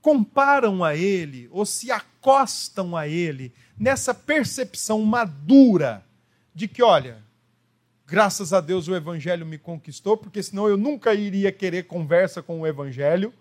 comparam 0.00 0.84
a 0.84 0.94
ele 0.94 1.48
ou 1.50 1.66
se 1.66 1.90
acostam 1.90 2.96
a 2.96 3.08
ele 3.08 3.52
nessa 3.76 4.14
percepção 4.14 5.02
madura 5.02 6.06
de 6.54 6.68
que, 6.68 6.84
olha, 6.84 7.25
Graças 8.08 8.52
a 8.52 8.60
Deus 8.60 8.86
o 8.86 8.94
Evangelho 8.94 9.44
me 9.44 9.58
conquistou, 9.58 10.16
porque 10.16 10.40
senão 10.40 10.68
eu 10.68 10.76
nunca 10.76 11.12
iria 11.12 11.50
querer 11.50 11.88
conversa 11.88 12.40
com 12.40 12.60
o 12.60 12.66
Evangelho. 12.66 13.34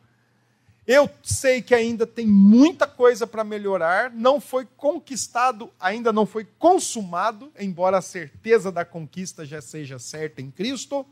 Eu 0.87 1.07
sei 1.21 1.61
que 1.61 1.75
ainda 1.75 2.07
tem 2.07 2.25
muita 2.25 2.87
coisa 2.87 3.27
para 3.27 3.43
melhorar, 3.43 4.11
não 4.11 4.41
foi 4.41 4.65
conquistado, 4.65 5.71
ainda 5.79 6.11
não 6.11 6.25
foi 6.25 6.45
consumado, 6.57 7.51
embora 7.59 7.99
a 7.99 8.01
certeza 8.01 8.71
da 8.71 8.83
conquista 8.83 9.45
já 9.45 9.61
seja 9.61 9.99
certa 9.99 10.41
em 10.41 10.49
Cristo. 10.49 11.05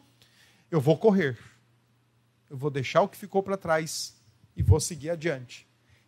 Eu 0.71 0.81
vou 0.81 0.97
correr, 0.97 1.37
eu 2.49 2.57
vou 2.57 2.71
deixar 2.71 3.03
o 3.03 3.07
que 3.07 3.17
ficou 3.17 3.43
para 3.43 3.55
trás 3.55 4.15
e 4.57 4.63
vou 4.63 4.79
seguir 4.79 5.11
adiante. 5.11 5.67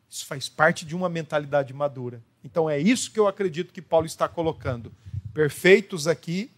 Isso 0.09 0.25
faz 0.25 0.49
parte 0.49 0.83
de 0.83 0.95
uma 0.95 1.09
mentalidade 1.09 1.71
madura. 1.75 2.23
Então 2.43 2.67
é 2.67 2.79
isso 2.79 3.11
que 3.11 3.19
eu 3.19 3.27
acredito 3.27 3.71
que 3.71 3.83
Paulo 3.83 4.07
está 4.07 4.27
colocando. 4.27 4.91
Perfeitos 5.31 6.07
aqui 6.07 6.49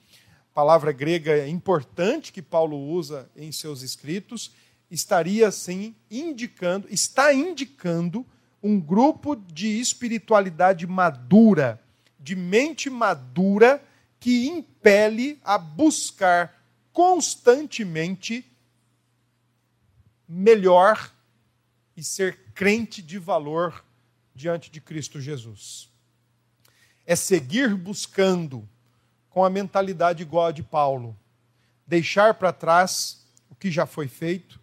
palavra 0.58 0.92
grega 0.92 1.48
importante 1.48 2.34
que 2.34 2.42
Paulo 2.42 2.76
usa 2.80 3.30
em 3.36 3.52
seus 3.52 3.84
escritos, 3.84 4.52
estaria 4.90 5.48
assim 5.48 5.96
indicando, 6.10 6.88
está 6.90 7.32
indicando 7.32 8.26
um 8.64 8.80
grupo 8.80 9.36
de 9.36 9.80
espiritualidade 9.80 10.88
madura, 10.88 11.80
de 12.20 12.36
mente 12.36 12.90
madura, 12.90 13.86
que 14.20 14.48
impele 14.48 15.40
a 15.44 15.60
buscar 15.60 16.60
constantemente 16.92 18.44
melhor 20.28 21.14
e 21.96 22.04
ser 22.04 22.36
crente 22.56 23.04
de 23.04 23.20
valor 23.20 23.86
diante 24.34 24.72
de 24.72 24.82
Cristo 24.82 25.22
Jesus. 25.22 25.88
É 27.06 27.16
seguir 27.16 27.76
buscando 27.76 28.68
com 29.38 29.46
a 29.46 29.52
mentalidade 29.52 30.24
igual 30.24 30.48
a 30.48 30.52
de 30.52 30.64
Paulo, 30.64 31.16
deixar 31.86 32.34
para 32.34 32.52
trás 32.52 33.24
o 33.52 33.54
que 33.56 33.70
já 33.70 33.86
foi 33.86 34.08
feito, 34.08 34.60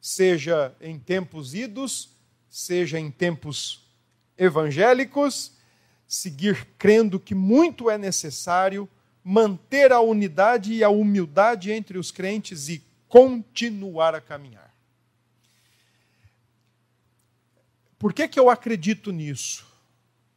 seja 0.00 0.72
em 0.80 1.00
tempos 1.00 1.52
idos, 1.52 2.10
seja 2.48 2.96
em 2.96 3.10
tempos 3.10 3.84
evangélicos, 4.38 5.50
seguir 6.06 6.64
crendo 6.78 7.18
que 7.18 7.34
muito 7.34 7.90
é 7.90 7.98
necessário 7.98 8.88
manter 9.24 9.90
a 9.90 9.98
unidade 9.98 10.72
e 10.72 10.84
a 10.84 10.88
humildade 10.88 11.72
entre 11.72 11.98
os 11.98 12.12
crentes 12.12 12.68
e 12.68 12.84
continuar 13.08 14.14
a 14.14 14.20
caminhar. 14.20 14.72
Por 17.98 18.12
que, 18.12 18.28
que 18.28 18.38
eu 18.38 18.48
acredito 18.48 19.10
nisso? 19.10 19.66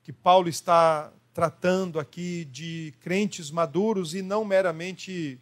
Que 0.02 0.12
Paulo 0.12 0.50
está 0.50 1.14
tratando 1.38 2.00
aqui 2.00 2.46
de 2.46 2.96
crentes 3.00 3.52
maduros 3.52 4.16
e 4.16 4.24
não 4.24 4.44
meramente 4.44 5.40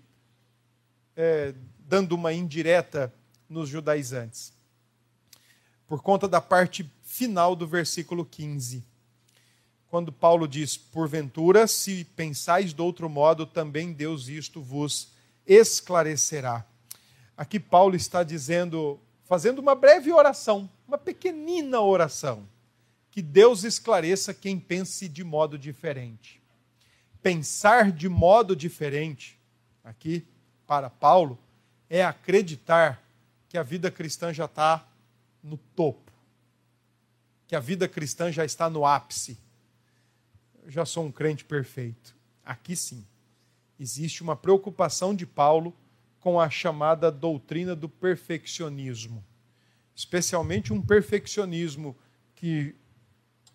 é, 1.15 1.53
dando 1.79 2.11
uma 2.11 2.33
indireta 2.33 3.13
nos 3.47 3.69
judaizantes. 3.69 4.51
Por 5.87 6.01
conta 6.01 6.27
da 6.27 6.41
parte 6.41 6.91
final 7.01 7.55
do 7.55 7.65
versículo 7.65 8.25
15. 8.25 8.83
Quando 9.87 10.11
Paulo 10.11 10.49
diz: 10.49 10.75
Porventura, 10.75 11.65
se 11.65 12.03
pensais 12.03 12.73
de 12.73 12.81
outro 12.81 13.09
modo, 13.09 13.45
também 13.45 13.93
Deus 13.93 14.27
isto 14.27 14.61
vos 14.61 15.13
esclarecerá. 15.47 16.65
Aqui 17.37 17.57
Paulo 17.57 17.95
está 17.95 18.21
dizendo, 18.21 18.99
fazendo 19.23 19.59
uma 19.59 19.75
breve 19.75 20.11
oração, 20.11 20.69
uma 20.85 20.97
pequenina 20.97 21.79
oração 21.79 22.45
que 23.15 23.21
Deus 23.21 23.63
esclareça 23.63 24.33
quem 24.33 24.59
pense 24.59 25.07
de 25.07 25.23
modo 25.23 25.57
diferente. 25.57 26.43
Pensar 27.23 27.89
de 27.89 28.09
modo 28.09 28.53
diferente, 28.53 29.39
aqui, 29.85 30.27
para 30.67 30.89
Paulo, 30.89 31.39
é 31.89 32.03
acreditar 32.03 33.01
que 33.47 33.57
a 33.57 33.63
vida 33.63 33.89
cristã 33.89 34.33
já 34.33 34.43
está 34.43 34.85
no 35.41 35.55
topo, 35.55 36.11
que 37.47 37.55
a 37.55 37.61
vida 37.61 37.87
cristã 37.87 38.29
já 38.33 38.43
está 38.43 38.69
no 38.69 38.85
ápice. 38.85 39.37
Eu 40.61 40.69
já 40.69 40.85
sou 40.85 41.05
um 41.05 41.11
crente 41.11 41.45
perfeito. 41.45 42.13
Aqui 42.43 42.75
sim, 42.75 43.07
existe 43.79 44.23
uma 44.23 44.35
preocupação 44.35 45.15
de 45.15 45.25
Paulo 45.25 45.73
com 46.19 46.37
a 46.37 46.49
chamada 46.49 47.09
doutrina 47.09 47.77
do 47.77 47.87
perfeccionismo, 47.87 49.23
especialmente 49.95 50.73
um 50.73 50.81
perfeccionismo 50.81 51.95
que 52.35 52.75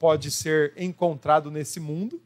pode 0.01 0.31
ser 0.31 0.73
encontrado 0.79 1.51
nesse 1.51 1.79
mundo, 1.79 2.21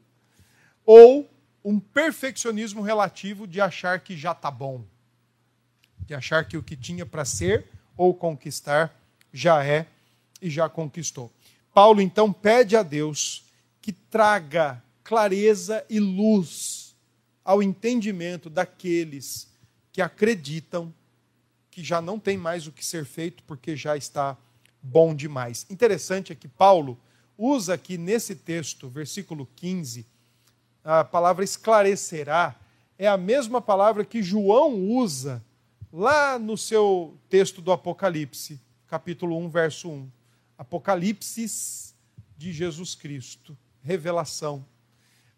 ou 0.87 1.29
um 1.65 1.81
perfeccionismo 1.81 2.81
relativo 2.81 3.49
de 3.49 3.61
achar 3.61 3.99
que 3.99 4.17
já 4.17 4.31
está 4.31 4.49
bom, 4.49 4.85
de 6.07 6.15
achar 6.15 6.47
que 6.47 6.57
o 6.57 6.63
que 6.63 6.77
tinha 6.77 7.05
para 7.05 7.25
ser 7.25 7.67
ou 7.97 8.15
conquistar 8.15 8.97
já 9.33 9.65
é 9.65 9.89
e 10.41 10.49
já 10.49 10.69
conquistou. 10.69 11.33
Paulo 11.73 12.01
então 12.01 12.33
pede 12.33 12.77
a 12.77 12.83
Deus 12.85 13.45
que 13.83 13.91
traga 13.93 14.81
clareza 15.03 15.85
e 15.91 15.99
luz 15.99 16.95
ao 17.45 17.61
entendimento 17.61 18.49
daqueles 18.49 19.49
que 19.93 20.01
acreditam 20.01 20.95
que 21.73 21.83
já 21.83 22.01
não 22.01 22.21
tem 22.21 22.39
mais 22.39 22.69
o 22.69 22.73
que 22.73 22.87
ser 22.87 23.05
feito 23.05 23.43
porque 23.43 23.75
já 23.75 23.97
está 23.97 24.37
bom 24.81 25.13
demais. 25.13 25.67
Interessante 25.69 26.31
é 26.31 26.37
que 26.37 26.47
Paulo 26.47 26.97
usa 27.37 27.75
aqui 27.75 27.99
nesse 27.99 28.35
texto, 28.35 28.89
versículo 28.89 29.49
15, 29.57 30.07
a 30.85 31.03
palavra 31.03 31.45
esclarecerá, 31.45 32.55
é 32.99 33.09
a 33.09 33.17
mesma 33.17 33.61
palavra 33.61 34.05
que 34.05 34.23
João 34.23 34.75
usa 34.75 35.43
lá 35.93 36.39
no 36.39 36.57
seu 36.57 37.17
texto 37.29 37.61
do 37.61 37.73
Apocalipse, 37.73 38.61
capítulo 38.87 39.39
1, 39.39 39.49
verso 39.49 39.89
1. 39.89 40.11
Apocalipse 40.57 41.95
de 42.37 42.53
Jesus 42.53 42.95
Cristo, 42.95 43.57
revelação. 43.83 44.65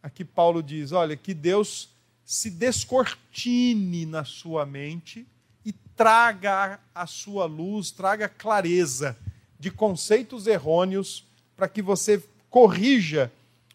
Aqui 0.02 0.24
Paulo 0.24 0.62
diz: 0.62 0.92
olha, 0.92 1.16
que 1.16 1.32
Deus 1.32 1.90
se 2.24 2.50
descortine 2.50 4.04
na 4.04 4.24
sua 4.24 4.66
mente 4.66 5.26
e 5.64 5.72
traga 5.72 6.78
a 6.94 7.06
sua 7.06 7.46
luz, 7.46 7.90
traga 7.90 8.28
clareza 8.28 9.16
de 9.58 9.70
conceitos 9.70 10.46
errôneos 10.46 11.24
para 11.56 11.68
que 11.68 11.80
você 11.80 12.22
corrija 12.50 13.32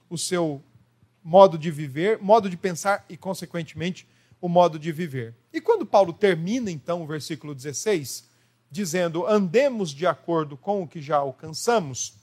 o 0.10 0.18
seu 0.18 0.62
modo 1.24 1.58
de 1.58 1.72
viver, 1.72 2.20
modo 2.22 2.50
de 2.50 2.58
pensar 2.58 3.06
e, 3.10 3.18
consequentemente, 3.18 4.08
o 4.40 4.48
modo 4.48 4.80
de 4.80 4.92
viver. 4.92 5.36
E 5.54 5.62
quando 5.62 5.86
Paulo 5.86 6.14
termina, 6.14 6.72
então, 6.72 7.02
o 7.02 7.08
versículo 7.08 7.54
16, 7.54 8.30
dizendo: 8.70 9.26
andemos 9.28 9.92
de 9.92 10.08
acordo 10.08 10.58
com 10.58 10.84
o 10.84 10.88
que 10.88 11.02
já 11.02 11.18
alcançamos, 11.18 12.14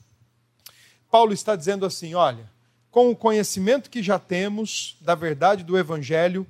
Paulo 1.09 1.33
está 1.33 1.55
dizendo 1.55 1.85
assim: 1.85 2.13
olha, 2.13 2.49
com 2.91 3.09
o 3.09 3.15
conhecimento 3.15 3.89
que 3.89 4.03
já 4.03 4.19
temos 4.19 4.97
da 5.01 5.15
verdade 5.15 5.63
do 5.63 5.77
Evangelho, 5.77 6.45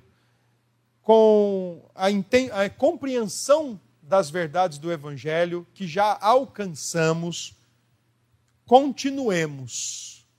com 1.01 1.81
a, 1.95 2.07
a 2.07 2.69
compreensão 2.69 3.79
das 4.01 4.29
verdades 4.29 4.77
do 4.77 4.91
Evangelho 4.91 5.67
que 5.73 5.87
já 5.87 6.17
alcançamos, 6.19 7.55
continuemos 8.69 10.29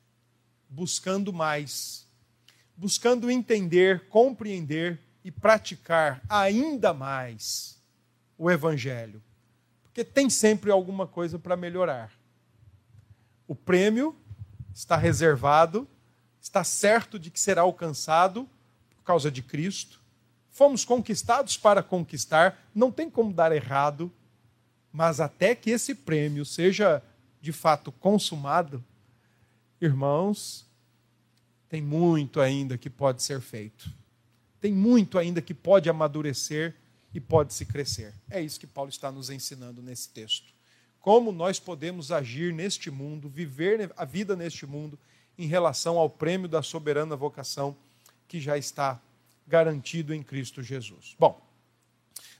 buscando 0.68 1.32
mais, 1.32 2.06
buscando 2.76 3.28
entender, 3.28 4.06
compreender 4.08 5.00
e 5.24 5.32
praticar 5.32 6.22
ainda 6.28 6.94
mais 6.94 7.82
o 8.38 8.48
Evangelho. 8.48 9.20
Porque 9.82 10.04
tem 10.04 10.30
sempre 10.30 10.70
alguma 10.70 11.08
coisa 11.08 11.40
para 11.40 11.56
melhorar. 11.56 12.12
O 13.48 13.56
prêmio 13.56 14.14
está 14.72 14.96
reservado, 14.96 15.88
está 16.40 16.62
certo 16.62 17.18
de 17.18 17.32
que 17.32 17.40
será 17.40 17.62
alcançado 17.62 18.48
por 18.94 19.02
causa 19.02 19.28
de 19.28 19.42
Cristo. 19.42 20.00
Fomos 20.50 20.84
conquistados 20.84 21.56
para 21.56 21.82
conquistar, 21.82 22.70
não 22.72 22.92
tem 22.92 23.10
como 23.10 23.32
dar 23.32 23.50
errado, 23.50 24.08
mas 24.92 25.18
até 25.18 25.52
que 25.52 25.70
esse 25.70 25.96
prêmio 25.96 26.44
seja 26.44 27.02
de 27.40 27.52
fato 27.52 27.90
consumado, 27.90 28.84
irmãos, 29.80 30.66
tem 31.68 31.80
muito 31.80 32.40
ainda 32.40 32.76
que 32.76 32.90
pode 32.90 33.22
ser 33.22 33.40
feito. 33.40 33.90
Tem 34.60 34.72
muito 34.72 35.18
ainda 35.18 35.40
que 35.40 35.54
pode 35.54 35.88
amadurecer 35.88 36.76
e 37.14 37.20
pode 37.20 37.54
se 37.54 37.64
crescer. 37.64 38.12
É 38.28 38.40
isso 38.40 38.60
que 38.60 38.66
Paulo 38.66 38.90
está 38.90 39.10
nos 39.10 39.30
ensinando 39.30 39.80
nesse 39.80 40.10
texto. 40.10 40.52
Como 41.00 41.32
nós 41.32 41.58
podemos 41.58 42.12
agir 42.12 42.52
neste 42.52 42.90
mundo, 42.90 43.28
viver 43.28 43.90
a 43.96 44.04
vida 44.04 44.36
neste 44.36 44.66
mundo, 44.66 44.98
em 45.38 45.46
relação 45.46 45.96
ao 45.96 46.10
prêmio 46.10 46.46
da 46.46 46.62
soberana 46.62 47.16
vocação 47.16 47.74
que 48.28 48.38
já 48.38 48.58
está 48.58 49.00
garantido 49.46 50.12
em 50.12 50.22
Cristo 50.22 50.62
Jesus. 50.62 51.16
Bom, 51.18 51.40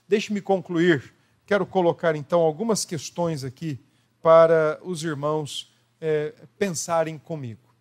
deixe-me 0.07 0.39
concluir. 0.39 1.11
Quero 1.47 1.65
colocar 1.65 2.15
então 2.15 2.39
algumas 2.41 2.85
questões 2.85 3.43
aqui 3.43 3.79
para 4.21 4.79
os 4.83 5.03
irmãos 5.03 5.71
é, 5.99 6.33
pensarem 6.57 7.17
comigo. 7.17 7.73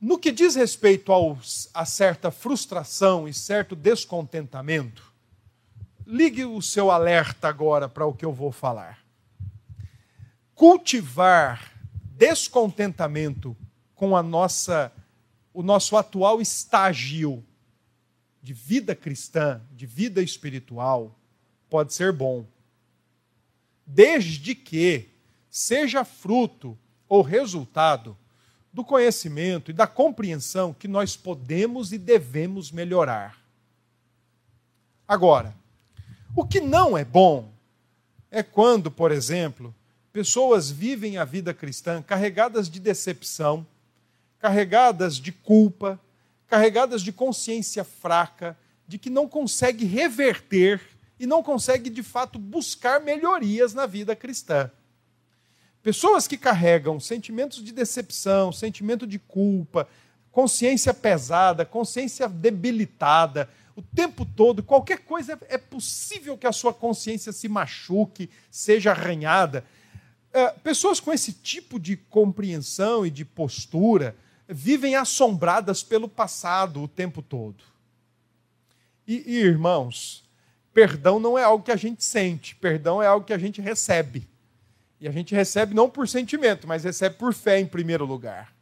No 0.00 0.18
que 0.18 0.30
diz 0.30 0.54
respeito 0.54 1.10
ao, 1.10 1.38
a 1.72 1.84
certa 1.84 2.30
frustração 2.30 3.26
e 3.26 3.34
certo 3.34 3.74
descontentamento, 3.74 5.12
ligue 6.06 6.44
o 6.44 6.60
seu 6.62 6.90
alerta 6.90 7.48
agora 7.48 7.88
para 7.88 8.06
o 8.06 8.12
que 8.12 8.24
eu 8.24 8.32
vou 8.32 8.52
falar. 8.52 9.04
Cultivar 10.54 11.72
descontentamento 12.16 13.56
com 13.94 14.16
a 14.16 14.22
nossa 14.22 14.92
o 15.52 15.62
nosso 15.62 15.96
atual 15.96 16.38
estágio 16.38 17.42
de 18.42 18.52
vida 18.52 18.94
cristã, 18.94 19.62
de 19.72 19.86
vida 19.86 20.22
espiritual, 20.22 21.18
pode 21.70 21.94
ser 21.94 22.12
bom. 22.12 22.46
Desde 23.86 24.54
que 24.54 25.15
seja 25.56 26.04
fruto 26.04 26.76
ou 27.08 27.22
resultado 27.22 28.14
do 28.70 28.84
conhecimento 28.84 29.70
e 29.70 29.74
da 29.74 29.86
compreensão 29.86 30.74
que 30.74 30.86
nós 30.86 31.16
podemos 31.16 31.94
e 31.94 31.98
devemos 31.98 32.70
melhorar. 32.70 33.38
Agora, 35.08 35.56
o 36.36 36.46
que 36.46 36.60
não 36.60 36.98
é 36.98 37.06
bom 37.06 37.50
é 38.30 38.42
quando, 38.42 38.90
por 38.90 39.10
exemplo, 39.10 39.74
pessoas 40.12 40.70
vivem 40.70 41.16
a 41.16 41.24
vida 41.24 41.54
cristã 41.54 42.02
carregadas 42.02 42.68
de 42.68 42.78
decepção, 42.78 43.66
carregadas 44.38 45.16
de 45.16 45.32
culpa, 45.32 45.98
carregadas 46.46 47.00
de 47.00 47.12
consciência 47.12 47.82
fraca, 47.82 48.58
de 48.86 48.98
que 48.98 49.08
não 49.08 49.26
consegue 49.26 49.86
reverter 49.86 50.82
e 51.18 51.26
não 51.26 51.42
consegue 51.42 51.88
de 51.88 52.02
fato 52.02 52.38
buscar 52.38 53.00
melhorias 53.00 53.72
na 53.72 53.86
vida 53.86 54.14
cristã. 54.14 54.70
Pessoas 55.86 56.26
que 56.26 56.36
carregam 56.36 56.98
sentimentos 56.98 57.62
de 57.62 57.70
decepção, 57.70 58.50
sentimento 58.50 59.06
de 59.06 59.20
culpa, 59.20 59.86
consciência 60.32 60.92
pesada, 60.92 61.64
consciência 61.64 62.28
debilitada, 62.28 63.48
o 63.76 63.80
tempo 63.80 64.26
todo, 64.26 64.64
qualquer 64.64 65.04
coisa 65.04 65.38
é 65.48 65.56
possível 65.56 66.36
que 66.36 66.48
a 66.48 66.50
sua 66.50 66.74
consciência 66.74 67.30
se 67.30 67.46
machuque, 67.46 68.28
seja 68.50 68.90
arranhada. 68.90 69.64
É, 70.32 70.48
pessoas 70.54 70.98
com 70.98 71.12
esse 71.12 71.32
tipo 71.32 71.78
de 71.78 71.96
compreensão 71.96 73.06
e 73.06 73.10
de 73.10 73.24
postura 73.24 74.16
vivem 74.48 74.96
assombradas 74.96 75.84
pelo 75.84 76.08
passado 76.08 76.82
o 76.82 76.88
tempo 76.88 77.22
todo. 77.22 77.62
E, 79.06 79.22
e, 79.24 79.36
irmãos, 79.36 80.24
perdão 80.74 81.20
não 81.20 81.38
é 81.38 81.44
algo 81.44 81.64
que 81.64 81.70
a 81.70 81.76
gente 81.76 82.02
sente, 82.02 82.56
perdão 82.56 83.00
é 83.00 83.06
algo 83.06 83.24
que 83.24 83.32
a 83.32 83.38
gente 83.38 83.60
recebe. 83.60 84.26
E 85.00 85.06
a 85.06 85.10
gente 85.10 85.34
recebe 85.34 85.74
não 85.74 85.90
por 85.90 86.08
sentimento, 86.08 86.66
mas 86.66 86.84
recebe 86.84 87.16
por 87.16 87.34
fé 87.34 87.60
em 87.60 87.66
primeiro 87.66 88.04
lugar. 88.04 88.54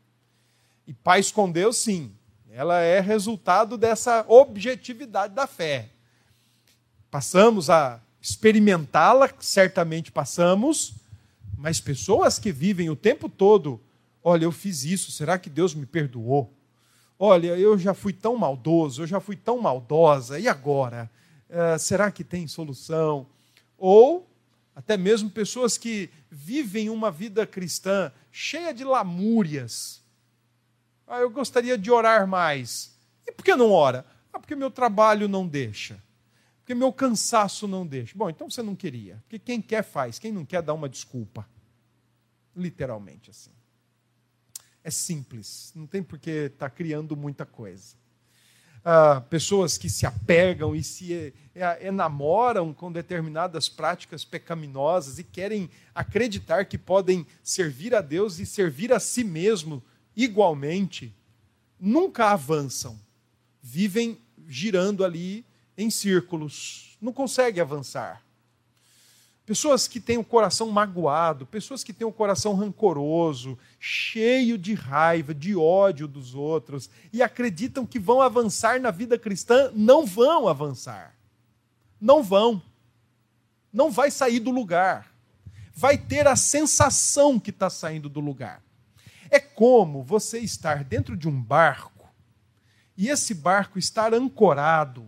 E 0.86 0.92
paz 0.92 1.30
com 1.30 1.50
Deus, 1.50 1.76
sim, 1.78 2.12
ela 2.50 2.80
é 2.80 3.00
resultado 3.00 3.78
dessa 3.78 4.24
objetividade 4.28 5.34
da 5.34 5.46
fé. 5.46 5.88
Passamos 7.10 7.70
a 7.70 8.00
experimentá-la, 8.20 9.30
certamente 9.38 10.10
passamos, 10.10 10.94
mas 11.56 11.80
pessoas 11.80 12.38
que 12.38 12.50
vivem 12.50 12.90
o 12.90 12.96
tempo 12.96 13.28
todo, 13.28 13.80
olha, 14.22 14.44
eu 14.44 14.52
fiz 14.52 14.84
isso, 14.84 15.12
será 15.12 15.38
que 15.38 15.48
Deus 15.48 15.74
me 15.74 15.86
perdoou? 15.86 16.52
Olha, 17.18 17.56
eu 17.56 17.78
já 17.78 17.94
fui 17.94 18.12
tão 18.12 18.36
maldoso, 18.36 19.02
eu 19.02 19.06
já 19.06 19.20
fui 19.20 19.36
tão 19.36 19.60
maldosa, 19.60 20.38
e 20.38 20.48
agora? 20.48 21.10
Uh, 21.48 21.78
será 21.78 22.10
que 22.10 22.24
tem 22.24 22.48
solução? 22.48 23.26
Ou 23.78 24.26
até 24.74 24.96
mesmo 24.96 25.30
pessoas 25.30 25.78
que 25.78 26.10
vivem 26.30 26.90
uma 26.90 27.10
vida 27.10 27.46
cristã 27.46 28.12
cheia 28.30 28.72
de 28.72 28.84
lamúrias. 28.84 30.02
Ah, 31.06 31.20
eu 31.20 31.30
gostaria 31.30 31.78
de 31.78 31.90
orar 31.90 32.26
mais. 32.26 32.96
E 33.26 33.32
por 33.32 33.44
que 33.44 33.54
não 33.54 33.70
ora? 33.70 34.04
Ah, 34.32 34.38
porque 34.38 34.56
meu 34.56 34.70
trabalho 34.70 35.28
não 35.28 35.46
deixa. 35.46 36.02
Porque 36.60 36.74
meu 36.74 36.92
cansaço 36.92 37.68
não 37.68 37.86
deixa. 37.86 38.16
Bom, 38.16 38.30
então 38.30 38.50
você 38.50 38.62
não 38.62 38.74
queria. 38.74 39.22
Porque 39.24 39.38
quem 39.38 39.60
quer 39.60 39.84
faz, 39.84 40.18
quem 40.18 40.32
não 40.32 40.44
quer 40.44 40.62
dá 40.62 40.72
uma 40.72 40.88
desculpa. 40.88 41.48
Literalmente 42.56 43.30
assim 43.30 43.54
é 44.84 44.90
simples, 44.90 45.72
não 45.74 45.86
tem 45.86 46.02
por 46.02 46.18
que 46.18 46.30
estar 46.30 46.68
tá 46.68 46.70
criando 46.70 47.16
muita 47.16 47.46
coisa. 47.46 47.96
Pessoas 49.30 49.78
que 49.78 49.88
se 49.88 50.04
apegam 50.04 50.74
e 50.74 50.84
se 50.84 51.32
enamoram 51.80 52.72
com 52.72 52.92
determinadas 52.92 53.68
práticas 53.68 54.24
pecaminosas 54.24 55.18
e 55.18 55.24
querem 55.24 55.70
acreditar 55.94 56.66
que 56.66 56.76
podem 56.76 57.26
servir 57.42 57.94
a 57.94 58.00
Deus 58.00 58.38
e 58.38 58.46
servir 58.46 58.92
a 58.92 59.00
si 59.00 59.24
mesmo 59.24 59.82
igualmente, 60.16 61.14
nunca 61.78 62.30
avançam. 62.30 62.98
Vivem 63.62 64.18
girando 64.46 65.04
ali 65.04 65.44
em 65.76 65.90
círculos, 65.90 66.96
não 67.00 67.12
conseguem 67.12 67.60
avançar. 67.60 68.23
Pessoas 69.46 69.86
que 69.86 70.00
têm 70.00 70.16
o 70.16 70.24
coração 70.24 70.70
magoado, 70.70 71.44
pessoas 71.44 71.84
que 71.84 71.92
têm 71.92 72.06
o 72.06 72.12
coração 72.12 72.54
rancoroso, 72.54 73.58
cheio 73.78 74.56
de 74.56 74.72
raiva, 74.72 75.34
de 75.34 75.54
ódio 75.54 76.08
dos 76.08 76.34
outros, 76.34 76.88
e 77.12 77.22
acreditam 77.22 77.84
que 77.84 77.98
vão 77.98 78.22
avançar 78.22 78.80
na 78.80 78.90
vida 78.90 79.18
cristã, 79.18 79.70
não 79.74 80.06
vão 80.06 80.48
avançar. 80.48 81.14
Não 82.00 82.22
vão. 82.22 82.62
Não 83.70 83.90
vai 83.90 84.10
sair 84.10 84.40
do 84.40 84.50
lugar. 84.50 85.12
Vai 85.74 85.98
ter 85.98 86.26
a 86.26 86.36
sensação 86.36 87.38
que 87.38 87.50
está 87.50 87.68
saindo 87.68 88.08
do 88.08 88.20
lugar. 88.20 88.62
É 89.28 89.38
como 89.38 90.02
você 90.02 90.38
estar 90.38 90.84
dentro 90.84 91.16
de 91.16 91.28
um 91.28 91.42
barco 91.42 92.08
e 92.96 93.08
esse 93.08 93.34
barco 93.34 93.78
estar 93.78 94.14
ancorado 94.14 95.06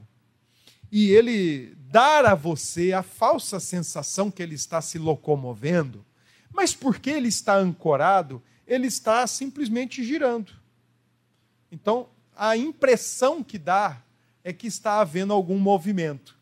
e 0.90 1.10
ele 1.10 1.76
dar 1.96 2.26
a 2.26 2.34
você 2.34 2.92
a 2.92 3.02
falsa 3.02 3.58
sensação 3.58 4.30
que 4.30 4.42
ele 4.42 4.54
está 4.54 4.82
se 4.82 4.98
locomovendo, 4.98 6.04
mas 6.52 6.74
porque 6.74 7.08
ele 7.08 7.28
está 7.28 7.56
ancorado, 7.56 8.42
ele 8.66 8.86
está 8.86 9.26
simplesmente 9.26 10.04
girando. 10.04 10.52
Então, 11.72 12.06
a 12.36 12.54
impressão 12.54 13.42
que 13.42 13.56
dá 13.56 14.02
é 14.44 14.52
que 14.52 14.66
está 14.66 15.00
havendo 15.00 15.32
algum 15.32 15.58
movimento. 15.58 16.36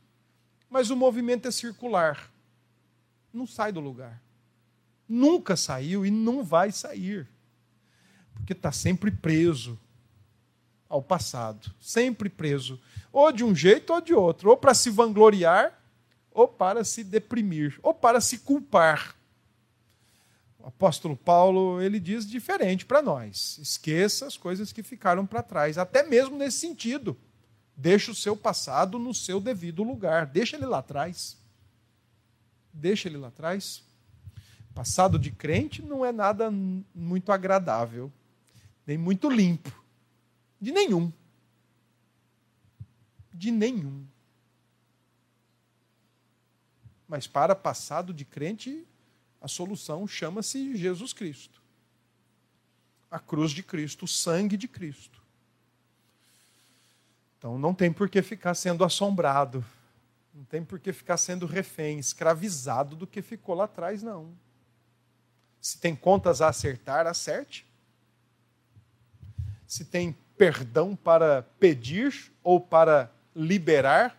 Mas 0.69 0.91
o 0.91 0.97
movimento 0.97 1.47
é 1.47 1.53
circular. 1.53 2.33
Não 3.33 3.47
sai 3.47 3.71
do 3.71 3.79
lugar. 3.79 4.21
Nunca 5.09 5.55
saiu 5.55 6.05
e 6.05 6.11
não 6.11 6.43
vai 6.43 6.73
sair. 6.73 7.29
Porque 8.35 8.55
está 8.55 8.73
sempre 8.73 9.13
preso 9.13 9.79
ao 10.89 11.01
passado, 11.01 11.73
sempre 11.79 12.29
preso, 12.29 12.81
ou 13.15 13.31
de 13.31 13.45
um 13.45 13.55
jeito 13.55 13.93
ou 13.93 14.01
de 14.01 14.13
outro, 14.13 14.51
ou 14.51 14.57
para 14.57 14.75
se 14.75 14.91
vangloriar, 14.91 15.81
ou 16.33 16.49
para 16.49 16.83
se 16.83 17.05
deprimir, 17.05 17.79
ou 17.81 17.95
para 17.95 18.21
se 18.21 18.39
culpar. 18.39 19.15
O 20.59 20.67
apóstolo 20.67 21.17
Paulo, 21.17 21.81
ele 21.81 22.01
diz 22.01 22.29
diferente 22.29 22.85
para 22.85 23.01
nós. 23.01 23.57
Esqueça 23.59 24.27
as 24.27 24.37
coisas 24.37 24.73
que 24.73 24.83
ficaram 24.83 25.25
para 25.25 25.45
trás, 25.45 25.79
até 25.79 26.03
mesmo 26.03 26.37
nesse 26.37 26.59
sentido. 26.59 27.17
Deixa 27.77 28.11
o 28.11 28.17
seu 28.17 28.37
passado 28.37 28.99
no 28.99 29.15
seu 29.15 29.41
devido 29.41 29.85
lugar, 29.85 30.27
deixa 30.27 30.57
ele 30.57 30.67
lá 30.67 30.79
atrás. 30.79 31.39
Deixa 32.73 33.09
ele 33.09 33.17
lá 33.17 33.29
atrás. 33.29 33.85
Passado 34.75 35.21
de 35.21 35.31
crente 35.31 35.83
não 35.83 36.05
é 36.05 36.11
nada 36.11 36.51
muito 36.93 37.31
agradável, 37.31 38.11
nem 38.85 38.99
muito 38.99 39.31
limpo. 39.31 39.73
De 40.61 40.73
nenhum. 40.73 41.13
De 43.35 43.51
nenhum. 43.51 44.07
Mas 47.07 47.27
para 47.27 47.55
passado 47.55 48.15
de 48.15 48.25
crente, 48.25 48.87
a 49.41 49.49
solução 49.49 50.07
chama-se 50.07 50.77
Jesus 50.77 51.13
Cristo. 51.13 51.61
A 53.11 53.19
cruz 53.19 53.51
de 53.51 53.63
Cristo, 53.63 54.05
o 54.05 54.09
sangue 54.09 54.57
de 54.57 54.67
Cristo. 54.67 55.23
Então 57.37 57.59
não 57.59 57.75
tem 57.75 57.93
por 57.93 58.09
que 58.09 58.23
ficar 58.23 58.55
sendo 58.55 58.83
assombrado, 58.85 59.63
não 60.35 60.45
tem 60.45 60.65
por 60.65 60.81
que 60.81 60.93
ficar 60.93 61.19
sendo 61.19 61.45
refém, 61.45 61.99
escravizado 61.99 62.97
do 62.97 63.07
que 63.07 63.21
ficou 63.21 63.55
lá 63.55 63.65
atrás, 63.65 64.03
não. 64.03 64.33
Se 65.61 65.79
tem 65.79 65.95
contas 65.95 66.41
a 66.41 66.49
acertar, 66.49 67.07
acerte. 67.07 67.67
Se 69.67 69.85
tem 69.85 70.17
perdão 70.37 70.97
para 70.97 71.43
pedir 71.59 72.33
ou 72.43 72.61
para 72.61 73.13
liberar, 73.35 74.17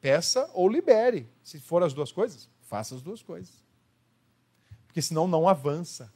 peça 0.00 0.50
ou 0.54 0.68
libere. 0.68 1.28
Se 1.42 1.60
for 1.60 1.82
as 1.82 1.92
duas 1.92 2.12
coisas, 2.12 2.48
faça 2.62 2.94
as 2.94 3.02
duas 3.02 3.22
coisas. 3.22 3.52
Porque 4.86 5.02
senão 5.02 5.26
não 5.26 5.48
avança. 5.48 6.12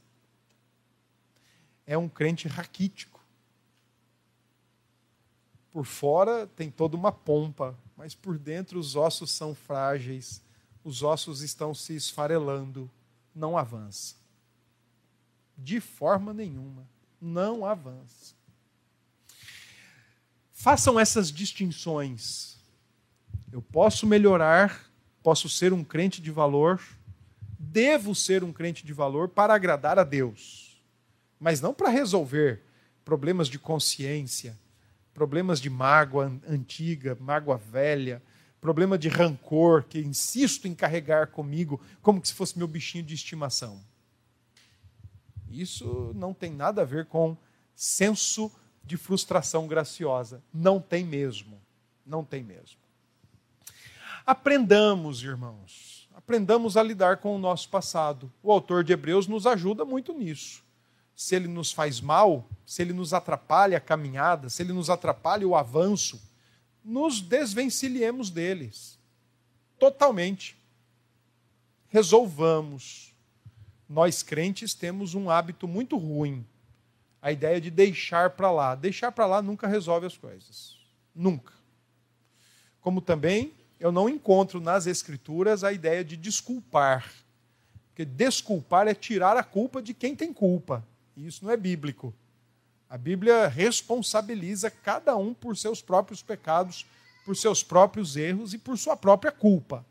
É 1.86 1.96
um 1.96 2.08
crente 2.08 2.46
raquítico. 2.48 3.18
Por 5.72 5.84
fora 5.84 6.46
tem 6.46 6.70
toda 6.70 6.96
uma 6.96 7.12
pompa, 7.12 7.76
mas 7.96 8.14
por 8.14 8.38
dentro 8.38 8.78
os 8.78 8.96
ossos 8.96 9.30
são 9.30 9.54
frágeis, 9.54 10.42
os 10.82 11.02
ossos 11.02 11.42
estão 11.42 11.74
se 11.74 11.94
esfarelando, 11.94 12.90
não 13.34 13.56
avança. 13.56 14.16
De 15.56 15.80
forma 15.80 16.32
nenhuma, 16.32 16.88
não 17.20 17.66
avança. 17.66 18.37
Façam 20.60 20.98
essas 20.98 21.30
distinções. 21.30 22.58
Eu 23.52 23.62
posso 23.62 24.08
melhorar, 24.08 24.90
posso 25.22 25.48
ser 25.48 25.72
um 25.72 25.84
crente 25.84 26.20
de 26.20 26.32
valor, 26.32 26.82
devo 27.56 28.12
ser 28.12 28.42
um 28.42 28.52
crente 28.52 28.84
de 28.84 28.92
valor 28.92 29.28
para 29.28 29.54
agradar 29.54 30.00
a 30.00 30.02
Deus, 30.02 30.82
mas 31.38 31.60
não 31.60 31.72
para 31.72 31.90
resolver 31.90 32.60
problemas 33.04 33.46
de 33.46 33.56
consciência, 33.56 34.58
problemas 35.14 35.60
de 35.60 35.70
mágoa 35.70 36.36
antiga, 36.48 37.16
mágoa 37.20 37.56
velha, 37.56 38.20
problema 38.60 38.98
de 38.98 39.08
rancor 39.08 39.84
que 39.84 40.00
insisto 40.00 40.66
em 40.66 40.74
carregar 40.74 41.28
comigo 41.28 41.80
como 42.02 42.20
se 42.26 42.34
fosse 42.34 42.58
meu 42.58 42.66
bichinho 42.66 43.04
de 43.04 43.14
estimação. 43.14 43.80
Isso 45.48 46.12
não 46.16 46.34
tem 46.34 46.52
nada 46.52 46.82
a 46.82 46.84
ver 46.84 47.06
com 47.06 47.36
senso 47.76 48.50
de 48.88 48.96
frustração 48.96 49.68
graciosa. 49.68 50.42
Não 50.52 50.80
tem 50.80 51.04
mesmo. 51.04 51.60
Não 52.04 52.24
tem 52.24 52.42
mesmo. 52.42 52.78
Aprendamos, 54.26 55.22
irmãos, 55.22 56.08
aprendamos 56.14 56.76
a 56.76 56.82
lidar 56.82 57.18
com 57.18 57.36
o 57.36 57.38
nosso 57.38 57.68
passado. 57.68 58.32
O 58.42 58.50
autor 58.50 58.82
de 58.82 58.92
Hebreus 58.92 59.26
nos 59.26 59.46
ajuda 59.46 59.84
muito 59.84 60.14
nisso. 60.14 60.64
Se 61.14 61.34
ele 61.36 61.48
nos 61.48 61.70
faz 61.70 62.00
mal, 62.00 62.48
se 62.64 62.80
ele 62.80 62.94
nos 62.94 63.12
atrapalha 63.12 63.76
a 63.76 63.80
caminhada, 63.80 64.48
se 64.48 64.62
ele 64.62 64.72
nos 64.72 64.88
atrapalha 64.88 65.46
o 65.46 65.54
avanço, 65.54 66.20
nos 66.82 67.20
desvencilhemos 67.20 68.30
deles. 68.30 68.98
Totalmente. 69.78 70.56
Resolvamos. 71.88 73.14
Nós 73.88 74.22
crentes 74.22 74.72
temos 74.74 75.14
um 75.14 75.28
hábito 75.28 75.68
muito 75.68 75.96
ruim. 75.96 76.46
A 77.20 77.32
ideia 77.32 77.60
de 77.60 77.70
deixar 77.70 78.30
para 78.30 78.50
lá. 78.50 78.74
Deixar 78.74 79.12
para 79.12 79.26
lá 79.26 79.42
nunca 79.42 79.66
resolve 79.66 80.06
as 80.06 80.16
coisas. 80.16 80.76
Nunca. 81.14 81.52
Como 82.80 83.00
também 83.00 83.52
eu 83.80 83.92
não 83.92 84.08
encontro 84.08 84.60
nas 84.60 84.86
Escrituras 84.86 85.64
a 85.64 85.72
ideia 85.72 86.04
de 86.04 86.16
desculpar. 86.16 87.12
Porque 87.88 88.04
desculpar 88.04 88.86
é 88.86 88.94
tirar 88.94 89.36
a 89.36 89.42
culpa 89.42 89.82
de 89.82 89.92
quem 89.92 90.14
tem 90.14 90.32
culpa. 90.32 90.86
E 91.16 91.26
isso 91.26 91.44
não 91.44 91.50
é 91.50 91.56
bíblico. 91.56 92.14
A 92.88 92.96
Bíblia 92.96 93.48
responsabiliza 93.48 94.70
cada 94.70 95.16
um 95.16 95.34
por 95.34 95.56
seus 95.56 95.82
próprios 95.82 96.22
pecados, 96.22 96.86
por 97.24 97.36
seus 97.36 97.62
próprios 97.62 98.16
erros 98.16 98.54
e 98.54 98.58
por 98.58 98.78
sua 98.78 98.96
própria 98.96 99.30
culpa. 99.30 99.84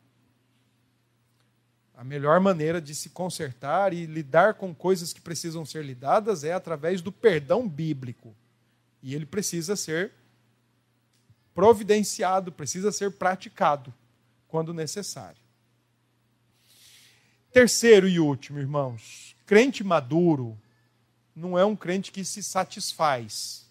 A 1.97 2.03
melhor 2.03 2.39
maneira 2.39 2.79
de 2.79 2.93
se 2.93 3.09
consertar 3.09 3.91
e 3.91 4.05
lidar 4.05 4.53
com 4.53 4.73
coisas 4.73 5.11
que 5.11 5.19
precisam 5.19 5.65
ser 5.65 5.83
lidadas 5.83 6.43
é 6.43 6.53
através 6.53 7.01
do 7.01 7.11
perdão 7.11 7.67
bíblico. 7.67 8.35
E 9.01 9.15
ele 9.15 9.25
precisa 9.25 9.75
ser 9.75 10.11
providenciado, 11.55 12.51
precisa 12.51 12.91
ser 12.91 13.13
praticado 13.13 13.91
quando 14.47 14.75
necessário. 14.75 15.41
Terceiro 17.51 18.07
e 18.07 18.19
último, 18.19 18.59
irmãos, 18.59 19.35
crente 19.47 19.83
maduro 19.83 20.55
não 21.35 21.57
é 21.57 21.65
um 21.65 21.75
crente 21.75 22.11
que 22.11 22.23
se 22.23 22.43
satisfaz 22.43 23.65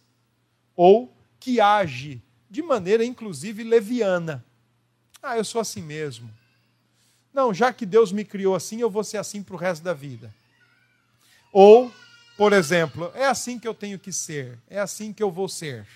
ou 0.75 1.17
que 1.39 1.61
age 1.61 2.21
de 2.51 2.61
maneira 2.61 3.05
inclusive 3.05 3.63
leviana. 3.63 4.45
Ah, 5.23 5.37
eu 5.37 5.45
sou 5.45 5.61
assim 5.61 5.81
mesmo. 5.81 6.29
Não, 7.37 7.53
já 7.53 7.71
que 7.71 7.85
Deus 7.85 8.13
me 8.13 8.25
criou 8.25 8.55
assim, 8.55 8.81
eu 8.81 8.89
vou 8.89 9.05
ser 9.05 9.19
assim 9.19 9.43
para 9.43 9.55
o 9.55 9.59
resto 9.59 9.83
da 9.83 9.93
vida. 9.93 10.35
Ou, 11.53 11.93
por 12.35 12.55
exemplo, 12.55 13.13
é 13.15 13.27
assim 13.27 13.59
que 13.59 13.69
eu 13.69 13.75
tenho 13.75 13.99
que 13.99 14.11
ser, 14.11 14.59
é 14.71 14.81
assim 14.81 15.13
que 15.13 15.23
eu 15.23 15.31
vou 15.31 15.47
ser. 15.47 15.87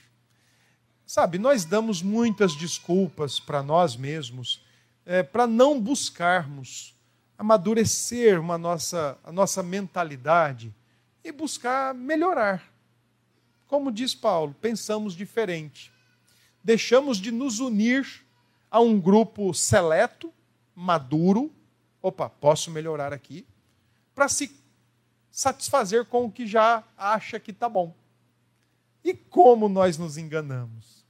Sabe, 1.06 1.38
nós 1.38 1.64
damos 1.64 2.02
muitas 2.02 2.54
desculpas 2.54 3.40
para 3.40 3.62
nós 3.62 3.96
mesmos 3.96 4.62
é, 5.06 5.22
para 5.22 5.46
não 5.46 5.80
buscarmos 5.80 6.94
amadurecer 7.38 8.38
uma 8.38 8.58
nossa, 8.58 9.18
a 9.24 9.32
nossa 9.32 9.62
mentalidade 9.62 10.74
e 11.24 11.32
buscar 11.32 11.94
melhorar. 11.94 12.70
Como 13.66 13.90
diz 13.90 14.14
Paulo, 14.14 14.54
pensamos 14.60 15.14
diferente. 15.16 15.90
Deixamos 16.62 17.16
de 17.16 17.32
nos 17.32 17.60
unir 17.60 18.26
a 18.70 18.78
um 18.78 19.00
grupo 19.00 19.54
seleto, 19.54 20.30
maduro. 20.80 21.52
Opa, 22.00 22.28
posso 22.30 22.70
melhorar 22.70 23.12
aqui. 23.12 23.46
Para 24.14 24.28
se 24.28 24.50
satisfazer 25.30 26.06
com 26.06 26.24
o 26.24 26.32
que 26.32 26.46
já 26.46 26.82
acha 26.96 27.38
que 27.38 27.50
está 27.50 27.68
bom. 27.68 27.94
E 29.04 29.14
como 29.14 29.68
nós 29.68 29.98
nos 29.98 30.16
enganamos? 30.16 31.04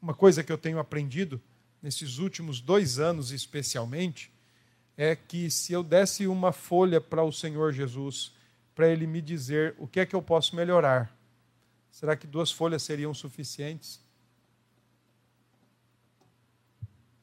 Uma 0.00 0.14
coisa 0.14 0.42
que 0.42 0.50
eu 0.52 0.58
tenho 0.58 0.78
aprendido 0.78 1.40
nesses 1.80 2.18
últimos 2.18 2.60
dois 2.60 2.98
anos, 2.98 3.30
especialmente, 3.30 4.32
é 4.96 5.14
que 5.14 5.50
se 5.50 5.72
eu 5.72 5.82
desse 5.82 6.26
uma 6.26 6.52
folha 6.52 7.00
para 7.00 7.22
o 7.22 7.32
Senhor 7.32 7.72
Jesus, 7.72 8.34
para 8.74 8.88
ele 8.88 9.06
me 9.06 9.22
dizer 9.22 9.74
o 9.78 9.86
que 9.86 10.00
é 10.00 10.06
que 10.06 10.14
eu 10.14 10.22
posso 10.22 10.54
melhorar, 10.56 11.16
será 11.90 12.16
que 12.16 12.26
duas 12.26 12.50
folhas 12.50 12.82
seriam 12.82 13.14
suficientes? 13.14 14.00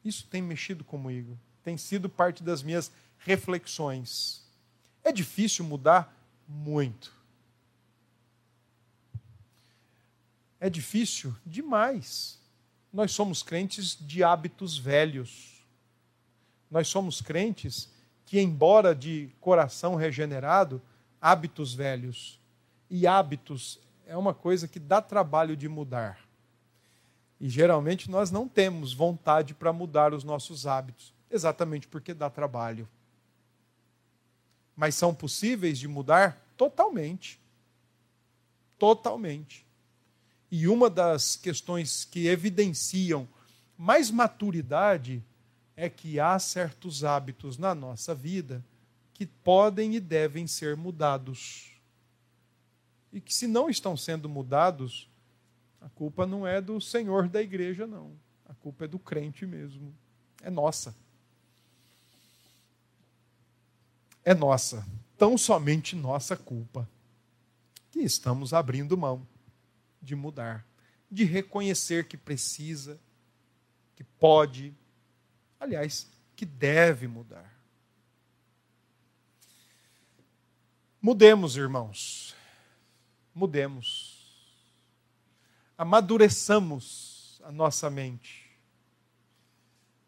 Isso 0.04 0.26
tem 0.26 0.40
mexido 0.40 0.82
comigo, 0.82 1.38
tem 1.62 1.76
sido 1.76 2.08
parte 2.08 2.42
das 2.42 2.62
minhas 2.62 2.90
reflexões. 3.18 4.42
É 5.02 5.12
difícil 5.12 5.64
mudar? 5.64 6.16
Muito. 6.48 7.12
É 10.58 10.68
difícil 10.68 11.34
demais. 11.44 12.38
Nós 12.92 13.12
somos 13.12 13.42
crentes 13.42 13.96
de 14.00 14.22
hábitos 14.22 14.76
velhos. 14.76 15.64
Nós 16.70 16.88
somos 16.88 17.20
crentes 17.20 17.88
que, 18.26 18.40
embora 18.40 18.94
de 18.94 19.30
coração 19.40 19.94
regenerado, 19.94 20.82
hábitos 21.20 21.72
velhos. 21.74 22.38
E 22.88 23.06
hábitos 23.06 23.78
é 24.06 24.16
uma 24.16 24.34
coisa 24.34 24.66
que 24.66 24.78
dá 24.78 25.00
trabalho 25.00 25.56
de 25.56 25.68
mudar. 25.68 26.18
E 27.40 27.48
geralmente 27.48 28.10
nós 28.10 28.30
não 28.30 28.46
temos 28.46 28.92
vontade 28.92 29.54
para 29.54 29.72
mudar 29.72 30.12
os 30.12 30.24
nossos 30.24 30.66
hábitos, 30.66 31.14
exatamente 31.30 31.86
porque 31.86 32.12
dá 32.12 32.28
trabalho. 32.28 32.88
Mas 34.76 34.94
são 34.94 35.14
possíveis 35.14 35.78
de 35.78 35.86
mudar 35.86 36.40
totalmente. 36.56 37.40
Totalmente. 38.78 39.66
E 40.50 40.66
uma 40.66 40.90
das 40.90 41.36
questões 41.36 42.04
que 42.04 42.26
evidenciam 42.26 43.28
mais 43.76 44.10
maturidade 44.10 45.22
é 45.76 45.88
que 45.88 46.18
há 46.18 46.38
certos 46.38 47.04
hábitos 47.04 47.56
na 47.56 47.74
nossa 47.74 48.14
vida 48.14 48.64
que 49.14 49.26
podem 49.26 49.94
e 49.94 50.00
devem 50.00 50.46
ser 50.46 50.76
mudados. 50.76 51.70
E 53.12 53.20
que, 53.20 53.34
se 53.34 53.46
não 53.46 53.68
estão 53.68 53.96
sendo 53.96 54.28
mudados, 54.28 55.08
a 55.80 55.88
culpa 55.88 56.26
não 56.26 56.46
é 56.46 56.60
do 56.60 56.80
Senhor 56.80 57.28
da 57.28 57.40
igreja, 57.42 57.86
não. 57.86 58.12
A 58.48 58.54
culpa 58.54 58.84
é 58.84 58.88
do 58.88 58.98
crente 58.98 59.46
mesmo. 59.46 59.94
É 60.42 60.50
nossa. 60.50 60.94
É 64.30 64.34
nossa. 64.34 64.86
Tão 65.18 65.36
somente 65.36 65.96
nossa 65.96 66.36
culpa. 66.36 66.88
Que 67.90 67.98
estamos 67.98 68.54
abrindo 68.54 68.96
mão 68.96 69.26
de 70.00 70.14
mudar, 70.14 70.64
de 71.10 71.24
reconhecer 71.24 72.06
que 72.06 72.16
precisa, 72.16 72.96
que 73.96 74.04
pode, 74.04 74.72
aliás, 75.58 76.08
que 76.36 76.46
deve 76.46 77.08
mudar. 77.08 77.52
Mudemos, 81.02 81.56
irmãos. 81.56 82.36
Mudemos. 83.34 84.32
Amadureçamos 85.76 87.40
a 87.42 87.50
nossa 87.50 87.90
mente 87.90 88.56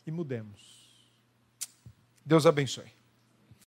e 0.07 0.13
mudemos. 0.13 1.03
Deus 2.25 2.47
abençoe. 2.47 3.02